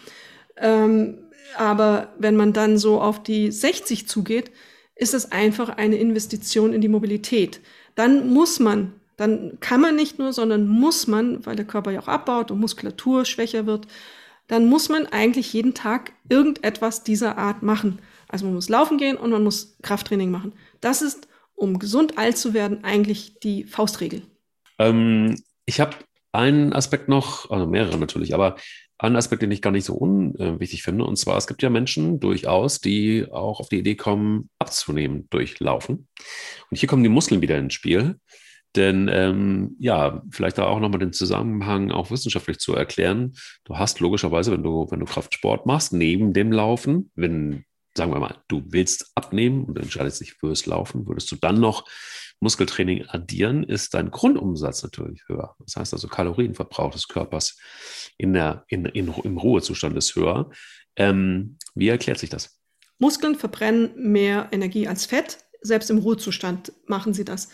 Ähm, 0.60 1.18
aber 1.56 2.14
wenn 2.20 2.36
man 2.36 2.54
dann 2.54 2.78
so 2.78 3.02
auf 3.02 3.24
die 3.24 3.52
60 3.52 4.08
zugeht, 4.08 4.52
ist 4.96 5.14
es 5.14 5.32
einfach 5.32 5.70
eine 5.70 5.98
Investition 5.98 6.74
in 6.74 6.82
die 6.82 6.88
Mobilität. 6.88 7.62
Dann 7.96 8.30
muss 8.30 8.60
man, 8.60 8.94
dann 9.16 9.60
kann 9.60 9.82
man 9.82 9.96
nicht 9.96 10.20
nur, 10.20 10.34
sondern 10.34 10.68
muss 10.68 11.08
man, 11.08 11.46
weil 11.46 11.56
der 11.56 11.66
Körper 11.66 11.92
ja 11.92 12.02
auch 12.02 12.08
abbaut 12.08 12.52
und 12.52 12.60
Muskulatur 12.60 13.26
schwächer 13.26 13.66
wird, 13.66 13.88
dann 14.48 14.68
muss 14.68 14.90
man 14.90 15.06
eigentlich 15.08 15.54
jeden 15.54 15.74
Tag 15.74 16.14
irgendetwas 16.30 17.04
dieser 17.04 17.38
Art 17.38 17.64
machen. 17.64 18.00
Also 18.28 18.46
man 18.46 18.56
muss 18.56 18.70
laufen 18.70 18.98
gehen 18.98 19.18
und 19.18 19.32
man 19.32 19.44
muss 19.44 19.78
Krafttraining 19.82 20.32
machen. 20.32 20.54
Das 20.82 21.02
ist, 21.02 21.28
um 21.56 21.80
gesund 21.80 22.18
alt 22.18 22.38
zu 22.38 22.54
werden, 22.54 22.84
eigentlich 22.84 23.40
die 23.40 23.66
Faustregel. 23.66 24.22
Ähm, 24.80 25.42
ich 25.66 25.80
habe 25.80 25.98
einen 26.32 26.74
Aspekt 26.74 27.10
noch, 27.10 27.50
also 27.50 27.66
mehrere 27.66 27.98
natürlich, 27.98 28.34
aber 28.34 28.58
einen 29.00 29.16
Aspekt, 29.16 29.42
den 29.42 29.52
ich 29.52 29.62
gar 29.62 29.72
nicht 29.72 29.86
so 29.86 29.94
unwichtig 29.94 30.84
finde. 30.84 31.06
Und 31.06 31.18
zwar, 31.18 31.38
es 31.38 31.48
gibt 31.48 31.62
ja 31.62 31.70
Menschen 31.70 32.20
durchaus, 32.20 32.80
die 32.80 33.28
auch 33.32 33.60
auf 33.60 33.70
die 33.70 33.80
Idee 33.80 33.96
kommen, 33.96 34.50
abzunehmen 34.60 35.28
durch 35.30 35.60
Laufen. 35.60 36.08
Und 36.70 36.78
hier 36.78 36.90
kommen 36.90 37.04
die 37.04 37.10
Muskeln 37.10 37.42
wieder 37.42 37.58
ins 37.58 37.74
Spiel. 37.74 38.20
Denn 38.76 39.10
ähm, 39.12 39.76
ja, 39.80 40.22
vielleicht 40.30 40.58
da 40.58 40.66
auch 40.66 40.80
nochmal 40.80 41.00
den 41.00 41.14
Zusammenhang 41.14 41.92
auch 41.92 42.12
wissenschaftlich 42.12 42.60
zu 42.60 42.76
erklären. 42.76 43.34
Du 43.64 43.78
hast 43.78 44.00
logischerweise, 44.00 44.52
wenn 44.52 44.64
du, 44.64 44.88
wenn 44.90 45.00
du 45.00 45.06
Kraftsport 45.06 45.66
machst, 45.66 45.94
neben 45.94 46.34
dem 46.34 46.52
Laufen, 46.52 47.12
wenn, 47.16 47.66
sagen 47.96 48.12
wir 48.12 48.20
mal, 48.20 48.36
du 48.48 48.64
willst 48.68 49.12
abnehmen 49.16 49.64
und 49.64 49.80
entscheidest 49.80 50.22
dich 50.22 50.34
fürs 50.34 50.66
Laufen, 50.66 51.08
würdest 51.08 51.32
du 51.32 51.38
dann 51.38 51.60
noch 51.60 51.86
Muskeltraining 52.40 53.06
addieren, 53.08 53.64
ist 53.64 53.94
dein 53.94 54.12
Grundumsatz 54.12 54.84
natürlich 54.84 55.22
höher. 55.28 55.56
Das 55.60 55.76
heißt 55.76 55.94
also, 55.94 56.08
Kalorienverbrauch 56.08 56.92
des 56.92 57.08
Körpers 57.08 57.58
in 58.18 58.34
der, 58.34 58.66
in, 58.68 58.86
in, 58.86 59.14
im 59.24 59.38
Ruhezustand 59.38 59.98
ist 59.98 60.16
höher. 60.16 60.50
Ähm, 60.96 61.58
wie 61.74 61.88
erklärt 61.88 62.20
sich 62.20 62.30
das? 62.30 62.60
Muskeln 63.00 63.36
verbrennen 63.36 63.92
mehr 63.96 64.50
Energie 64.52 64.88
als 64.88 65.06
Fett. 65.06 65.40
Selbst 65.62 65.90
im 65.90 65.98
Ruhezustand 65.98 66.72
machen 66.86 67.14
sie 67.14 67.26
das. 67.26 67.50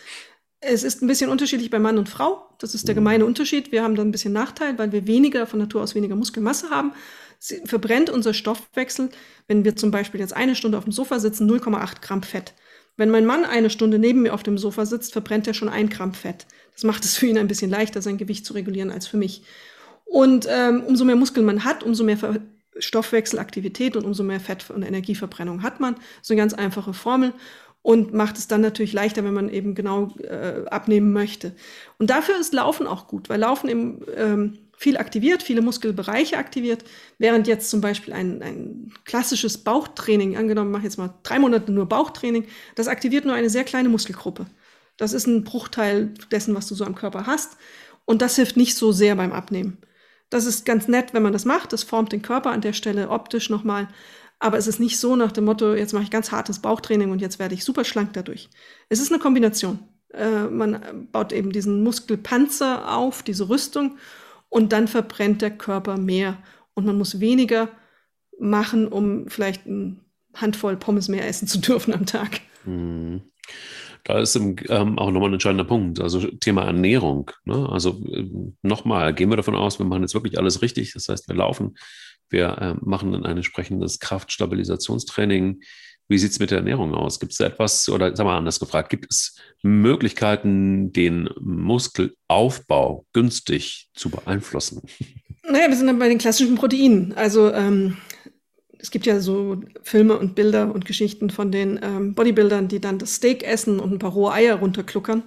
Es 0.60 0.82
ist 0.82 1.02
ein 1.02 1.08
bisschen 1.08 1.30
unterschiedlich 1.30 1.70
bei 1.70 1.78
Mann 1.78 1.98
und 1.98 2.08
Frau. 2.08 2.48
Das 2.58 2.74
ist 2.74 2.88
der 2.88 2.94
gemeine 2.94 3.26
Unterschied. 3.26 3.72
Wir 3.72 3.82
haben 3.82 3.94
da 3.94 4.02
ein 4.02 4.10
bisschen 4.10 4.32
Nachteil, 4.32 4.78
weil 4.78 4.92
wir 4.92 5.06
weniger 5.06 5.46
von 5.46 5.58
Natur 5.58 5.82
aus 5.82 5.94
weniger 5.94 6.16
Muskelmasse 6.16 6.70
haben. 6.70 6.92
Sie 7.38 7.60
verbrennt 7.66 8.08
unser 8.08 8.32
Stoffwechsel, 8.32 9.10
wenn 9.46 9.64
wir 9.64 9.76
zum 9.76 9.90
Beispiel 9.90 10.20
jetzt 10.20 10.34
eine 10.34 10.54
Stunde 10.54 10.78
auf 10.78 10.84
dem 10.84 10.92
Sofa 10.92 11.18
sitzen, 11.18 11.50
0,8 11.50 12.00
Gramm 12.00 12.22
Fett. 12.22 12.54
Wenn 12.96 13.10
mein 13.10 13.26
Mann 13.26 13.44
eine 13.44 13.70
Stunde 13.70 13.98
neben 13.98 14.22
mir 14.22 14.34
auf 14.34 14.42
dem 14.42 14.58
Sofa 14.58 14.86
sitzt, 14.86 15.12
verbrennt 15.12 15.46
er 15.46 15.54
schon 15.54 15.68
ein 15.68 15.88
Gramm 15.88 16.14
Fett. 16.14 16.46
Das 16.72 16.84
macht 16.84 17.04
es 17.04 17.16
für 17.16 17.26
ihn 17.26 17.38
ein 17.38 17.48
bisschen 17.48 17.70
leichter, 17.70 18.02
sein 18.02 18.18
Gewicht 18.18 18.46
zu 18.46 18.52
regulieren 18.54 18.90
als 18.90 19.06
für 19.06 19.16
mich. 19.16 19.42
Und 20.04 20.46
ähm, 20.48 20.82
umso 20.84 21.04
mehr 21.04 21.16
Muskeln 21.16 21.46
man 21.46 21.64
hat, 21.64 21.82
umso 21.82 22.04
mehr 22.04 22.16
Ver 22.16 22.40
Stoffwechselaktivität 22.76 23.96
und 23.96 24.04
umso 24.04 24.24
mehr 24.24 24.40
Fett- 24.40 24.68
und 24.68 24.82
Energieverbrennung 24.82 25.62
hat 25.62 25.78
man. 25.78 25.94
So 26.22 26.34
eine 26.34 26.40
ganz 26.40 26.54
einfache 26.54 26.92
Formel 26.92 27.32
und 27.82 28.14
macht 28.14 28.36
es 28.36 28.48
dann 28.48 28.62
natürlich 28.62 28.92
leichter, 28.92 29.22
wenn 29.22 29.34
man 29.34 29.48
eben 29.48 29.74
genau 29.74 30.12
äh, 30.18 30.64
abnehmen 30.70 31.12
möchte. 31.12 31.54
Und 31.98 32.10
dafür 32.10 32.36
ist 32.36 32.52
Laufen 32.52 32.88
auch 32.88 33.06
gut, 33.06 33.28
weil 33.28 33.38
Laufen 33.38 33.68
eben 33.68 34.00
ähm, 34.16 34.58
viel 34.76 34.96
aktiviert, 34.96 35.42
viele 35.42 35.62
Muskelbereiche 35.62 36.36
aktiviert, 36.36 36.84
während 37.18 37.46
jetzt 37.46 37.70
zum 37.70 37.80
Beispiel 37.80 38.12
ein, 38.12 38.42
ein 38.42 38.92
klassisches 39.04 39.58
Bauchtraining, 39.58 40.36
angenommen, 40.36 40.70
mache 40.70 40.84
jetzt 40.84 40.98
mal 40.98 41.14
drei 41.22 41.38
Monate 41.38 41.72
nur 41.72 41.86
Bauchtraining, 41.86 42.46
das 42.74 42.88
aktiviert 42.88 43.24
nur 43.24 43.34
eine 43.34 43.50
sehr 43.50 43.64
kleine 43.64 43.88
Muskelgruppe. 43.88 44.46
Das 44.96 45.12
ist 45.12 45.26
ein 45.26 45.44
Bruchteil 45.44 46.14
dessen, 46.30 46.54
was 46.54 46.68
du 46.68 46.74
so 46.74 46.84
am 46.84 46.94
Körper 46.94 47.26
hast. 47.26 47.56
Und 48.04 48.22
das 48.22 48.36
hilft 48.36 48.56
nicht 48.56 48.76
so 48.76 48.92
sehr 48.92 49.16
beim 49.16 49.32
Abnehmen. 49.32 49.78
Das 50.30 50.46
ist 50.46 50.64
ganz 50.64 50.88
nett, 50.88 51.14
wenn 51.14 51.22
man 51.22 51.32
das 51.32 51.44
macht. 51.44 51.72
Das 51.72 51.82
formt 51.82 52.12
den 52.12 52.22
Körper 52.22 52.50
an 52.50 52.60
der 52.60 52.72
Stelle 52.72 53.08
optisch 53.08 53.50
nochmal. 53.50 53.88
Aber 54.38 54.58
es 54.58 54.66
ist 54.66 54.80
nicht 54.80 54.98
so 54.98 55.16
nach 55.16 55.32
dem 55.32 55.44
Motto, 55.44 55.74
jetzt 55.74 55.92
mache 55.92 56.04
ich 56.04 56.10
ganz 56.10 56.32
hartes 56.32 56.58
Bauchtraining 56.58 57.10
und 57.10 57.20
jetzt 57.20 57.38
werde 57.38 57.54
ich 57.54 57.64
super 57.64 57.84
schlank 57.84 58.12
dadurch. 58.12 58.50
Es 58.88 59.00
ist 59.00 59.10
eine 59.10 59.20
Kombination. 59.20 59.78
Äh, 60.12 60.44
man 60.44 61.08
baut 61.10 61.32
eben 61.32 61.50
diesen 61.50 61.82
Muskelpanzer 61.82 62.94
auf, 62.94 63.22
diese 63.22 63.48
Rüstung, 63.48 63.96
und 64.54 64.72
dann 64.72 64.86
verbrennt 64.86 65.42
der 65.42 65.50
Körper 65.50 65.96
mehr. 65.96 66.38
Und 66.74 66.86
man 66.86 66.96
muss 66.96 67.18
weniger 67.18 67.70
machen, 68.38 68.86
um 68.86 69.28
vielleicht 69.28 69.66
eine 69.66 69.96
Handvoll 70.32 70.76
Pommes 70.76 71.08
mehr 71.08 71.26
essen 71.26 71.48
zu 71.48 71.58
dürfen 71.58 71.92
am 71.92 72.06
Tag. 72.06 72.40
Mhm. 72.64 73.22
Da 74.04 74.20
ist 74.20 74.36
ähm, 74.36 74.98
auch 74.98 75.10
nochmal 75.10 75.30
ein 75.30 75.34
entscheidender 75.34 75.64
Punkt, 75.64 76.00
also 76.00 76.20
Thema 76.20 76.64
Ernährung. 76.64 77.32
Ne? 77.44 77.68
Also 77.68 78.00
äh, 78.12 78.30
nochmal, 78.62 79.12
gehen 79.12 79.30
wir 79.30 79.36
davon 79.36 79.56
aus, 79.56 79.80
wir 79.80 79.86
machen 79.86 80.02
jetzt 80.02 80.14
wirklich 80.14 80.38
alles 80.38 80.62
richtig. 80.62 80.92
Das 80.92 81.08
heißt, 81.08 81.28
wir 81.28 81.34
laufen 81.34 81.74
wir 82.30 82.58
äh, 82.58 82.74
machen 82.80 83.12
dann 83.12 83.24
ein 83.24 83.36
entsprechendes 83.36 84.00
Kraftstabilisationstraining. 84.00 85.62
Wie 86.08 86.18
sieht 86.18 86.32
es 86.32 86.38
mit 86.38 86.50
der 86.50 86.58
Ernährung 86.58 86.94
aus? 86.94 87.18
Gibt 87.18 87.32
es 87.32 87.40
etwas, 87.40 87.88
oder 87.88 88.14
sag 88.14 88.24
mal 88.24 88.36
anders 88.36 88.60
gefragt, 88.60 88.90
gibt 88.90 89.10
es 89.10 89.36
Möglichkeiten, 89.62 90.92
den 90.92 91.30
Muskelaufbau 91.40 93.06
günstig 93.12 93.88
zu 93.94 94.10
beeinflussen? 94.10 94.82
Naja, 95.48 95.68
wir 95.68 95.76
sind 95.76 95.86
dann 95.86 95.98
bei 95.98 96.08
den 96.08 96.18
klassischen 96.18 96.56
Proteinen. 96.56 97.12
Also 97.14 97.52
ähm, 97.52 97.96
es 98.78 98.90
gibt 98.90 99.06
ja 99.06 99.18
so 99.20 99.62
Filme 99.82 100.18
und 100.18 100.34
Bilder 100.34 100.74
und 100.74 100.84
Geschichten 100.84 101.30
von 101.30 101.50
den 101.50 101.80
ähm, 101.82 102.14
Bodybuildern, 102.14 102.68
die 102.68 102.80
dann 102.80 102.98
das 102.98 103.14
Steak 103.14 103.42
essen 103.42 103.80
und 103.80 103.92
ein 103.92 103.98
paar 103.98 104.12
rohe 104.12 104.32
Eier 104.32 104.56
runterkluckern. 104.56 105.22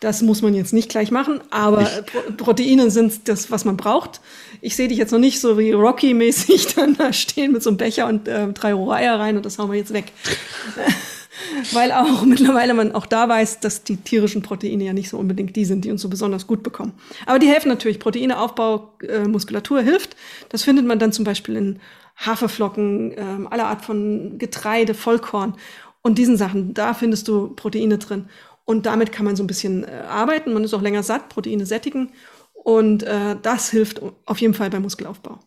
Das 0.00 0.22
muss 0.22 0.42
man 0.42 0.54
jetzt 0.54 0.72
nicht 0.72 0.88
gleich 0.88 1.10
machen, 1.10 1.40
aber 1.50 1.84
Pro 1.84 2.20
Proteine 2.36 2.90
sind 2.90 3.28
das, 3.28 3.50
was 3.50 3.64
man 3.64 3.76
braucht. 3.76 4.20
Ich 4.60 4.76
sehe 4.76 4.86
dich 4.86 4.96
jetzt 4.96 5.10
noch 5.10 5.18
nicht 5.18 5.40
so 5.40 5.58
wie 5.58 5.72
Rocky-mäßig 5.72 6.74
dann 6.76 6.96
da 6.96 7.12
stehen 7.12 7.52
mit 7.52 7.64
so 7.64 7.70
einem 7.70 7.78
Becher 7.78 8.06
und 8.06 8.28
äh, 8.28 8.52
drei 8.52 8.72
rohe 8.74 8.94
Eier 8.94 9.18
rein 9.18 9.36
und 9.36 9.44
das 9.44 9.58
hauen 9.58 9.72
wir 9.72 9.78
jetzt 9.78 9.92
weg. 9.92 10.12
Weil 11.72 11.92
auch 11.92 12.22
mittlerweile 12.22 12.74
man 12.74 12.92
auch 12.92 13.06
da 13.06 13.28
weiß, 13.28 13.60
dass 13.60 13.82
die 13.82 13.96
tierischen 13.96 14.42
Proteine 14.42 14.84
ja 14.84 14.92
nicht 14.92 15.08
so 15.08 15.18
unbedingt 15.18 15.56
die 15.56 15.64
sind, 15.64 15.84
die 15.84 15.90
uns 15.90 16.02
so 16.02 16.08
besonders 16.08 16.46
gut 16.46 16.62
bekommen. 16.62 16.92
Aber 17.26 17.38
die 17.38 17.48
helfen 17.48 17.68
natürlich. 17.68 17.98
Proteineaufbau, 17.98 18.92
äh, 19.02 19.20
Muskulatur 19.26 19.82
hilft. 19.82 20.16
Das 20.48 20.62
findet 20.62 20.86
man 20.86 20.98
dann 20.98 21.12
zum 21.12 21.24
Beispiel 21.24 21.56
in 21.56 21.80
Haferflocken, 22.16 23.12
äh, 23.12 23.46
aller 23.50 23.66
Art 23.66 23.84
von 23.84 24.38
Getreide, 24.38 24.94
Vollkorn 24.94 25.54
und 26.02 26.18
diesen 26.18 26.36
Sachen. 26.36 26.74
Da 26.74 26.94
findest 26.94 27.28
du 27.28 27.48
Proteine 27.48 27.98
drin. 27.98 28.26
Und 28.68 28.84
damit 28.84 29.12
kann 29.12 29.24
man 29.24 29.34
so 29.34 29.42
ein 29.42 29.46
bisschen 29.46 29.84
äh, 29.84 30.02
arbeiten. 30.10 30.52
Man 30.52 30.62
ist 30.62 30.74
auch 30.74 30.82
länger 30.82 31.02
satt, 31.02 31.30
Proteine 31.30 31.64
sättigen. 31.64 32.10
Und 32.52 33.02
äh, 33.02 33.34
das 33.40 33.70
hilft 33.70 34.02
auf 34.26 34.38
jeden 34.42 34.52
Fall 34.52 34.68
beim 34.68 34.82
Muskelaufbau. 34.82 35.40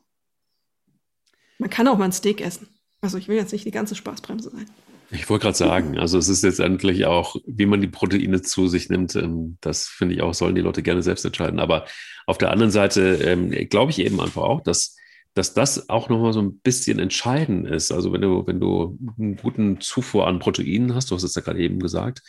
Man 1.59 1.69
kann 1.69 1.87
auch 1.87 1.99
mal 1.99 2.05
ein 2.05 2.13
Steak 2.13 2.41
essen. 2.41 2.69
Also 2.99 3.19
ich 3.19 3.27
will 3.27 3.35
jetzt 3.35 3.51
nicht 3.51 3.63
die 3.63 3.69
ganze 3.69 3.93
Spaßbremse 3.93 4.49
sein. 4.49 4.65
Ich 5.11 5.29
wollte 5.29 5.43
gerade 5.43 5.57
sagen, 5.57 5.99
also 5.99 6.17
es 6.17 6.29
ist 6.29 6.41
letztendlich 6.41 7.05
auch, 7.05 7.35
wie 7.45 7.67
man 7.67 7.79
die 7.79 7.89
Proteine 7.89 8.41
zu 8.41 8.67
sich 8.67 8.89
nimmt, 8.89 9.15
ähm, 9.15 9.59
das 9.61 9.85
finde 9.85 10.15
ich 10.15 10.23
auch, 10.23 10.33
sollen 10.33 10.55
die 10.55 10.61
Leute 10.61 10.81
gerne 10.81 11.03
selbst 11.03 11.23
entscheiden. 11.23 11.59
Aber 11.59 11.85
auf 12.25 12.39
der 12.39 12.49
anderen 12.49 12.71
Seite 12.71 13.19
ähm, 13.23 13.51
glaube 13.69 13.91
ich 13.91 13.99
eben 13.99 14.19
einfach 14.19 14.41
auch, 14.41 14.61
dass, 14.61 14.95
dass 15.35 15.53
das 15.53 15.89
auch 15.89 16.09
nochmal 16.09 16.33
so 16.33 16.41
ein 16.41 16.57
bisschen 16.57 16.97
entscheidend 16.97 17.67
ist. 17.67 17.91
Also 17.91 18.13
wenn 18.13 18.21
du, 18.21 18.47
wenn 18.47 18.59
du 18.59 18.97
einen 19.19 19.35
guten 19.35 19.79
Zufuhr 19.79 20.25
an 20.25 20.39
Proteinen 20.39 20.95
hast, 20.95 21.11
du 21.11 21.15
hast 21.15 21.21
es 21.21 21.35
ja 21.35 21.43
gerade 21.43 21.59
eben 21.59 21.77
gesagt, 21.77 22.23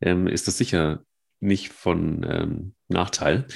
ähm, 0.00 0.26
ist 0.26 0.48
das 0.48 0.58
sicher 0.58 1.04
nicht 1.40 1.72
von 1.72 2.26
ähm, 2.28 2.74
Nachteil. 2.88 3.46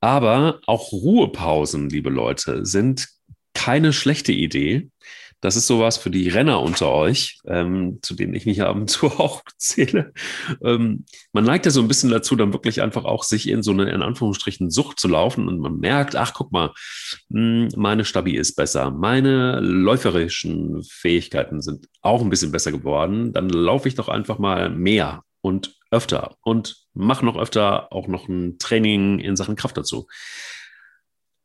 Aber 0.00 0.60
auch 0.66 0.92
Ruhepausen, 0.92 1.90
liebe 1.90 2.10
Leute, 2.10 2.64
sind 2.64 3.08
keine 3.54 3.92
schlechte 3.92 4.32
Idee. 4.32 4.90
Das 5.40 5.54
ist 5.54 5.68
sowas 5.68 5.98
für 5.98 6.10
die 6.10 6.28
Renner 6.28 6.60
unter 6.60 6.90
euch, 6.90 7.38
ähm, 7.46 8.00
zu 8.02 8.16
denen 8.16 8.34
ich 8.34 8.44
mich 8.44 8.60
ab 8.62 8.74
und 8.74 8.90
zu 8.90 9.06
auch 9.18 9.42
zähle. 9.56 10.12
Ähm, 10.62 11.04
man 11.32 11.44
neigt 11.44 11.64
ja 11.64 11.70
so 11.70 11.80
ein 11.80 11.88
bisschen 11.88 12.10
dazu, 12.10 12.34
dann 12.34 12.52
wirklich 12.52 12.82
einfach 12.82 13.04
auch 13.04 13.22
sich 13.22 13.48
in 13.48 13.62
so 13.62 13.70
eine, 13.70 13.90
in 13.90 14.02
Anführungsstrichen, 14.02 14.70
Sucht 14.70 14.98
zu 14.98 15.06
laufen 15.06 15.46
und 15.48 15.60
man 15.60 15.78
merkt, 15.78 16.16
ach, 16.16 16.34
guck 16.34 16.50
mal, 16.50 16.72
hm, 17.30 17.68
meine 17.76 18.04
Stabi 18.04 18.36
ist 18.36 18.56
besser, 18.56 18.90
meine 18.90 19.60
läuferischen 19.60 20.82
Fähigkeiten 20.82 21.62
sind 21.62 21.88
auch 22.00 22.20
ein 22.20 22.30
bisschen 22.30 22.52
besser 22.52 22.72
geworden, 22.72 23.32
dann 23.32 23.48
laufe 23.48 23.86
ich 23.86 23.94
doch 23.94 24.08
einfach 24.08 24.38
mal 24.38 24.70
mehr 24.70 25.22
und 25.40 25.76
öfter 25.90 26.36
und 26.42 26.86
mach 26.94 27.22
noch 27.22 27.36
öfter 27.36 27.92
auch 27.92 28.08
noch 28.08 28.28
ein 28.28 28.58
Training 28.58 29.18
in 29.20 29.36
Sachen 29.36 29.56
Kraft 29.56 29.76
dazu. 29.76 30.06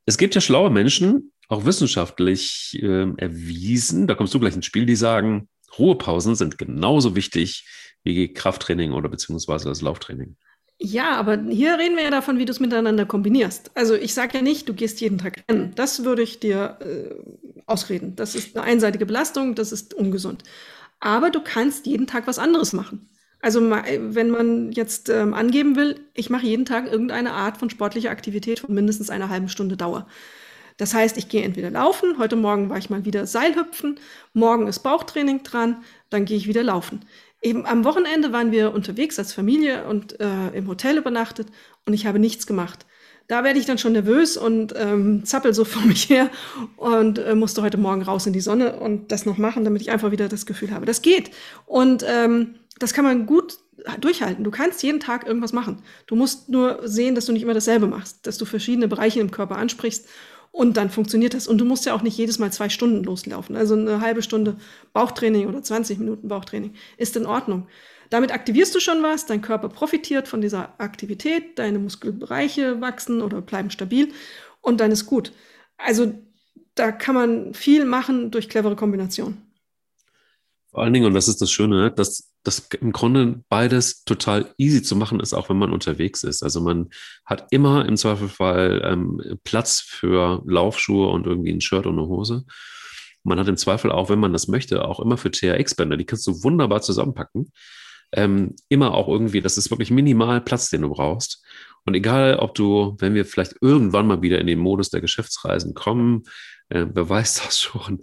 Es 0.06 0.18
gibt 0.18 0.36
ja 0.36 0.42
schlaue 0.42 0.70
Menschen, 0.70 1.32
auch 1.48 1.66
wissenschaftlich 1.66 2.78
äh, 2.82 3.10
erwiesen, 3.18 4.08
da 4.08 4.16
kommst 4.16 4.34
du 4.34 4.40
gleich 4.40 4.56
ins 4.56 4.66
Spiel, 4.66 4.86
die 4.86 4.96
sagen, 4.96 5.48
Ruhepausen 5.78 6.36
sind 6.36 6.58
genauso 6.58 7.16
wichtig 7.16 7.68
wie 8.04 8.34
Krafttraining 8.34 8.92
oder 8.92 9.10
beziehungsweise 9.10 9.70
das 9.70 9.82
Lauftraining. 9.82 10.36
Ja, 10.80 11.16
aber 11.16 11.42
hier 11.50 11.78
reden 11.78 11.96
wir 11.96 12.04
ja 12.04 12.12
davon, 12.12 12.40
wie 12.40 12.46
du 12.46 12.52
es 12.52 12.60
miteinander 12.60 13.06
kombinierst. 13.06 13.72
Also 13.76 13.96
ich 13.96 14.14
sage 14.14 14.38
ja 14.38 14.44
nicht, 14.44 14.68
du 14.68 14.74
gehst 14.74 15.00
jeden 15.02 15.18
Tag 15.18 15.44
rennen. 15.48 15.72
Das 15.76 16.04
würde 16.04 16.24
ich 16.24 16.40
dir 16.40 16.78
äh, 16.82 17.16
ausreden. 17.66 18.16
Das 18.16 18.36
ist 18.36 18.56
eine 18.56 18.66
einseitige 18.66 19.06
Belastung, 19.06 19.56
das 19.56 19.72
ist 19.72 19.94
ungesund. 19.94 20.44
Aber 21.00 21.30
du 21.30 21.42
kannst 21.42 21.86
jeden 21.86 22.08
Tag 22.08 22.28
was 22.28 22.40
anderes 22.40 22.74
machen. 22.74 23.10
Also 23.44 23.60
wenn 23.70 24.30
man 24.30 24.72
jetzt 24.72 25.10
ähm, 25.10 25.34
angeben 25.34 25.76
will, 25.76 26.00
ich 26.14 26.30
mache 26.30 26.46
jeden 26.46 26.64
Tag 26.64 26.90
irgendeine 26.90 27.34
Art 27.34 27.58
von 27.58 27.70
sportlicher 27.70 28.10
Aktivität 28.10 28.62
von 28.62 28.74
mindestens 28.74 29.10
einer 29.10 29.28
halben 29.28 29.50
Stunde 29.50 29.76
Dauer. 29.76 30.08
Das 30.78 30.94
heißt, 30.94 31.18
ich 31.18 31.28
gehe 31.28 31.44
entweder 31.44 31.70
laufen, 31.70 32.18
heute 32.20 32.38
Morgen 32.38 32.70
war 32.70 32.78
ich 32.78 32.90
mal 32.90 33.04
wieder 33.04 33.28
Seilhüpfen, 33.28 34.00
morgen 34.32 34.68
ist 34.68 34.80
Bauchtraining 34.80 35.44
dran, 35.44 35.84
dann 36.10 36.24
gehe 36.24 36.38
ich 36.38 36.48
wieder 36.48 36.64
laufen. 36.64 37.02
Eben 37.42 37.66
am 37.66 37.84
Wochenende 37.84 38.32
waren 38.32 38.54
wir 38.54 38.74
unterwegs 38.74 39.20
als 39.20 39.34
Familie 39.34 39.84
und 39.88 40.22
äh, 40.22 40.48
im 40.54 40.70
Hotel 40.70 40.98
übernachtet 40.98 41.50
und 41.86 41.92
ich 41.92 42.06
habe 42.06 42.20
nichts 42.20 42.48
gemacht. 42.48 42.86
Da 43.28 43.44
werde 43.44 43.60
ich 43.60 43.66
dann 43.66 43.78
schon 43.78 43.94
nervös 43.94 44.38
und 44.38 44.74
ähm, 44.78 45.26
zappel 45.26 45.54
so 45.54 45.66
vor 45.66 45.84
mich 45.84 46.10
her 46.10 46.30
und 46.78 47.20
äh, 47.20 47.36
musste 47.36 47.62
heute 47.62 47.78
Morgen 47.78 48.02
raus 48.02 48.26
in 48.26 48.34
die 48.34 48.42
Sonne 48.42 48.76
und 48.76 49.12
das 49.12 49.26
noch 49.26 49.38
machen, 49.38 49.64
damit 49.64 49.82
ich 49.82 49.92
einfach 49.92 50.12
wieder 50.12 50.28
das 50.28 50.46
Gefühl 50.46 50.72
habe, 50.72 50.86
das 50.86 51.02
geht. 51.02 51.32
Und 51.66 52.06
ähm, 52.08 52.56
das 52.80 52.94
kann 52.94 53.06
man 53.06 53.26
gut 53.26 53.60
durchhalten. 54.00 54.44
Du 54.44 54.52
kannst 54.52 54.84
jeden 54.84 55.00
Tag 55.00 55.26
irgendwas 55.26 55.54
machen. 55.54 55.82
Du 56.08 56.16
musst 56.16 56.50
nur 56.50 56.82
sehen, 56.84 57.16
dass 57.16 57.26
du 57.26 57.32
nicht 57.34 57.44
immer 57.44 57.54
dasselbe 57.54 57.88
machst, 57.88 58.26
dass 58.26 58.38
du 58.38 58.46
verschiedene 58.46 58.88
Bereiche 58.88 59.20
im 59.20 59.32
Körper 59.32 59.58
ansprichst 59.58 60.08
und 60.54 60.78
dann 60.78 60.92
funktioniert 60.92 61.34
das. 61.34 61.48
Und 61.48 61.58
du 61.58 61.66
musst 61.66 61.86
ja 61.86 61.96
auch 61.96 62.04
nicht 62.04 62.18
jedes 62.18 62.38
Mal 62.40 62.54
zwei 62.54 62.70
Stunden 62.70 63.04
loslaufen. 63.04 63.56
Also 63.56 63.74
eine 63.74 64.02
halbe 64.02 64.22
Stunde 64.22 64.58
Bauchtraining 64.94 65.48
oder 65.48 65.64
20 65.64 65.98
Minuten 65.98 66.28
Bauchtraining 66.28 66.76
ist 66.98 67.16
in 67.18 67.26
Ordnung. 67.26 67.68
Damit 68.10 68.32
aktivierst 68.32 68.74
du 68.76 68.80
schon 68.80 69.02
was, 69.04 69.26
dein 69.26 69.42
Körper 69.42 69.70
profitiert 69.70 70.28
von 70.28 70.42
dieser 70.42 70.80
Aktivität, 70.80 71.58
deine 71.58 71.80
Muskelbereiche 71.80 72.82
wachsen 72.82 73.22
oder 73.22 73.42
bleiben 73.42 73.72
stabil 73.72 74.12
und 74.62 74.80
dann 74.80 74.92
ist 74.92 75.06
gut. 75.06 75.32
Also 75.78 76.14
da 76.76 76.92
kann 76.92 77.16
man 77.16 77.54
viel 77.54 77.86
machen 77.86 78.32
durch 78.32 78.50
clevere 78.50 78.76
Kombinationen. 78.76 79.42
Vor 80.72 80.82
allen 80.82 80.94
Dingen, 80.94 81.06
und 81.06 81.14
das 81.14 81.28
ist 81.28 81.40
das 81.40 81.52
Schöne, 81.52 81.92
dass 81.92 82.34
das 82.44 82.68
im 82.82 82.92
Grunde 82.92 83.44
beides 83.48 84.04
total 84.06 84.54
easy 84.58 84.82
zu 84.82 84.96
machen 84.96 85.20
ist, 85.20 85.34
auch 85.34 85.50
wenn 85.50 85.58
man 85.58 85.72
unterwegs 85.72 86.24
ist. 86.24 86.42
Also 86.42 86.62
man 86.62 86.90
hat 87.26 87.48
immer 87.52 87.86
im 87.86 87.96
Zweifelfall 87.96 88.82
ähm, 88.84 89.40
Platz 89.44 89.82
für 89.82 90.42
Laufschuhe 90.46 91.10
und 91.10 91.28
irgendwie 91.28 91.52
ein 91.52 91.62
Shirt 91.62 91.86
und 91.86 92.00
eine 92.00 92.08
Hose. 92.08 92.46
Man 93.24 93.40
hat 93.40 93.48
im 93.48 93.56
Zweifel 93.56 93.92
auch, 93.92 94.10
wenn 94.10 94.20
man 94.20 94.34
das 94.34 94.48
möchte, 94.48 94.84
auch 94.84 95.00
immer 95.00 95.18
für 95.18 95.32
TRX-Bänder. 95.32 95.96
Die 95.96 96.06
kannst 96.06 96.28
du 96.28 96.44
wunderbar 96.44 96.82
zusammenpacken. 96.82 97.52
Ähm, 98.14 98.56
immer 98.70 98.94
auch 98.94 99.08
irgendwie, 99.08 99.42
das 99.42 99.58
ist 99.58 99.72
wirklich 99.72 99.92
minimal 99.92 100.42
Platz, 100.42 100.70
den 100.70 100.82
du 100.82 100.90
brauchst. 100.90 101.44
Und 101.86 101.96
egal, 101.96 102.38
ob 102.38 102.56
du, 102.56 102.96
wenn 103.00 103.14
wir 103.14 103.26
vielleicht 103.26 103.56
irgendwann 103.62 104.08
mal 104.08 104.22
wieder 104.22 104.40
in 104.40 104.48
den 104.48 104.60
Modus 104.60 104.90
der 104.90 105.02
Geschäftsreisen 105.02 105.74
kommen, 105.74 106.24
äh, 106.70 106.88
wer 106.94 107.10
weiß 107.10 107.44
das 107.44 107.60
schon. 107.60 108.02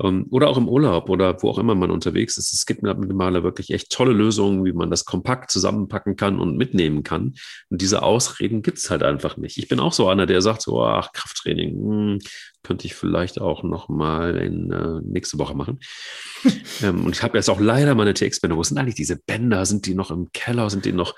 Ähm, 0.00 0.26
oder 0.30 0.48
auch 0.48 0.56
im 0.56 0.68
Urlaub 0.68 1.08
oder 1.08 1.42
wo 1.42 1.50
auch 1.50 1.58
immer 1.58 1.74
man 1.74 1.90
unterwegs 1.90 2.36
ist. 2.36 2.52
Es 2.52 2.66
gibt 2.66 2.82
mittlerweile 2.82 3.42
wirklich 3.42 3.70
echt 3.70 3.90
tolle 3.90 4.12
Lösungen, 4.12 4.64
wie 4.64 4.72
man 4.72 4.90
das 4.90 5.04
kompakt 5.04 5.50
zusammenpacken 5.50 6.16
kann 6.16 6.38
und 6.38 6.56
mitnehmen 6.56 7.02
kann. 7.02 7.34
Und 7.70 7.80
diese 7.80 8.02
Ausreden 8.02 8.62
gibt 8.62 8.78
es 8.78 8.90
halt 8.90 9.02
einfach 9.02 9.36
nicht. 9.36 9.58
Ich 9.58 9.68
bin 9.68 9.80
auch 9.80 9.92
so 9.92 10.08
einer, 10.08 10.26
der 10.26 10.42
sagt 10.42 10.62
so, 10.62 10.82
ach, 10.82 11.12
Krafttraining, 11.12 11.74
mh, 11.76 12.12
hm, 12.12 12.18
könnte 12.62 12.86
ich 12.86 12.94
vielleicht 12.94 13.40
auch 13.40 13.62
noch 13.62 13.88
mal 13.88 14.36
in 14.36 14.70
äh, 14.70 15.00
nächste 15.04 15.38
Woche 15.38 15.54
machen. 15.54 15.80
ähm, 16.82 17.04
und 17.04 17.14
ich 17.14 17.22
habe 17.22 17.36
jetzt 17.36 17.50
auch 17.50 17.60
leider 17.60 17.94
meine 17.94 18.14
TX-Bänder. 18.14 18.56
Wo 18.56 18.62
sind 18.62 18.78
eigentlich 18.78 18.94
diese 18.94 19.16
Bänder? 19.16 19.66
Sind 19.66 19.86
die 19.86 19.94
noch 19.94 20.10
im 20.10 20.30
Keller? 20.32 20.70
Sind 20.70 20.84
die 20.84 20.92
noch 20.92 21.14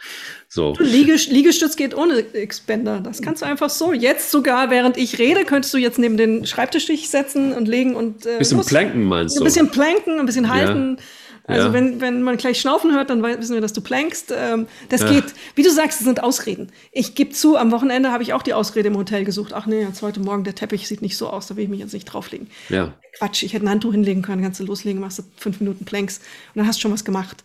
so? 0.48 0.74
Liegest 0.78 1.30
Liegestütz 1.30 1.76
geht 1.76 1.94
ohne 1.94 2.24
X-Bänder. 2.32 3.00
Das 3.00 3.22
kannst 3.22 3.42
du 3.42 3.46
einfach 3.46 3.70
so. 3.70 3.92
Jetzt 3.92 4.30
sogar, 4.30 4.70
während 4.70 4.96
ich 4.96 5.18
rede, 5.18 5.44
könntest 5.44 5.72
du 5.74 5.78
jetzt 5.78 5.98
neben 5.98 6.16
den 6.16 6.46
Schreibtisch 6.46 6.86
dich 6.86 7.10
setzen 7.10 7.52
und 7.52 7.68
legen 7.68 7.94
und 7.94 8.26
äh, 8.26 8.38
bisschen 8.38 8.58
los. 8.58 8.66
planken 8.66 9.04
meinst 9.04 9.36
du? 9.36 9.40
Ein 9.40 9.44
bisschen 9.44 9.70
planken, 9.70 10.20
ein 10.20 10.26
bisschen 10.26 10.52
halten. 10.52 10.96
Ja. 10.98 11.04
Also 11.46 11.66
ja. 11.66 11.72
wenn, 11.74 12.00
wenn 12.00 12.22
man 12.22 12.38
gleich 12.38 12.60
Schnaufen 12.60 12.92
hört, 12.94 13.10
dann 13.10 13.22
wissen 13.22 13.54
wir, 13.54 13.60
dass 13.60 13.74
du 13.74 13.82
plankst. 13.82 14.32
Ähm, 14.34 14.66
das 14.88 15.02
ja. 15.02 15.10
geht. 15.10 15.34
Wie 15.54 15.62
du 15.62 15.70
sagst, 15.70 16.00
das 16.00 16.06
sind 16.06 16.22
Ausreden. 16.22 16.72
Ich 16.90 17.14
gebe 17.14 17.30
zu, 17.30 17.56
am 17.56 17.70
Wochenende 17.70 18.12
habe 18.12 18.22
ich 18.22 18.32
auch 18.32 18.42
die 18.42 18.54
Ausrede 18.54 18.88
im 18.88 18.96
Hotel 18.96 19.24
gesucht. 19.24 19.52
Ach 19.52 19.66
nee, 19.66 19.82
jetzt 19.82 20.00
heute 20.00 20.20
Morgen, 20.20 20.44
der 20.44 20.54
Teppich 20.54 20.88
sieht 20.88 21.02
nicht 21.02 21.18
so 21.18 21.28
aus, 21.28 21.46
da 21.46 21.56
will 21.56 21.64
ich 21.64 21.70
mich 21.70 21.80
jetzt 21.80 21.92
nicht 21.92 22.06
drauflegen. 22.06 22.48
Ja. 22.70 22.94
Quatsch, 23.18 23.42
ich 23.42 23.52
hätte 23.52 23.66
ein 23.66 23.70
Handtuch 23.70 23.92
hinlegen 23.92 24.22
können, 24.22 24.42
kannst 24.42 24.58
du 24.58 24.64
loslegen, 24.64 25.00
machst 25.00 25.18
du 25.18 25.22
fünf 25.36 25.60
Minuten 25.60 25.84
Planks 25.84 26.18
und 26.18 26.58
dann 26.60 26.66
hast 26.66 26.78
du 26.78 26.82
schon 26.82 26.92
was 26.92 27.04
gemacht. 27.04 27.44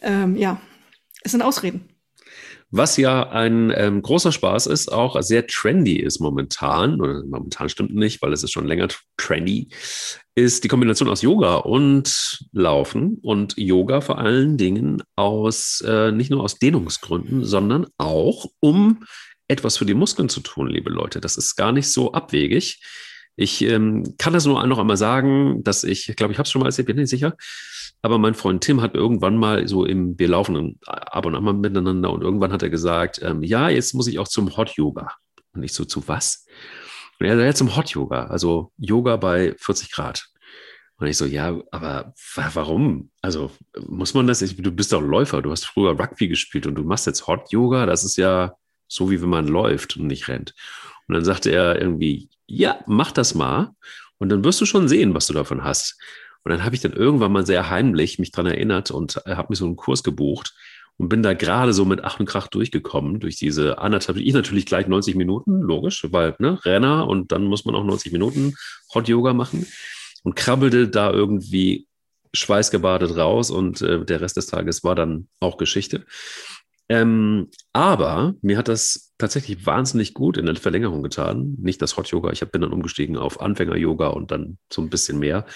Ähm, 0.00 0.36
ja, 0.36 0.60
es 1.24 1.32
sind 1.32 1.42
Ausreden. 1.42 1.88
Was 2.74 2.96
ja 2.96 3.28
ein 3.28 3.70
ähm, 3.76 4.00
großer 4.00 4.32
Spaß 4.32 4.66
ist, 4.66 4.90
auch 4.90 5.20
sehr 5.20 5.46
trendy 5.46 5.96
ist 5.96 6.20
momentan, 6.20 7.02
oder 7.02 7.22
momentan 7.22 7.68
stimmt 7.68 7.94
nicht, 7.94 8.22
weil 8.22 8.32
es 8.32 8.42
ist 8.42 8.52
schon 8.52 8.66
länger 8.66 8.88
trendy, 9.18 9.68
ist 10.34 10.64
die 10.64 10.68
Kombination 10.68 11.10
aus 11.10 11.20
Yoga 11.20 11.56
und 11.56 12.46
Laufen 12.52 13.18
und 13.20 13.58
Yoga 13.58 14.00
vor 14.00 14.16
allen 14.16 14.56
Dingen 14.56 15.02
aus, 15.16 15.84
äh, 15.86 16.12
nicht 16.12 16.30
nur 16.30 16.42
aus 16.42 16.58
Dehnungsgründen, 16.58 17.44
sondern 17.44 17.88
auch 17.98 18.46
um 18.60 19.04
etwas 19.48 19.76
für 19.76 19.84
die 19.84 19.92
Muskeln 19.92 20.30
zu 20.30 20.40
tun, 20.40 20.68
liebe 20.68 20.88
Leute. 20.88 21.20
Das 21.20 21.36
ist 21.36 21.56
gar 21.56 21.72
nicht 21.72 21.88
so 21.88 22.12
abwegig. 22.12 22.80
Ich 23.36 23.60
ähm, 23.62 24.14
kann 24.16 24.32
das 24.32 24.46
nur 24.46 24.66
noch 24.66 24.78
einmal 24.78 24.96
sagen, 24.96 25.62
dass 25.62 25.84
ich, 25.84 26.08
ich 26.08 26.16
glaube, 26.16 26.32
ich 26.32 26.38
habe 26.38 26.46
es 26.46 26.50
schon 26.50 26.60
mal 26.60 26.68
erzählt, 26.68 26.86
bin 26.86 26.96
nicht 26.96 27.10
sicher, 27.10 27.36
Aber 28.02 28.18
mein 28.18 28.34
Freund 28.34 28.62
Tim 28.62 28.82
hat 28.82 28.94
irgendwann 28.94 29.36
mal 29.36 29.66
so 29.68 29.84
im, 29.84 30.18
wir 30.18 30.28
laufen 30.28 30.78
ab 30.86 31.24
und 31.24 31.36
an 31.36 31.44
mal 31.44 31.54
miteinander 31.54 32.12
und 32.12 32.22
irgendwann 32.22 32.52
hat 32.52 32.62
er 32.62 32.70
gesagt, 32.70 33.20
ähm, 33.22 33.42
ja, 33.42 33.68
jetzt 33.68 33.94
muss 33.94 34.08
ich 34.08 34.18
auch 34.18 34.28
zum 34.28 34.56
Hot 34.56 34.70
Yoga. 34.70 35.12
Und 35.54 35.62
ich 35.62 35.72
so, 35.72 35.84
zu 35.84 36.06
was? 36.08 36.46
Und 37.20 37.26
er 37.26 37.36
sagt, 37.36 37.56
zum 37.56 37.76
Hot 37.76 37.90
Yoga, 37.90 38.26
also 38.26 38.72
Yoga 38.76 39.16
bei 39.16 39.54
40 39.58 39.92
Grad. 39.92 40.26
Und 40.96 41.06
ich 41.06 41.16
so, 41.16 41.24
ja, 41.24 41.60
aber 41.70 42.14
warum? 42.34 43.10
Also 43.22 43.50
muss 43.86 44.14
man 44.14 44.26
das, 44.26 44.40
du 44.40 44.72
bist 44.72 44.92
doch 44.92 45.00
Läufer, 45.00 45.42
du 45.42 45.50
hast 45.50 45.66
früher 45.66 45.98
Rugby 45.98 46.28
gespielt 46.28 46.66
und 46.66 46.74
du 46.74 46.82
machst 46.82 47.06
jetzt 47.06 47.26
Hot 47.26 47.50
Yoga, 47.52 47.86
das 47.86 48.04
ist 48.04 48.16
ja 48.16 48.54
so, 48.88 49.10
wie 49.10 49.22
wenn 49.22 49.28
man 49.28 49.48
läuft 49.48 49.96
und 49.96 50.06
nicht 50.06 50.28
rennt. 50.28 50.54
Und 51.06 51.14
dann 51.14 51.24
sagte 51.24 51.50
er 51.50 51.80
irgendwie, 51.80 52.28
ja, 52.46 52.80
mach 52.86 53.12
das 53.12 53.34
mal 53.34 53.70
und 54.18 54.28
dann 54.28 54.44
wirst 54.44 54.60
du 54.60 54.66
schon 54.66 54.88
sehen, 54.88 55.14
was 55.14 55.26
du 55.26 55.34
davon 55.34 55.64
hast. 55.64 55.98
Und 56.44 56.50
dann 56.50 56.64
habe 56.64 56.74
ich 56.74 56.80
dann 56.80 56.92
irgendwann 56.92 57.32
mal 57.32 57.46
sehr 57.46 57.70
heimlich 57.70 58.18
mich 58.18 58.32
dran 58.32 58.46
erinnert 58.46 58.90
und 58.90 59.16
habe 59.26 59.46
mir 59.50 59.56
so 59.56 59.64
einen 59.64 59.76
Kurs 59.76 60.02
gebucht 60.02 60.54
und 60.98 61.08
bin 61.08 61.22
da 61.22 61.34
gerade 61.34 61.72
so 61.72 61.84
mit 61.84 62.04
Ach 62.04 62.20
und 62.20 62.26
Krach 62.26 62.48
durchgekommen 62.48 63.20
durch 63.20 63.36
diese 63.36 63.78
anderthalb, 63.78 64.18
ich 64.18 64.34
natürlich 64.34 64.66
gleich 64.66 64.86
90 64.86 65.14
Minuten, 65.14 65.60
logisch, 65.60 66.06
weil 66.10 66.34
ne, 66.38 66.64
Renner 66.64 67.08
und 67.08 67.32
dann 67.32 67.44
muss 67.44 67.64
man 67.64 67.74
auch 67.74 67.84
90 67.84 68.12
Minuten 68.12 68.54
Hot 68.94 69.08
Yoga 69.08 69.32
machen 69.32 69.66
und 70.22 70.36
krabbelte 70.36 70.88
da 70.88 71.10
irgendwie 71.10 71.86
schweißgebadet 72.34 73.16
raus 73.16 73.50
und 73.50 73.82
äh, 73.82 74.04
der 74.04 74.20
Rest 74.20 74.36
des 74.36 74.46
Tages 74.46 74.84
war 74.84 74.94
dann 74.94 75.28
auch 75.40 75.56
Geschichte. 75.58 76.04
Ähm, 76.88 77.48
aber 77.72 78.34
mir 78.42 78.58
hat 78.58 78.68
das 78.68 79.12
tatsächlich 79.16 79.64
wahnsinnig 79.66 80.14
gut 80.14 80.36
in 80.36 80.46
der 80.46 80.56
Verlängerung 80.56 81.02
getan. 81.02 81.54
Nicht 81.58 81.80
das 81.80 81.96
Hot 81.96 82.08
Yoga, 82.08 82.30
ich 82.32 82.40
bin 82.50 82.60
dann 82.60 82.72
umgestiegen 82.72 83.16
auf 83.16 83.40
Anfänger 83.40 83.76
Yoga 83.76 84.08
und 84.08 84.30
dann 84.30 84.58
so 84.70 84.82
ein 84.82 84.90
bisschen 84.90 85.18
mehr. 85.18 85.46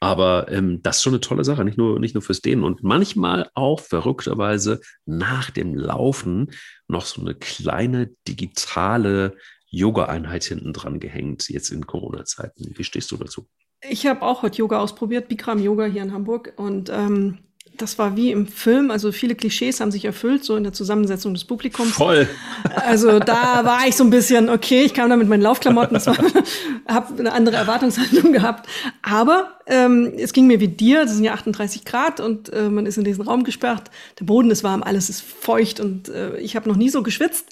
Aber 0.00 0.50
ähm, 0.50 0.82
das 0.82 0.98
ist 0.98 1.02
schon 1.02 1.14
eine 1.14 1.20
tolle 1.20 1.44
Sache, 1.44 1.64
nicht 1.64 1.78
nur, 1.78 1.98
nicht 1.98 2.14
nur 2.14 2.22
fürs 2.22 2.42
Dehnen 2.42 2.64
und 2.64 2.82
manchmal 2.82 3.50
auch 3.54 3.80
verrückterweise 3.80 4.80
nach 5.06 5.50
dem 5.50 5.74
Laufen 5.74 6.50
noch 6.86 7.06
so 7.06 7.22
eine 7.22 7.34
kleine 7.34 8.10
digitale 8.28 9.36
Yoga-Einheit 9.68 10.44
hinten 10.44 10.72
dran 10.72 11.00
gehängt, 11.00 11.48
jetzt 11.48 11.70
in 11.70 11.86
Corona-Zeiten. 11.86 12.74
Wie 12.76 12.84
stehst 12.84 13.10
du 13.10 13.16
dazu? 13.16 13.46
Ich 13.88 14.06
habe 14.06 14.22
auch 14.22 14.42
Hot 14.42 14.56
Yoga 14.56 14.80
ausprobiert, 14.80 15.28
Bikram 15.28 15.62
Yoga 15.62 15.86
hier 15.86 16.02
in 16.02 16.12
Hamburg. 16.12 16.54
Und 16.56 16.90
ähm, 16.90 17.38
das 17.76 17.98
war 17.98 18.16
wie 18.16 18.30
im 18.30 18.46
Film. 18.46 18.90
Also 18.90 19.12
viele 19.12 19.34
Klischees 19.34 19.80
haben 19.80 19.90
sich 19.90 20.04
erfüllt, 20.04 20.44
so 20.44 20.56
in 20.56 20.64
der 20.64 20.72
Zusammensetzung 20.72 21.34
des 21.34 21.44
Publikums. 21.44 21.92
Voll. 21.92 22.28
Also 22.74 23.18
da 23.18 23.64
war 23.64 23.86
ich 23.86 23.96
so 23.96 24.04
ein 24.04 24.10
bisschen, 24.10 24.48
okay, 24.48 24.82
ich 24.82 24.94
kam 24.94 25.10
da 25.10 25.16
mit 25.16 25.28
meinen 25.28 25.42
Laufklamotten, 25.42 25.96
habe 26.88 27.18
eine 27.18 27.32
andere 27.32 27.56
Erwartungshaltung 27.56 28.32
gehabt. 28.32 28.68
Aber 29.02 29.52
ähm, 29.66 30.12
es 30.16 30.32
ging 30.32 30.46
mir 30.46 30.60
wie 30.60 30.68
dir, 30.68 31.04
das 31.04 31.14
sind 31.14 31.24
ja 31.24 31.34
38 31.34 31.84
Grad 31.84 32.20
und 32.20 32.52
äh, 32.52 32.68
man 32.68 32.86
ist 32.86 32.98
in 32.98 33.04
diesen 33.04 33.24
Raum 33.24 33.44
gesperrt. 33.44 33.90
Der 34.18 34.24
Boden 34.24 34.50
ist 34.50 34.64
warm, 34.64 34.82
alles 34.82 35.10
ist 35.10 35.22
feucht 35.22 35.80
und 35.80 36.08
äh, 36.08 36.38
ich 36.38 36.56
habe 36.56 36.68
noch 36.68 36.76
nie 36.76 36.90
so 36.90 37.02
geschwitzt. 37.02 37.46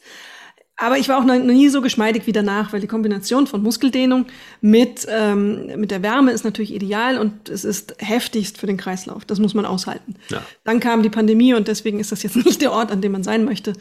Aber 0.77 0.99
ich 0.99 1.09
war 1.09 1.19
auch 1.19 1.25
noch 1.25 1.39
nie 1.39 1.69
so 1.69 1.81
geschmeidig 1.81 2.27
wie 2.27 2.33
danach, 2.33 2.73
weil 2.73 2.81
die 2.81 2.89
Kombination 2.89 3.47
von 3.47 3.63
Muskeldehnung 3.63 4.27
mit, 4.61 5.07
ähm, 5.09 5.67
mit 5.77 5.93
der 5.93 6.03
Wärme 6.03 6.33
ist 6.33 6.45
natürlich 6.45 6.75
ideal 6.75 7.17
und 7.19 7.49
es 7.49 7.65
ist 7.65 7.95
heftigst 7.99 8.59
für 8.59 8.67
den 8.67 8.77
Kreislauf. 8.77 9.25
Das 9.25 9.39
muss 9.39 9.55
man 9.55 9.67
aushalten. 9.67 10.17
Ja. 10.31 10.43
Dann 10.65 10.81
kam 10.81 11.05
die 11.05 11.11
Pandemie 11.11 11.55
und 11.55 11.69
deswegen 11.69 12.01
ist 12.01 12.11
das 12.11 12.25
jetzt 12.25 12.37
nicht 12.45 12.61
der 12.61 12.73
Ort, 12.73 12.91
an 12.91 13.01
dem 13.01 13.13
man 13.13 13.23
sein 13.23 13.45
möchte, 13.45 13.75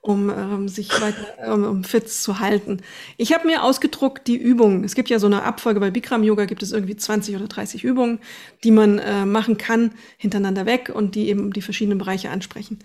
um 0.00 0.30
ähm, 0.30 0.68
sich 0.68 0.88
weiter 1.02 1.52
um, 1.52 1.64
um 1.64 1.84
fit 1.84 2.08
zu 2.08 2.40
halten. 2.40 2.78
Ich 3.18 3.34
habe 3.34 3.46
mir 3.46 3.62
ausgedruckt 3.62 4.26
die 4.26 4.36
Übungen. 4.36 4.84
Es 4.84 4.94
gibt 4.94 5.10
ja 5.10 5.18
so 5.18 5.26
eine 5.26 5.42
Abfolge 5.42 5.80
bei 5.80 5.90
Bikram 5.90 6.22
Yoga, 6.22 6.46
gibt 6.46 6.62
es 6.62 6.72
irgendwie 6.72 6.96
20 6.96 7.36
oder 7.36 7.46
30 7.46 7.84
Übungen, 7.84 8.20
die 8.64 8.70
man 8.70 8.98
äh, 9.00 9.26
machen 9.26 9.58
kann, 9.58 9.92
hintereinander 10.16 10.64
weg 10.64 10.90
und 10.94 11.14
die 11.14 11.28
eben 11.28 11.52
die 11.52 11.62
verschiedenen 11.62 11.98
Bereiche 11.98 12.30
ansprechen. 12.30 12.78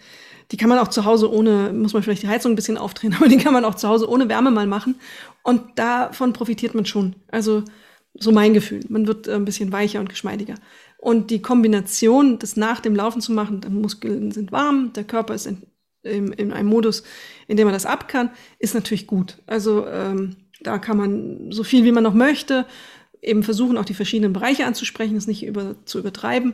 Die 0.53 0.57
kann 0.57 0.69
man 0.69 0.77
auch 0.77 0.89
zu 0.89 1.03
Hause 1.03 1.33
ohne, 1.33 1.73
muss 1.73 1.93
man 1.93 2.03
vielleicht 2.03 2.21
die 2.21 2.27
Heizung 2.27 2.51
ein 2.51 2.55
bisschen 2.55 2.77
aufdrehen, 2.77 3.15
aber 3.17 3.27
die 3.27 3.37
kann 3.37 3.53
man 3.53 3.65
auch 3.65 3.73
zu 3.73 3.87
Hause 3.87 4.07
ohne 4.07 4.29
Wärme 4.29 4.51
mal 4.51 4.67
machen. 4.67 4.95
Und 5.41 5.79
davon 5.79 6.31
profitiert 6.31 6.75
man 6.75 6.85
schon. 6.85 7.15
Also 7.31 7.63
so 8.13 8.31
mein 8.31 8.53
Gefühl. 8.53 8.81
Man 8.87 9.07
wird 9.07 9.27
äh, 9.27 9.33
ein 9.33 9.45
bisschen 9.45 9.71
weicher 9.71 9.99
und 9.99 10.09
geschmeidiger. 10.09 10.53
Und 10.99 11.31
die 11.31 11.41
Kombination, 11.41 12.37
das 12.37 12.55
nach 12.55 12.81
dem 12.81 12.95
Laufen 12.95 13.19
zu 13.19 13.31
machen, 13.31 13.61
die 13.61 13.69
Muskeln 13.69 14.31
sind 14.31 14.51
warm, 14.51 14.93
der 14.93 15.05
Körper 15.05 15.33
ist 15.33 15.47
in, 15.47 15.63
in, 16.03 16.31
in 16.33 16.53
einem 16.53 16.69
Modus, 16.69 17.01
in 17.47 17.57
dem 17.57 17.65
man 17.65 17.73
das 17.73 17.87
ab 17.87 18.07
kann, 18.07 18.29
ist 18.59 18.75
natürlich 18.75 19.07
gut. 19.07 19.39
Also 19.47 19.87
ähm, 19.87 20.35
da 20.61 20.77
kann 20.77 20.97
man 20.97 21.51
so 21.51 21.63
viel, 21.63 21.83
wie 21.83 21.91
man 21.91 22.03
noch 22.03 22.13
möchte, 22.13 22.67
eben 23.23 23.41
versuchen, 23.41 23.75
auch 23.75 23.85
die 23.85 23.95
verschiedenen 23.95 24.33
Bereiche 24.33 24.67
anzusprechen, 24.67 25.17
es 25.17 25.25
nicht 25.25 25.43
über, 25.43 25.75
zu 25.85 25.97
übertreiben 25.97 26.53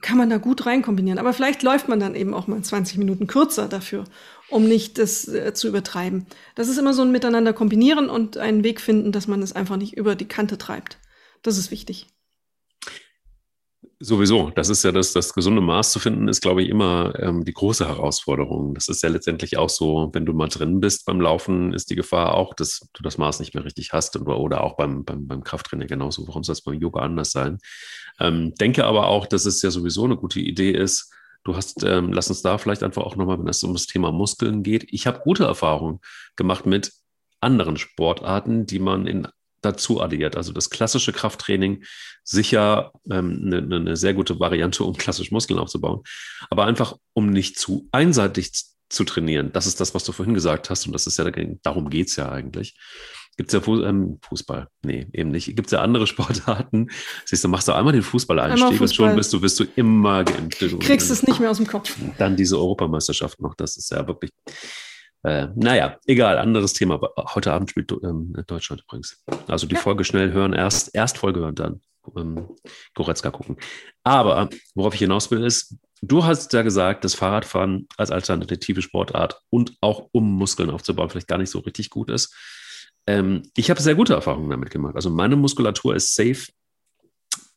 kann 0.00 0.18
man 0.18 0.30
da 0.30 0.38
gut 0.38 0.66
reinkombinieren. 0.66 1.18
Aber 1.18 1.32
vielleicht 1.32 1.62
läuft 1.62 1.88
man 1.88 2.00
dann 2.00 2.14
eben 2.14 2.34
auch 2.34 2.46
mal 2.46 2.60
20 2.60 2.98
Minuten 2.98 3.26
kürzer 3.26 3.68
dafür, 3.68 4.04
um 4.48 4.66
nicht 4.66 4.98
das 4.98 5.28
äh, 5.28 5.52
zu 5.54 5.68
übertreiben. 5.68 6.26
Das 6.54 6.68
ist 6.68 6.78
immer 6.78 6.94
so 6.94 7.02
ein 7.02 7.12
Miteinander 7.12 7.52
kombinieren 7.52 8.08
und 8.08 8.36
einen 8.38 8.64
Weg 8.64 8.80
finden, 8.80 9.12
dass 9.12 9.28
man 9.28 9.42
es 9.42 9.52
einfach 9.52 9.76
nicht 9.76 9.96
über 9.96 10.14
die 10.14 10.28
Kante 10.28 10.58
treibt. 10.58 10.98
Das 11.42 11.58
ist 11.58 11.70
wichtig. 11.70 12.08
Sowieso, 14.02 14.48
das 14.48 14.70
ist 14.70 14.82
ja 14.82 14.92
das, 14.92 15.12
das 15.12 15.34
gesunde 15.34 15.60
Maß 15.60 15.92
zu 15.92 15.98
finden, 15.98 16.26
ist, 16.26 16.40
glaube 16.40 16.62
ich, 16.62 16.70
immer 16.70 17.12
ähm, 17.18 17.44
die 17.44 17.52
große 17.52 17.86
Herausforderung. 17.86 18.72
Das 18.72 18.88
ist 18.88 19.02
ja 19.02 19.10
letztendlich 19.10 19.58
auch 19.58 19.68
so, 19.68 20.08
wenn 20.14 20.24
du 20.24 20.32
mal 20.32 20.48
drin 20.48 20.80
bist 20.80 21.04
beim 21.04 21.20
Laufen, 21.20 21.74
ist 21.74 21.90
die 21.90 21.96
Gefahr 21.96 22.32
auch, 22.32 22.54
dass 22.54 22.80
du 22.94 23.02
das 23.02 23.18
Maß 23.18 23.40
nicht 23.40 23.54
mehr 23.54 23.62
richtig 23.62 23.92
hast 23.92 24.16
oder, 24.16 24.38
oder 24.38 24.64
auch 24.64 24.78
beim, 24.78 25.04
beim, 25.04 25.26
beim 25.26 25.44
Krafttraining 25.44 25.86
genauso. 25.86 26.26
Warum 26.26 26.42
soll 26.44 26.54
es 26.54 26.62
beim 26.62 26.80
Yoga 26.80 27.02
anders 27.02 27.32
sein? 27.32 27.58
Ähm, 28.18 28.54
denke 28.54 28.86
aber 28.86 29.06
auch, 29.06 29.26
dass 29.26 29.44
es 29.44 29.60
ja 29.60 29.70
sowieso 29.70 30.04
eine 30.04 30.16
gute 30.16 30.40
Idee 30.40 30.70
ist. 30.70 31.12
Du 31.44 31.54
hast, 31.54 31.84
ähm, 31.84 32.10
lass 32.10 32.30
uns 32.30 32.40
da 32.40 32.56
vielleicht 32.56 32.82
einfach 32.82 33.02
auch 33.02 33.16
nochmal, 33.16 33.38
wenn 33.38 33.48
es 33.48 33.62
um 33.62 33.74
das 33.74 33.86
Thema 33.86 34.12
Muskeln 34.12 34.62
geht. 34.62 34.86
Ich 34.88 35.06
habe 35.06 35.20
gute 35.20 35.44
Erfahrungen 35.44 36.00
gemacht 36.36 36.64
mit 36.64 36.90
anderen 37.42 37.76
Sportarten, 37.76 38.64
die 38.64 38.78
man 38.78 39.06
in 39.06 39.28
dazu 39.62 40.00
addiert. 40.00 40.36
Also 40.36 40.52
das 40.52 40.70
klassische 40.70 41.12
Krafttraining 41.12 41.84
sicher 42.24 42.92
ähm, 43.10 43.42
eine, 43.44 43.76
eine 43.76 43.96
sehr 43.96 44.14
gute 44.14 44.40
Variante, 44.40 44.84
um 44.84 44.96
klassisch 44.96 45.30
Muskeln 45.30 45.58
aufzubauen, 45.58 46.02
aber 46.48 46.64
einfach 46.66 46.96
um 47.12 47.30
nicht 47.30 47.58
zu 47.58 47.88
einseitig 47.92 48.52
zu 48.88 49.04
trainieren. 49.04 49.52
Das 49.52 49.66
ist 49.66 49.80
das, 49.80 49.94
was 49.94 50.04
du 50.04 50.12
vorhin 50.12 50.34
gesagt 50.34 50.70
hast 50.70 50.86
und 50.86 50.92
das 50.92 51.06
ist 51.06 51.18
ja 51.18 51.30
darum 51.62 51.90
geht 51.90 52.08
es 52.08 52.16
ja 52.16 52.30
eigentlich. 52.30 52.76
Gibt 53.36 53.48
es 53.48 53.54
ja 53.54 53.60
Fuß, 53.60 53.86
ähm, 53.86 54.18
Fußball? 54.28 54.68
Nee, 54.82 55.06
eben 55.14 55.30
nicht. 55.30 55.46
Gibt 55.56 55.66
es 55.68 55.70
ja 55.70 55.80
andere 55.80 56.06
Sportarten. 56.08 56.88
Siehst 57.24 57.42
du, 57.42 57.48
machst 57.48 57.68
du 57.68 57.72
einmal 57.72 57.92
den 57.92 58.02
Fußballeinstieg 58.02 58.76
Fußball. 58.76 58.84
und 58.84 58.94
schon 58.94 59.16
bist 59.16 59.32
du, 59.32 59.40
bist 59.40 59.60
du 59.60 59.64
immer 59.76 60.24
geimpft. 60.24 60.60
Du 60.60 60.78
kriegst 60.78 61.10
es 61.10 61.22
nicht 61.22 61.40
mehr 61.40 61.50
aus 61.50 61.56
dem 61.56 61.66
Kopf. 61.66 61.96
Dann 62.18 62.36
diese 62.36 62.58
Europameisterschaft 62.58 63.40
noch. 63.40 63.54
Das 63.54 63.78
ist 63.78 63.90
ja 63.92 64.06
wirklich. 64.06 64.30
Äh, 65.22 65.48
naja, 65.54 65.98
egal, 66.06 66.38
anderes 66.38 66.72
Thema. 66.72 67.00
Heute 67.34 67.52
Abend 67.52 67.70
spielt 67.70 67.92
ähm, 68.02 68.34
Deutschland 68.46 68.82
übrigens. 68.82 69.22
Also 69.48 69.66
die 69.66 69.74
ja. 69.74 69.80
Folge 69.80 70.04
schnell 70.04 70.32
hören, 70.32 70.52
erst, 70.52 70.94
erst 70.94 71.18
Folge 71.18 71.40
hören, 71.40 71.54
dann 71.54 71.80
ähm, 72.16 72.48
Goretzka 72.94 73.30
gucken. 73.30 73.56
Aber 74.02 74.48
worauf 74.74 74.94
ich 74.94 75.00
hinaus 75.00 75.30
will, 75.30 75.44
ist, 75.44 75.76
du 76.00 76.24
hast 76.24 76.52
ja 76.52 76.62
gesagt, 76.62 77.04
dass 77.04 77.14
Fahrradfahren 77.14 77.86
als 77.96 78.10
alternative 78.10 78.82
Sportart 78.82 79.40
und 79.50 79.76
auch 79.80 80.08
um 80.12 80.32
Muskeln 80.32 80.70
aufzubauen 80.70 81.10
vielleicht 81.10 81.28
gar 81.28 81.38
nicht 81.38 81.50
so 81.50 81.58
richtig 81.60 81.90
gut 81.90 82.10
ist. 82.10 82.34
Ähm, 83.06 83.42
ich 83.56 83.70
habe 83.70 83.82
sehr 83.82 83.94
gute 83.94 84.14
Erfahrungen 84.14 84.50
damit 84.50 84.70
gemacht. 84.70 84.94
Also 84.94 85.10
meine 85.10 85.36
Muskulatur 85.36 85.94
ist 85.94 86.14
safe 86.14 86.50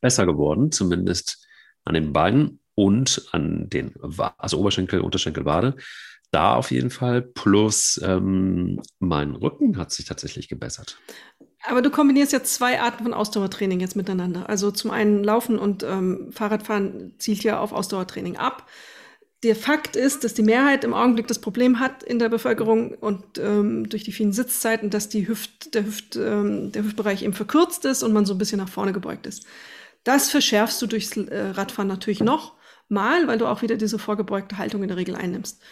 besser 0.00 0.26
geworden, 0.26 0.70
zumindest 0.70 1.46
an 1.84 1.94
den 1.94 2.12
Beinen 2.12 2.60
und 2.74 3.26
an 3.32 3.70
den, 3.70 3.94
also 4.38 4.58
Oberschenkel, 4.58 5.00
Unterschenkel, 5.00 5.44
Wade. 5.44 5.76
Da 6.34 6.56
auf 6.56 6.70
jeden 6.72 6.90
Fall. 6.90 7.22
Plus 7.22 8.00
ähm, 8.04 8.82
mein 8.98 9.36
Rücken 9.36 9.76
hat 9.76 9.92
sich 9.92 10.04
tatsächlich 10.04 10.48
gebessert. 10.48 10.98
Aber 11.66 11.80
du 11.80 11.90
kombinierst 11.90 12.32
ja 12.32 12.42
zwei 12.42 12.80
Arten 12.80 13.04
von 13.04 13.14
Ausdauertraining 13.14 13.80
jetzt 13.80 13.94
miteinander. 13.94 14.48
Also 14.48 14.70
zum 14.70 14.90
einen 14.90 15.22
Laufen 15.22 15.58
und 15.58 15.82
ähm, 15.84 16.32
Fahrradfahren 16.32 17.14
zielt 17.18 17.44
ja 17.44 17.60
auf 17.60 17.72
Ausdauertraining 17.72 18.36
ab 18.36 18.66
der 19.44 19.54
Fakt 19.54 19.94
ist, 19.94 20.24
dass 20.24 20.32
die 20.32 20.42
Mehrheit 20.42 20.84
im 20.84 20.94
Augenblick 20.94 21.28
das 21.28 21.38
Problem 21.38 21.78
hat 21.78 22.02
in 22.02 22.18
der 22.18 22.30
Bevölkerung 22.30 22.94
und 22.94 23.38
ähm, 23.38 23.88
durch 23.88 24.02
die 24.02 24.12
vielen 24.12 24.32
Sitzzeiten, 24.32 24.88
dass 24.88 25.10
die 25.10 25.28
Hüft, 25.28 25.74
der, 25.74 25.84
Hüft, 25.84 26.16
ähm, 26.16 26.72
der 26.72 26.82
Hüftbereich 26.82 27.22
eben 27.22 27.34
verkürzt 27.34 27.84
ist 27.84 28.02
und 28.02 28.14
man 28.14 28.24
so 28.24 28.34
ein 28.34 28.38
bisschen 28.38 28.58
nach 28.58 28.70
vorne 28.70 28.94
gebeugt 28.94 29.26
ist. 29.26 29.44
Das 30.02 30.30
verschärfst 30.30 30.80
du 30.80 30.86
durchs 30.86 31.16
äh, 31.16 31.50
Radfahren 31.50 31.88
natürlich 31.88 32.20
noch 32.20 32.54
mal, 32.88 33.26
weil 33.28 33.38
du 33.38 33.46
auch 33.46 33.60
wieder 33.60 33.76
diese 33.76 33.98
vorgebeugte 33.98 34.56
Haltung 34.56 34.82
in 34.82 34.88
der 34.88 34.96
Regel 34.96 35.14
einnimmst. 35.14 35.62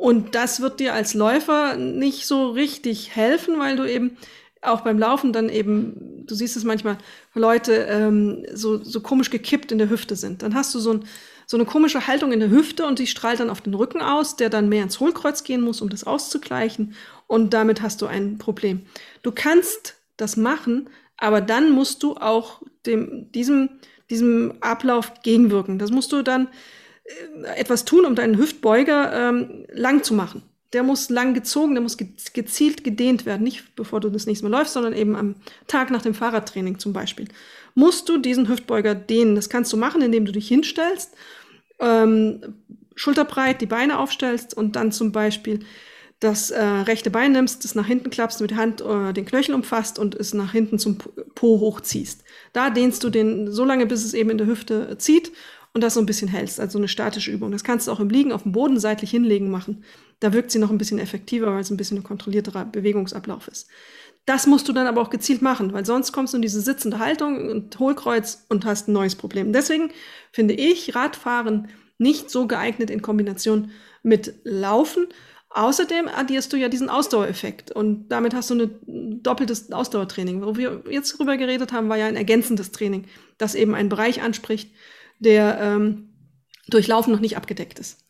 Und 0.00 0.34
das 0.34 0.60
wird 0.62 0.80
dir 0.80 0.94
als 0.94 1.12
Läufer 1.12 1.76
nicht 1.76 2.26
so 2.26 2.52
richtig 2.52 3.14
helfen, 3.14 3.58
weil 3.58 3.76
du 3.76 3.84
eben 3.84 4.16
auch 4.62 4.80
beim 4.80 4.98
Laufen 4.98 5.34
dann 5.34 5.50
eben, 5.50 6.24
du 6.26 6.34
siehst 6.34 6.56
es 6.56 6.64
manchmal, 6.64 6.96
Leute 7.34 7.86
ähm, 7.90 8.46
so, 8.50 8.82
so 8.82 9.02
komisch 9.02 9.28
gekippt 9.28 9.70
in 9.72 9.76
der 9.76 9.90
Hüfte 9.90 10.16
sind. 10.16 10.40
Dann 10.40 10.54
hast 10.54 10.74
du 10.74 10.78
so 10.78 10.94
ein 10.94 11.04
so 11.44 11.58
eine 11.58 11.66
komische 11.66 12.06
Haltung 12.06 12.32
in 12.32 12.40
der 12.40 12.48
Hüfte 12.48 12.86
und 12.86 12.98
die 12.98 13.08
strahlt 13.08 13.40
dann 13.40 13.50
auf 13.50 13.60
den 13.60 13.74
Rücken 13.74 14.00
aus, 14.00 14.36
der 14.36 14.48
dann 14.48 14.70
mehr 14.70 14.84
ins 14.84 15.00
Hohlkreuz 15.00 15.44
gehen 15.44 15.60
muss, 15.60 15.82
um 15.82 15.90
das 15.90 16.04
auszugleichen. 16.04 16.94
Und 17.26 17.52
damit 17.52 17.82
hast 17.82 18.00
du 18.00 18.06
ein 18.06 18.38
Problem. 18.38 18.86
Du 19.22 19.32
kannst 19.32 19.96
das 20.16 20.36
machen, 20.36 20.88
aber 21.18 21.40
dann 21.40 21.72
musst 21.72 22.04
du 22.04 22.16
auch 22.16 22.62
dem, 22.86 23.32
diesem, 23.32 23.68
diesem 24.08 24.54
Ablauf 24.60 25.22
gegenwirken. 25.24 25.78
Das 25.78 25.90
musst 25.90 26.12
du 26.12 26.22
dann 26.22 26.48
etwas 27.56 27.84
tun, 27.84 28.04
um 28.04 28.14
deinen 28.14 28.38
Hüftbeuger 28.38 29.12
ähm, 29.12 29.66
lang 29.72 30.02
zu 30.02 30.14
machen. 30.14 30.42
Der 30.72 30.84
muss 30.84 31.10
lang 31.10 31.34
gezogen, 31.34 31.74
der 31.74 31.82
muss 31.82 31.96
gezielt 31.96 32.84
gedehnt 32.84 33.26
werden. 33.26 33.42
Nicht 33.42 33.74
bevor 33.74 34.00
du 34.00 34.08
das 34.08 34.26
nächste 34.26 34.48
Mal 34.48 34.56
läufst, 34.56 34.74
sondern 34.74 34.92
eben 34.92 35.16
am 35.16 35.34
Tag 35.66 35.90
nach 35.90 36.02
dem 36.02 36.14
Fahrradtraining 36.14 36.78
zum 36.78 36.92
Beispiel. 36.92 37.26
Musst 37.74 38.08
du 38.08 38.18
diesen 38.18 38.48
Hüftbeuger 38.48 38.94
dehnen. 38.94 39.34
Das 39.34 39.48
kannst 39.48 39.72
du 39.72 39.76
machen, 39.76 40.00
indem 40.00 40.26
du 40.26 40.32
dich 40.32 40.46
hinstellst, 40.46 41.14
ähm, 41.80 42.54
schulterbreit 42.94 43.60
die 43.60 43.66
Beine 43.66 43.98
aufstellst 43.98 44.54
und 44.56 44.76
dann 44.76 44.92
zum 44.92 45.10
Beispiel 45.10 45.60
das 46.20 46.50
äh, 46.50 46.62
rechte 46.62 47.10
Bein 47.10 47.32
nimmst, 47.32 47.64
das 47.64 47.74
nach 47.74 47.86
hinten 47.86 48.10
klappst, 48.10 48.42
mit 48.42 48.50
der 48.50 48.58
Hand 48.58 48.82
äh, 48.82 49.12
den 49.14 49.24
Knöchel 49.24 49.54
umfasst 49.54 49.98
und 49.98 50.14
es 50.14 50.34
nach 50.34 50.52
hinten 50.52 50.78
zum 50.78 50.98
Po 50.98 51.60
hochziehst. 51.60 52.22
Da 52.52 52.68
dehnst 52.68 53.02
du 53.02 53.10
den 53.10 53.50
so 53.50 53.64
lange, 53.64 53.86
bis 53.86 54.04
es 54.04 54.12
eben 54.12 54.28
in 54.28 54.38
der 54.38 54.46
Hüfte 54.46 54.98
zieht 54.98 55.32
und 55.72 55.82
das 55.82 55.94
so 55.94 56.00
ein 56.00 56.06
bisschen 56.06 56.28
hältst, 56.28 56.58
also 56.58 56.78
eine 56.78 56.88
statische 56.88 57.30
Übung. 57.30 57.52
Das 57.52 57.64
kannst 57.64 57.86
du 57.86 57.92
auch 57.92 58.00
im 58.00 58.10
Liegen 58.10 58.32
auf 58.32 58.42
dem 58.42 58.52
Boden 58.52 58.78
seitlich 58.78 59.10
hinlegen 59.10 59.50
machen. 59.50 59.84
Da 60.18 60.32
wirkt 60.32 60.50
sie 60.50 60.58
noch 60.58 60.70
ein 60.70 60.78
bisschen 60.78 60.98
effektiver, 60.98 61.52
weil 61.52 61.60
es 61.60 61.70
ein 61.70 61.76
bisschen 61.76 61.98
ein 61.98 62.04
kontrollierterer 62.04 62.64
Bewegungsablauf 62.64 63.48
ist. 63.48 63.68
Das 64.26 64.46
musst 64.46 64.68
du 64.68 64.72
dann 64.72 64.86
aber 64.86 65.00
auch 65.00 65.10
gezielt 65.10 65.42
machen, 65.42 65.72
weil 65.72 65.86
sonst 65.86 66.12
kommst 66.12 66.34
du 66.34 66.36
in 66.36 66.42
diese 66.42 66.60
sitzende 66.60 66.98
Haltung 66.98 67.48
und 67.48 67.78
Hohlkreuz 67.78 68.44
und 68.48 68.64
hast 68.64 68.88
ein 68.88 68.92
neues 68.92 69.14
Problem. 69.14 69.52
Deswegen 69.52 69.90
finde 70.32 70.54
ich 70.54 70.94
Radfahren 70.94 71.68
nicht 71.98 72.30
so 72.30 72.46
geeignet 72.46 72.90
in 72.90 73.02
Kombination 73.02 73.70
mit 74.02 74.34
Laufen, 74.44 75.06
Außerdem 75.52 76.06
addierst 76.06 76.52
du 76.52 76.56
ja 76.56 76.68
diesen 76.68 76.88
Ausdauereffekt 76.88 77.72
und 77.72 78.08
damit 78.08 78.34
hast 78.34 78.50
du 78.50 78.54
ein 78.54 79.20
doppeltes 79.20 79.72
Ausdauertraining. 79.72 80.42
Wo 80.42 80.56
wir 80.56 80.84
jetzt 80.88 81.18
drüber 81.18 81.36
geredet 81.36 81.72
haben, 81.72 81.88
war 81.88 81.96
ja 81.96 82.06
ein 82.06 82.14
ergänzendes 82.14 82.70
Training, 82.70 83.06
das 83.36 83.56
eben 83.56 83.74
einen 83.74 83.88
Bereich 83.88 84.22
anspricht, 84.22 84.70
der 85.20 85.58
ähm, 85.60 86.08
durch 86.68 86.88
Laufen 86.88 87.12
noch 87.12 87.20
nicht 87.20 87.36
abgedeckt 87.36 87.78
ist. 87.78 88.04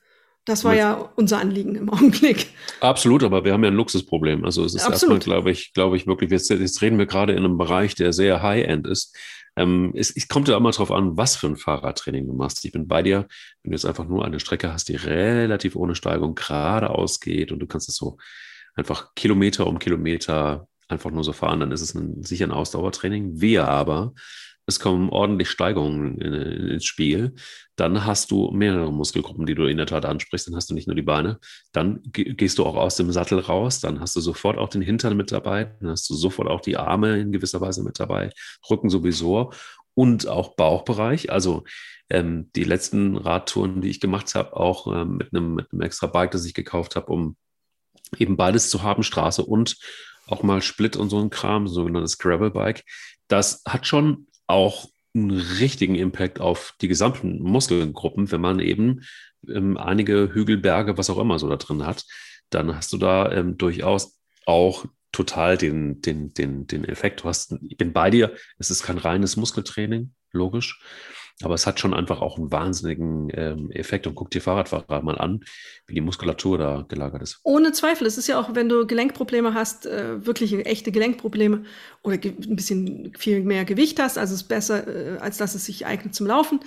Das 0.47 0.65
war 0.65 0.75
ja 0.75 0.95
unser 1.17 1.39
Anliegen 1.39 1.75
im 1.75 1.91
Augenblick. 1.91 2.49
Absolut, 2.81 3.23
aber 3.23 3.45
wir 3.45 3.53
haben 3.53 3.63
ja 3.63 3.71
ein 3.71 3.77
Luxusproblem. 3.77 4.45
Also 4.45 4.65
es 4.65 4.75
ist 4.75 4.83
Absolut. 4.83 5.17
erstmal, 5.17 5.19
glaube 5.19 5.51
ich, 5.51 5.73
glaube 5.75 5.97
ich 5.97 6.07
wirklich, 6.07 6.31
jetzt, 6.31 6.49
jetzt 6.49 6.81
reden 6.81 6.99
wir 6.99 7.07
gerade 7.07 7.33
in 7.35 7.45
einem 7.45 7.59
Bereich, 7.59 7.95
der 7.95 8.13
sehr 8.13 8.43
high-end 8.43 8.87
ist. 8.87 9.15
Ähm, 9.57 9.93
es, 9.95 10.11
es 10.17 10.29
kommt 10.29 10.49
ja 10.49 10.57
immer 10.57 10.71
darauf 10.71 10.91
an, 10.91 11.17
was 11.17 11.37
für 11.37 11.47
ein 11.47 11.57
Fahrradtraining 11.57 12.27
du 12.27 12.33
machst. 12.33 12.65
Ich 12.65 12.73
bin 12.73 12.89
bei 12.89 13.03
dir, 13.03 13.27
wenn 13.63 13.73
du 13.73 13.77
jetzt 13.77 13.85
einfach 13.85 14.07
nur 14.07 14.25
eine 14.25 14.41
Strecke 14.41 14.73
hast, 14.73 14.89
die 14.89 14.97
relativ 14.97 15.77
ohne 15.77 15.95
Steigung 15.95 16.35
geradeaus 16.35 17.21
geht 17.21 17.53
und 17.53 17.59
du 17.59 17.67
kannst 17.67 17.89
es 17.89 17.97
so 17.97 18.17
einfach 18.75 19.15
Kilometer 19.15 19.67
um 19.67 19.79
Kilometer 19.79 20.69
einfach 20.89 21.11
nur 21.11 21.25
so 21.25 21.33
fahren, 21.33 21.61
dann 21.61 21.73
ist 21.73 21.83
es 21.83 21.95
ein, 21.95 22.23
sicher 22.23 22.47
ein 22.47 22.53
Ausdauertraining. 22.53 23.41
Wir 23.41 23.69
aber, 23.69 24.15
es 24.71 24.81
kommen 24.81 25.11
ordentlich 25.11 25.51
Steigungen 25.51 26.19
in, 26.19 26.33
in, 26.33 26.69
ins 26.69 26.85
Spiel, 26.85 27.35
dann 27.77 28.05
hast 28.05 28.31
du 28.31 28.51
mehrere 28.51 28.93
Muskelgruppen, 28.93 29.47
die 29.47 29.55
du 29.55 29.65
in 29.67 29.77
der 29.77 29.87
Tat 29.87 30.05
ansprichst. 30.05 30.49
Dann 30.49 30.57
hast 30.57 30.71
du 30.71 30.75
nicht 30.75 30.87
nur 30.87 30.97
die 30.97 31.03
Beine, 31.03 31.39
dann 31.73 32.01
gehst 32.13 32.59
du 32.59 32.65
auch 32.65 32.77
aus 32.77 32.97
dem 32.97 33.11
Sattel 33.11 33.39
raus, 33.39 33.81
dann 33.81 34.01
hast 34.01 34.17
du 34.17 34.21
sofort 34.21 34.59
auch 34.59 34.69
den 34.69 34.83
Hintern 34.83 35.17
mit 35.17 35.33
dabei, 35.33 35.77
dann 35.81 35.91
hast 35.91 36.09
du 36.09 36.15
sofort 36.15 36.49
auch 36.49 36.61
die 36.61 36.77
Arme 36.77 37.19
in 37.19 37.33
gewisser 37.33 37.61
Weise 37.61 37.83
mit 37.83 37.99
dabei, 37.99 38.31
Rücken 38.69 38.91
sowieso 38.91 39.53
und 39.95 40.29
auch 40.29 40.57
Bauchbereich. 40.57 41.33
Also 41.33 41.65
ähm, 42.11 42.51
die 42.55 42.65
letzten 42.65 43.17
Radtouren, 43.17 43.81
die 43.81 43.89
ich 43.89 44.01
gemacht 44.01 44.35
habe, 44.35 44.57
auch 44.57 44.87
ähm, 44.87 45.17
mit, 45.17 45.33
einem, 45.33 45.55
mit 45.55 45.73
einem 45.73 45.83
extra 45.83 46.07
Bike, 46.07 46.33
das 46.33 46.45
ich 46.45 46.55
gekauft 46.55 46.97
habe, 46.97 47.13
um 47.13 47.37
eben 48.19 48.37
beides 48.37 48.71
zu 48.71 48.83
haben, 48.83 49.03
Straße 49.03 49.45
und 49.45 49.77
auch 50.27 50.43
mal 50.43 50.63
Split 50.63 50.97
und 50.97 51.11
so 51.11 51.21
ein 51.21 51.31
Kram, 51.31 51.67
sogenanntes 51.67 52.19
Gravel-Bike. 52.19 52.85
Das 53.29 53.63
hat 53.67 53.87
schon 53.87 54.27
auch 54.51 54.89
einen 55.15 55.31
richtigen 55.31 55.95
Impact 55.95 56.41
auf 56.41 56.75
die 56.81 56.89
gesamten 56.89 57.41
Muskelgruppen, 57.43 58.31
wenn 58.31 58.41
man 58.41 58.61
eben 58.61 59.01
ähm, 59.49 59.77
einige 59.77 60.31
Hügel, 60.33 60.59
Berge, 60.59 60.99
was 60.99 61.11
auch 61.11 61.19
immer 61.19 61.39
so 61.39 61.49
da 61.49 61.57
drin 61.57 61.87
hat, 61.87 62.05
dann 62.51 62.75
hast 62.77 62.93
du 62.93 62.99
da 62.99 63.31
ähm, 63.33 63.57
durchaus 63.57 64.19
auch 64.47 64.85
total 65.13 65.57
den, 65.57 66.01
den, 66.03 66.33
den, 66.35 66.67
den 66.67 66.85
Effekt. 66.85 67.23
Du 67.23 67.25
hast, 67.25 67.57
ich 67.69 67.77
bin 67.77 67.93
bei 67.93 68.11
dir, 68.11 68.35
es 68.59 68.71
ist 68.71 68.83
kein 68.83 68.99
reines 68.99 69.37
Muskeltraining, 69.37 70.13
logisch. 70.33 70.81
Aber 71.43 71.55
es 71.55 71.67
hat 71.67 71.81
schon 71.81 71.95
einfach 71.95 72.21
auch 72.21 72.37
einen 72.37 72.53
wahnsinnigen 72.53 73.31
ähm, 73.35 73.71
Effekt. 73.71 74.07
Und 74.07 74.15
guck 74.15 74.31
dir 74.31 74.43
Fahrradfahrer 74.43 75.03
mal 75.03 75.19
an, 75.19 75.41
wie 75.87 75.95
die 75.95 76.01
Muskulatur 76.01 76.59
da 76.59 76.85
gelagert 76.89 77.23
ist. 77.23 77.41
Ohne 77.43 77.73
Zweifel. 77.73 78.07
Es 78.07 78.19
ist 78.19 78.27
ja 78.27 78.39
auch, 78.39 78.55
wenn 78.55 78.69
du 78.69 78.87
Gelenkprobleme 78.87 79.55
hast, 79.55 79.87
äh, 79.87 80.25
wirklich 80.27 80.55
echte 80.67 80.93
Gelenkprobleme 80.93 81.65
oder 82.03 82.17
ein 82.17 82.57
bisschen 82.57 83.13
viel 83.19 83.43
mehr 83.43 83.65
Gewicht 83.65 84.01
hast, 84.01 84.19
also 84.19 84.35
es 84.35 84.43
ist 84.43 84.49
besser, 84.49 84.87
äh, 84.87 85.19
als 85.19 85.39
dass 85.39 85.55
es 85.55 85.65
sich 85.65 85.87
eignet 85.87 86.15
zum 86.15 86.27
Laufen, 86.27 86.61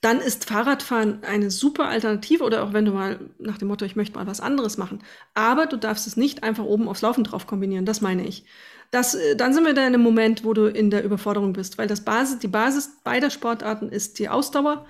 dann 0.00 0.20
ist 0.20 0.46
Fahrradfahren 0.46 1.22
eine 1.24 1.50
super 1.50 1.88
Alternative 1.88 2.44
oder 2.44 2.64
auch 2.64 2.72
wenn 2.72 2.84
du 2.84 2.92
mal 2.92 3.20
nach 3.38 3.58
dem 3.58 3.68
Motto, 3.68 3.84
ich 3.84 3.96
möchte 3.96 4.16
mal 4.16 4.26
was 4.26 4.40
anderes 4.40 4.78
machen. 4.78 5.00
Aber 5.34 5.66
du 5.66 5.76
darfst 5.76 6.06
es 6.06 6.16
nicht 6.16 6.42
einfach 6.42 6.64
oben 6.64 6.88
aufs 6.88 7.02
Laufen 7.02 7.24
drauf 7.24 7.46
kombinieren. 7.46 7.84
Das 7.84 8.00
meine 8.00 8.26
ich 8.26 8.44
das, 8.90 9.14
äh, 9.14 9.36
dann 9.36 9.52
sind 9.52 9.64
wir 9.64 9.74
da 9.74 9.82
in 9.82 9.94
einem 9.94 10.02
Moment, 10.02 10.44
wo 10.44 10.52
du 10.54 10.66
in 10.66 10.90
der 10.90 11.04
Überforderung 11.04 11.52
bist, 11.52 11.78
weil 11.78 11.88
das 11.88 12.04
Basis, 12.04 12.38
die 12.38 12.48
Basis 12.48 12.90
beider 13.04 13.30
Sportarten 13.30 13.88
ist 13.90 14.18
die 14.18 14.28
Ausdauer. 14.28 14.86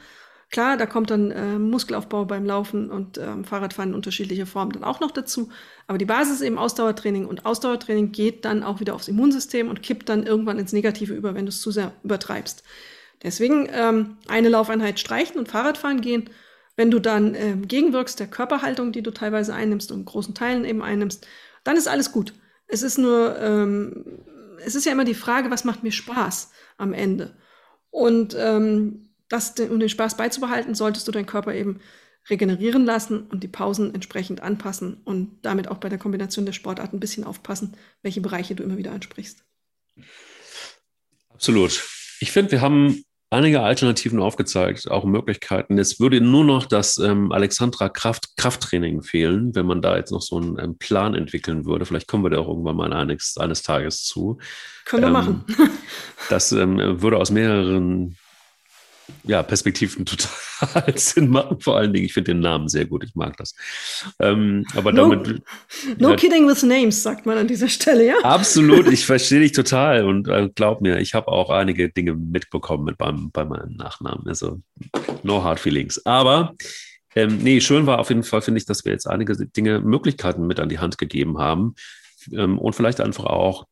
Klar, 0.51 0.77
da 0.77 0.87
kommt 0.87 1.11
dann 1.11 1.31
äh, 1.31 1.59
Muskelaufbau 1.59 2.25
beim 2.25 2.45
Laufen 2.45 2.91
und 2.91 3.19
ähm, 3.19 3.45
Fahrradfahren 3.45 3.91
in 3.91 3.95
unterschiedlicher 3.95 4.47
Form 4.47 4.73
dann 4.73 4.83
auch 4.83 4.99
noch 4.99 5.13
dazu. 5.13 5.51
Aber 5.87 5.97
die 5.97 6.07
Basis 6.07 6.37
ist 6.37 6.43
eben 6.43 6.59
Ausdauertraining 6.59 7.27
und 7.27 7.47
Ausdauertraining 7.47 8.11
geht 8.11 8.45
dann 8.45 8.65
auch 8.65 8.81
wieder 8.81 8.95
aufs 8.95 9.07
Immunsystem 9.07 9.69
und 9.69 9.83
kippt 9.83 10.09
dann 10.09 10.27
irgendwann 10.27 10.59
ins 10.59 10.73
Negative 10.73 11.15
über, 11.15 11.35
wenn 11.35 11.47
du 11.47 11.51
es 11.51 11.61
zu 11.61 11.71
sehr 11.71 11.93
übertreibst. 12.03 12.65
Deswegen 13.23 13.69
ähm, 13.73 14.17
eine 14.27 14.49
Laufeinheit 14.49 14.99
streichen 14.99 15.39
und 15.39 15.49
Fahrradfahren 15.49 16.01
gehen. 16.01 16.31
Wenn 16.75 16.91
du 16.91 16.99
dann 16.99 17.35
ähm, 17.37 17.69
gegenwirkst 17.69 18.19
der 18.19 18.27
Körperhaltung, 18.27 18.91
die 18.91 19.03
du 19.03 19.13
teilweise 19.13 19.55
einnimmst 19.55 19.93
und 19.93 20.01
in 20.01 20.05
großen 20.05 20.35
Teilen 20.35 20.65
eben 20.65 20.83
einnimmst, 20.83 21.27
dann 21.63 21.77
ist 21.77 21.87
alles 21.87 22.11
gut. 22.11 22.33
Es 22.71 22.83
ist 22.83 22.99
nur, 22.99 23.39
ähm, 23.39 24.05
es 24.65 24.75
ist 24.75 24.87
ja 24.87 24.93
immer 24.93 25.05
die 25.05 25.15
Frage, 25.15 25.51
was 25.51 25.65
macht 25.65 25.83
mir 25.83 25.93
Spaß 25.93 26.51
am 26.79 26.93
Ende? 26.93 27.37
Und 27.91 28.37
ähm, 28.39 29.11
das, 29.29 29.55
um 29.59 29.81
den 29.81 29.89
Spaß 29.89 30.17
beizubehalten, 30.17 30.75
solltest 30.75 31.07
du 31.09 31.13
deinen 31.13 31.27
Körper 31.27 31.55
eben 31.55 31.81
regenerieren 32.29 32.85
lassen 32.85 33.27
und 33.27 33.43
die 33.43 33.49
Pausen 33.49 33.95
entsprechend 33.95 34.43
anpassen 34.43 35.01
und 35.05 35.39
damit 35.43 35.69
auch 35.69 35.79
bei 35.79 35.89
der 35.89 35.99
Kombination 35.99 36.45
der 36.47 36.53
Sportarten 36.53 36.97
ein 36.97 37.01
bisschen 37.01 37.25
aufpassen, 37.25 37.77
welche 38.03 38.21
Bereiche 38.21 38.55
du 38.55 38.63
immer 38.63 38.77
wieder 38.77 38.93
ansprichst. 38.93 39.43
Absolut. 41.31 41.83
Ich 42.21 42.31
finde, 42.33 42.53
wir 42.53 42.61
haben 42.61 43.03
einige 43.31 43.63
Alternativen 43.63 44.21
aufgezeigt, 44.21 44.91
auch 44.91 45.05
Möglichkeiten. 45.05 45.79
Es 45.79 46.01
würde 46.01 46.21
nur 46.21 46.45
noch 46.45 46.67
das 46.67 46.99
ähm, 46.99 47.33
Alexandra 47.33 47.89
Kraft 47.89 48.37
Krafttraining 48.37 49.03
fehlen, 49.03 49.55
wenn 49.55 49.67
man 49.67 49.81
da 49.81 49.97
jetzt 49.97 50.11
noch 50.11 50.21
so 50.21 50.37
einen, 50.37 50.59
einen 50.59 50.79
Plan 50.79 51.15
entwickeln 51.15 51.65
würde. 51.65 51.87
Vielleicht 51.87 52.09
kommen 52.09 52.25
wir 52.25 52.31
da 52.31 52.39
auch 52.39 52.49
irgendwann 52.49 52.77
mal 52.77 52.93
eines, 52.93 53.37
eines 53.39 53.63
Tages 53.63 54.03
zu. 54.03 54.39
Können 54.85 55.03
wir 55.03 55.07
ähm, 55.09 55.13
machen. 55.13 55.45
das 56.29 56.51
ähm, 56.53 57.01
würde 57.01 57.19
aus 57.19 57.31
mehreren 57.31 58.17
ja, 59.25 59.43
Perspektiven 59.43 60.05
total 60.07 60.97
Sinn 60.97 61.29
machen. 61.29 61.61
Vor 61.61 61.77
allen 61.77 61.93
Dingen, 61.93 62.07
ich 62.07 62.13
finde 62.13 62.33
den 62.33 62.41
Namen 62.41 62.69
sehr 62.69 62.87
gut, 62.87 63.05
ich 63.05 63.15
mag 63.15 63.37
das. 63.37 63.55
Ähm, 64.19 64.65
aber 64.75 64.93
no, 64.93 65.15
damit. 65.15 65.43
No 65.99 66.11
ja, 66.11 66.17
kidding 66.17 66.47
with 66.49 66.63
names, 66.63 67.03
sagt 67.03 67.27
man 67.27 67.39
an 67.39 67.49
dieser 67.49 67.69
Stelle, 67.69 68.07
ja? 68.07 68.19
Absolut, 68.23 68.87
ich 68.89 69.07
verstehe 69.07 69.41
dich 69.41 69.53
total 69.53 70.05
und 70.05 70.29
äh, 70.29 70.49
glaub 70.55 70.81
mir, 70.81 70.99
ich 70.99 71.15
habe 71.15 71.29
auch 71.29 71.51
einige 71.51 71.91
Dinge 71.91 72.15
mitbekommen 72.15 72.85
mit 72.85 72.99
beim, 72.99 73.31
bei 73.31 73.45
meinem 73.45 73.77
Nachnamen. 73.77 74.27
Also, 74.27 74.61
no 75.23 75.43
hard 75.43 75.61
feelings. 75.61 76.05
Aber. 76.05 76.55
Ähm, 77.17 77.39
nee, 77.39 77.61
schön 77.61 77.87
war 77.87 77.99
auf 77.99 78.11
jeden 78.11 78.23
Fall, 78.23 78.41
finde 78.41 78.59
ich, 78.59 78.67
dass 78.67 78.85
wir 78.85 78.93
jetzt 78.93 79.09
einige 79.09 79.35
Dinge, 79.35 79.81
Möglichkeiten 79.81 80.47
mit 80.47 80.61
an 80.61 80.69
die 80.69 80.79
Hand 80.79 80.97
gegeben 80.97 81.39
haben 81.39 81.75
ähm, 82.33 82.57
und 82.57 82.77
vielleicht 82.77 83.01
einfach 83.01 83.25
auch 83.25 83.67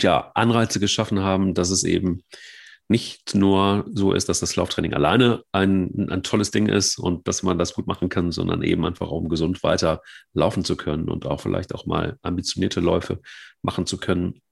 ja, 0.00 0.30
Anreize 0.34 0.80
geschaffen 0.80 1.20
haben, 1.20 1.54
dass 1.54 1.70
es 1.70 1.84
eben 1.84 2.22
nicht 2.88 3.34
nur 3.34 3.86
so 3.92 4.12
ist, 4.12 4.28
dass 4.28 4.40
das 4.40 4.56
Lauftraining 4.56 4.92
alleine 4.92 5.42
ein, 5.52 6.08
ein 6.10 6.22
tolles 6.22 6.50
Ding 6.50 6.66
ist 6.66 6.98
und 6.98 7.26
dass 7.26 7.42
man 7.42 7.58
das 7.58 7.74
gut 7.74 7.86
machen 7.86 8.08
kann, 8.08 8.30
sondern 8.30 8.62
eben 8.62 8.84
einfach 8.84 9.10
um 9.10 9.28
gesund 9.28 9.62
weiter 9.62 10.02
laufen 10.34 10.64
zu 10.64 10.76
können 10.76 11.08
und 11.08 11.26
auch 11.26 11.40
vielleicht 11.40 11.74
auch 11.74 11.86
mal 11.86 12.18
ambitionierte 12.22 12.80
Läufe 12.80 13.20
machen 13.62 13.86
zu 13.86 13.96
können, 13.96 14.42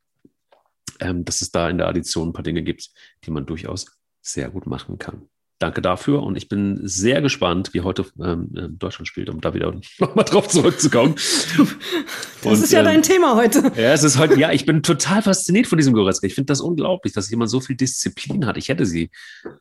ähm, 1.00 1.24
dass 1.24 1.42
es 1.42 1.50
da 1.50 1.68
in 1.68 1.78
der 1.78 1.88
Addition 1.88 2.30
ein 2.30 2.32
paar 2.32 2.42
Dinge 2.42 2.62
gibt, 2.62 2.90
die 3.24 3.30
man 3.30 3.44
durchaus 3.44 3.98
sehr 4.22 4.50
gut 4.50 4.66
machen 4.66 4.98
kann. 4.98 5.28
Danke 5.62 5.80
dafür 5.80 6.24
und 6.24 6.36
ich 6.36 6.48
bin 6.48 6.80
sehr 6.82 7.22
gespannt, 7.22 7.72
wie 7.72 7.82
heute 7.82 8.04
ähm, 8.20 8.50
äh, 8.56 8.68
Deutschland 8.68 9.06
spielt, 9.06 9.30
um 9.30 9.40
da 9.40 9.54
wieder 9.54 9.72
nochmal 10.00 10.24
drauf 10.24 10.48
zurückzukommen. 10.48 11.14
Das 11.14 12.58
und, 12.58 12.64
ist 12.64 12.72
ja 12.72 12.80
ähm, 12.80 12.86
dein 12.86 13.02
Thema 13.02 13.36
heute. 13.36 13.70
Ja, 13.76 13.92
es 13.92 14.02
ist 14.02 14.18
heute, 14.18 14.36
ja, 14.40 14.50
ich 14.50 14.66
bin 14.66 14.82
total 14.82 15.22
fasziniert 15.22 15.68
von 15.68 15.78
diesem 15.78 15.94
Goretzka. 15.94 16.26
Ich 16.26 16.34
finde 16.34 16.46
das 16.46 16.60
unglaublich, 16.60 17.12
dass 17.12 17.30
jemand 17.30 17.48
so 17.48 17.60
viel 17.60 17.76
Disziplin 17.76 18.44
hat. 18.44 18.56
Ich 18.56 18.70
hätte 18.70 18.86
sie 18.86 19.10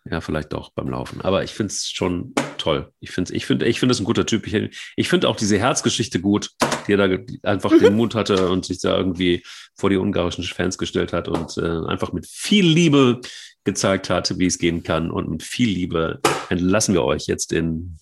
ja 0.10 0.22
vielleicht 0.22 0.54
doch 0.54 0.72
beim 0.72 0.89
Laufen, 0.89 1.22
aber 1.22 1.43
ich 1.43 1.52
finde 1.52 1.72
es 1.72 1.91
schon 1.91 2.34
toll. 2.62 2.91
Ich 2.99 3.12
finde 3.12 3.34
ich 3.34 3.45
finde, 3.45 3.66
ich 3.66 3.80
finde 3.80 3.93
es 3.93 3.99
ein 3.99 4.05
guter 4.05 4.26
Typ. 4.26 4.45
Ich, 4.47 4.78
ich 4.95 5.09
finde 5.09 5.28
auch 5.28 5.36
diese 5.36 5.57
Herzgeschichte 5.57 6.20
gut, 6.20 6.51
die 6.88 6.93
er 6.93 7.07
da 7.07 7.18
einfach 7.43 7.72
den 7.78 7.95
Mut 7.95 8.16
hatte 8.16 8.49
und 8.49 8.66
sich 8.66 8.80
da 8.80 8.95
irgendwie 8.95 9.43
vor 9.76 9.89
die 9.89 9.97
ungarischen 9.97 10.43
Fans 10.43 10.78
gestellt 10.78 11.12
hat 11.12 11.28
und 11.28 11.57
äh, 11.57 11.88
einfach 11.88 12.14
mit 12.14 12.28
viel 12.28 12.66
Liebe 12.66 13.22
gezeigt 13.64 14.09
hat, 14.09 14.38
wie 14.38 14.45
es 14.45 14.59
gehen 14.59 14.84
kann. 14.84 15.12
Und 15.12 15.30
mit 15.30 15.43
viel 15.43 15.70
Liebe 15.70 16.20
entlassen 16.49 16.93
wir 16.93 17.03
euch 17.03 17.28
jetzt 17.28 17.51
in 17.51 17.97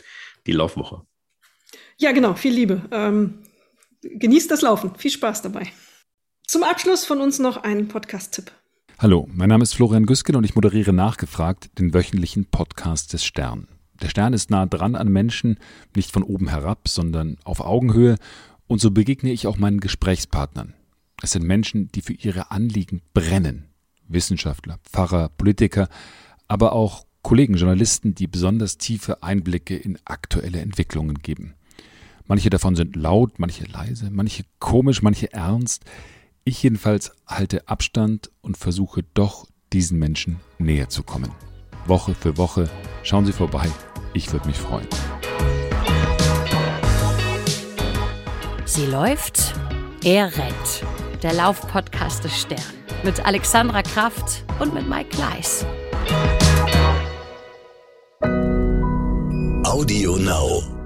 die 0.45 0.51
Laufwoche. 0.51 1.01
Ja, 1.97 2.11
genau, 2.11 2.33
viel 2.33 2.53
Liebe. 2.53 2.81
Ähm, 2.91 3.39
genießt 4.01 4.51
das 4.51 4.61
Laufen. 4.61 4.95
Viel 4.95 5.11
Spaß 5.11 5.41
dabei. 5.41 5.67
Zum 6.47 6.63
Abschluss 6.63 7.05
von 7.05 7.21
uns 7.21 7.39
noch 7.39 7.57
ein 7.63 7.87
Podcast-Tipp. 7.87 8.51
Hallo, 8.97 9.29
mein 9.31 9.49
Name 9.49 9.63
ist 9.63 9.75
Florian 9.75 10.05
Güsken 10.05 10.35
und 10.35 10.43
ich 10.43 10.55
moderiere 10.55 10.91
nachgefragt 10.91 11.69
den 11.79 11.93
wöchentlichen 11.93 12.49
Podcast 12.49 13.13
des 13.13 13.23
Stern. 13.23 13.78
Der 14.01 14.09
Stern 14.09 14.33
ist 14.33 14.49
nah 14.49 14.65
dran 14.65 14.95
an 14.95 15.09
Menschen, 15.09 15.57
nicht 15.95 16.11
von 16.11 16.23
oben 16.23 16.49
herab, 16.49 16.87
sondern 16.87 17.37
auf 17.43 17.59
Augenhöhe. 17.59 18.17
Und 18.67 18.79
so 18.81 18.91
begegne 18.91 19.31
ich 19.31 19.47
auch 19.47 19.57
meinen 19.57 19.79
Gesprächspartnern. 19.79 20.73
Es 21.21 21.31
sind 21.31 21.45
Menschen, 21.45 21.89
die 21.91 22.01
für 22.01 22.13
ihre 22.13 22.51
Anliegen 22.51 23.01
brennen. 23.13 23.65
Wissenschaftler, 24.07 24.79
Pfarrer, 24.83 25.29
Politiker, 25.29 25.87
aber 26.47 26.73
auch 26.73 27.05
Kollegen, 27.21 27.55
Journalisten, 27.55 28.15
die 28.15 28.27
besonders 28.27 28.77
tiefe 28.77 29.21
Einblicke 29.21 29.75
in 29.75 29.99
aktuelle 30.05 30.61
Entwicklungen 30.61 31.19
geben. 31.19 31.53
Manche 32.25 32.49
davon 32.49 32.75
sind 32.75 32.95
laut, 32.95 33.39
manche 33.39 33.65
leise, 33.65 34.09
manche 34.11 34.43
komisch, 34.59 35.01
manche 35.01 35.33
ernst. 35.33 35.83
Ich 36.43 36.61
jedenfalls 36.63 37.11
halte 37.27 37.67
Abstand 37.67 38.31
und 38.41 38.57
versuche 38.57 39.03
doch 39.13 39.47
diesen 39.73 39.99
Menschen 39.99 40.39
näher 40.57 40.89
zu 40.89 41.03
kommen. 41.03 41.31
Woche 41.85 42.13
für 42.13 42.37
Woche 42.37 42.69
schauen 43.03 43.25
Sie 43.25 43.33
vorbei. 43.33 43.67
Ich 44.13 44.31
würde 44.31 44.47
mich 44.47 44.57
freuen. 44.57 44.87
Sie 48.65 48.85
läuft, 48.85 49.53
er 50.03 50.25
rennt. 50.37 50.83
Der 51.21 51.33
Laufpodcast 51.33 52.23
des 52.23 52.41
Stern. 52.41 52.61
Mit 53.03 53.25
Alexandra 53.25 53.81
Kraft 53.81 54.43
und 54.59 54.73
mit 54.73 54.87
Mike 54.87 55.09
Gleis. 55.09 55.65
Audio 59.63 60.17
Now. 60.17 60.78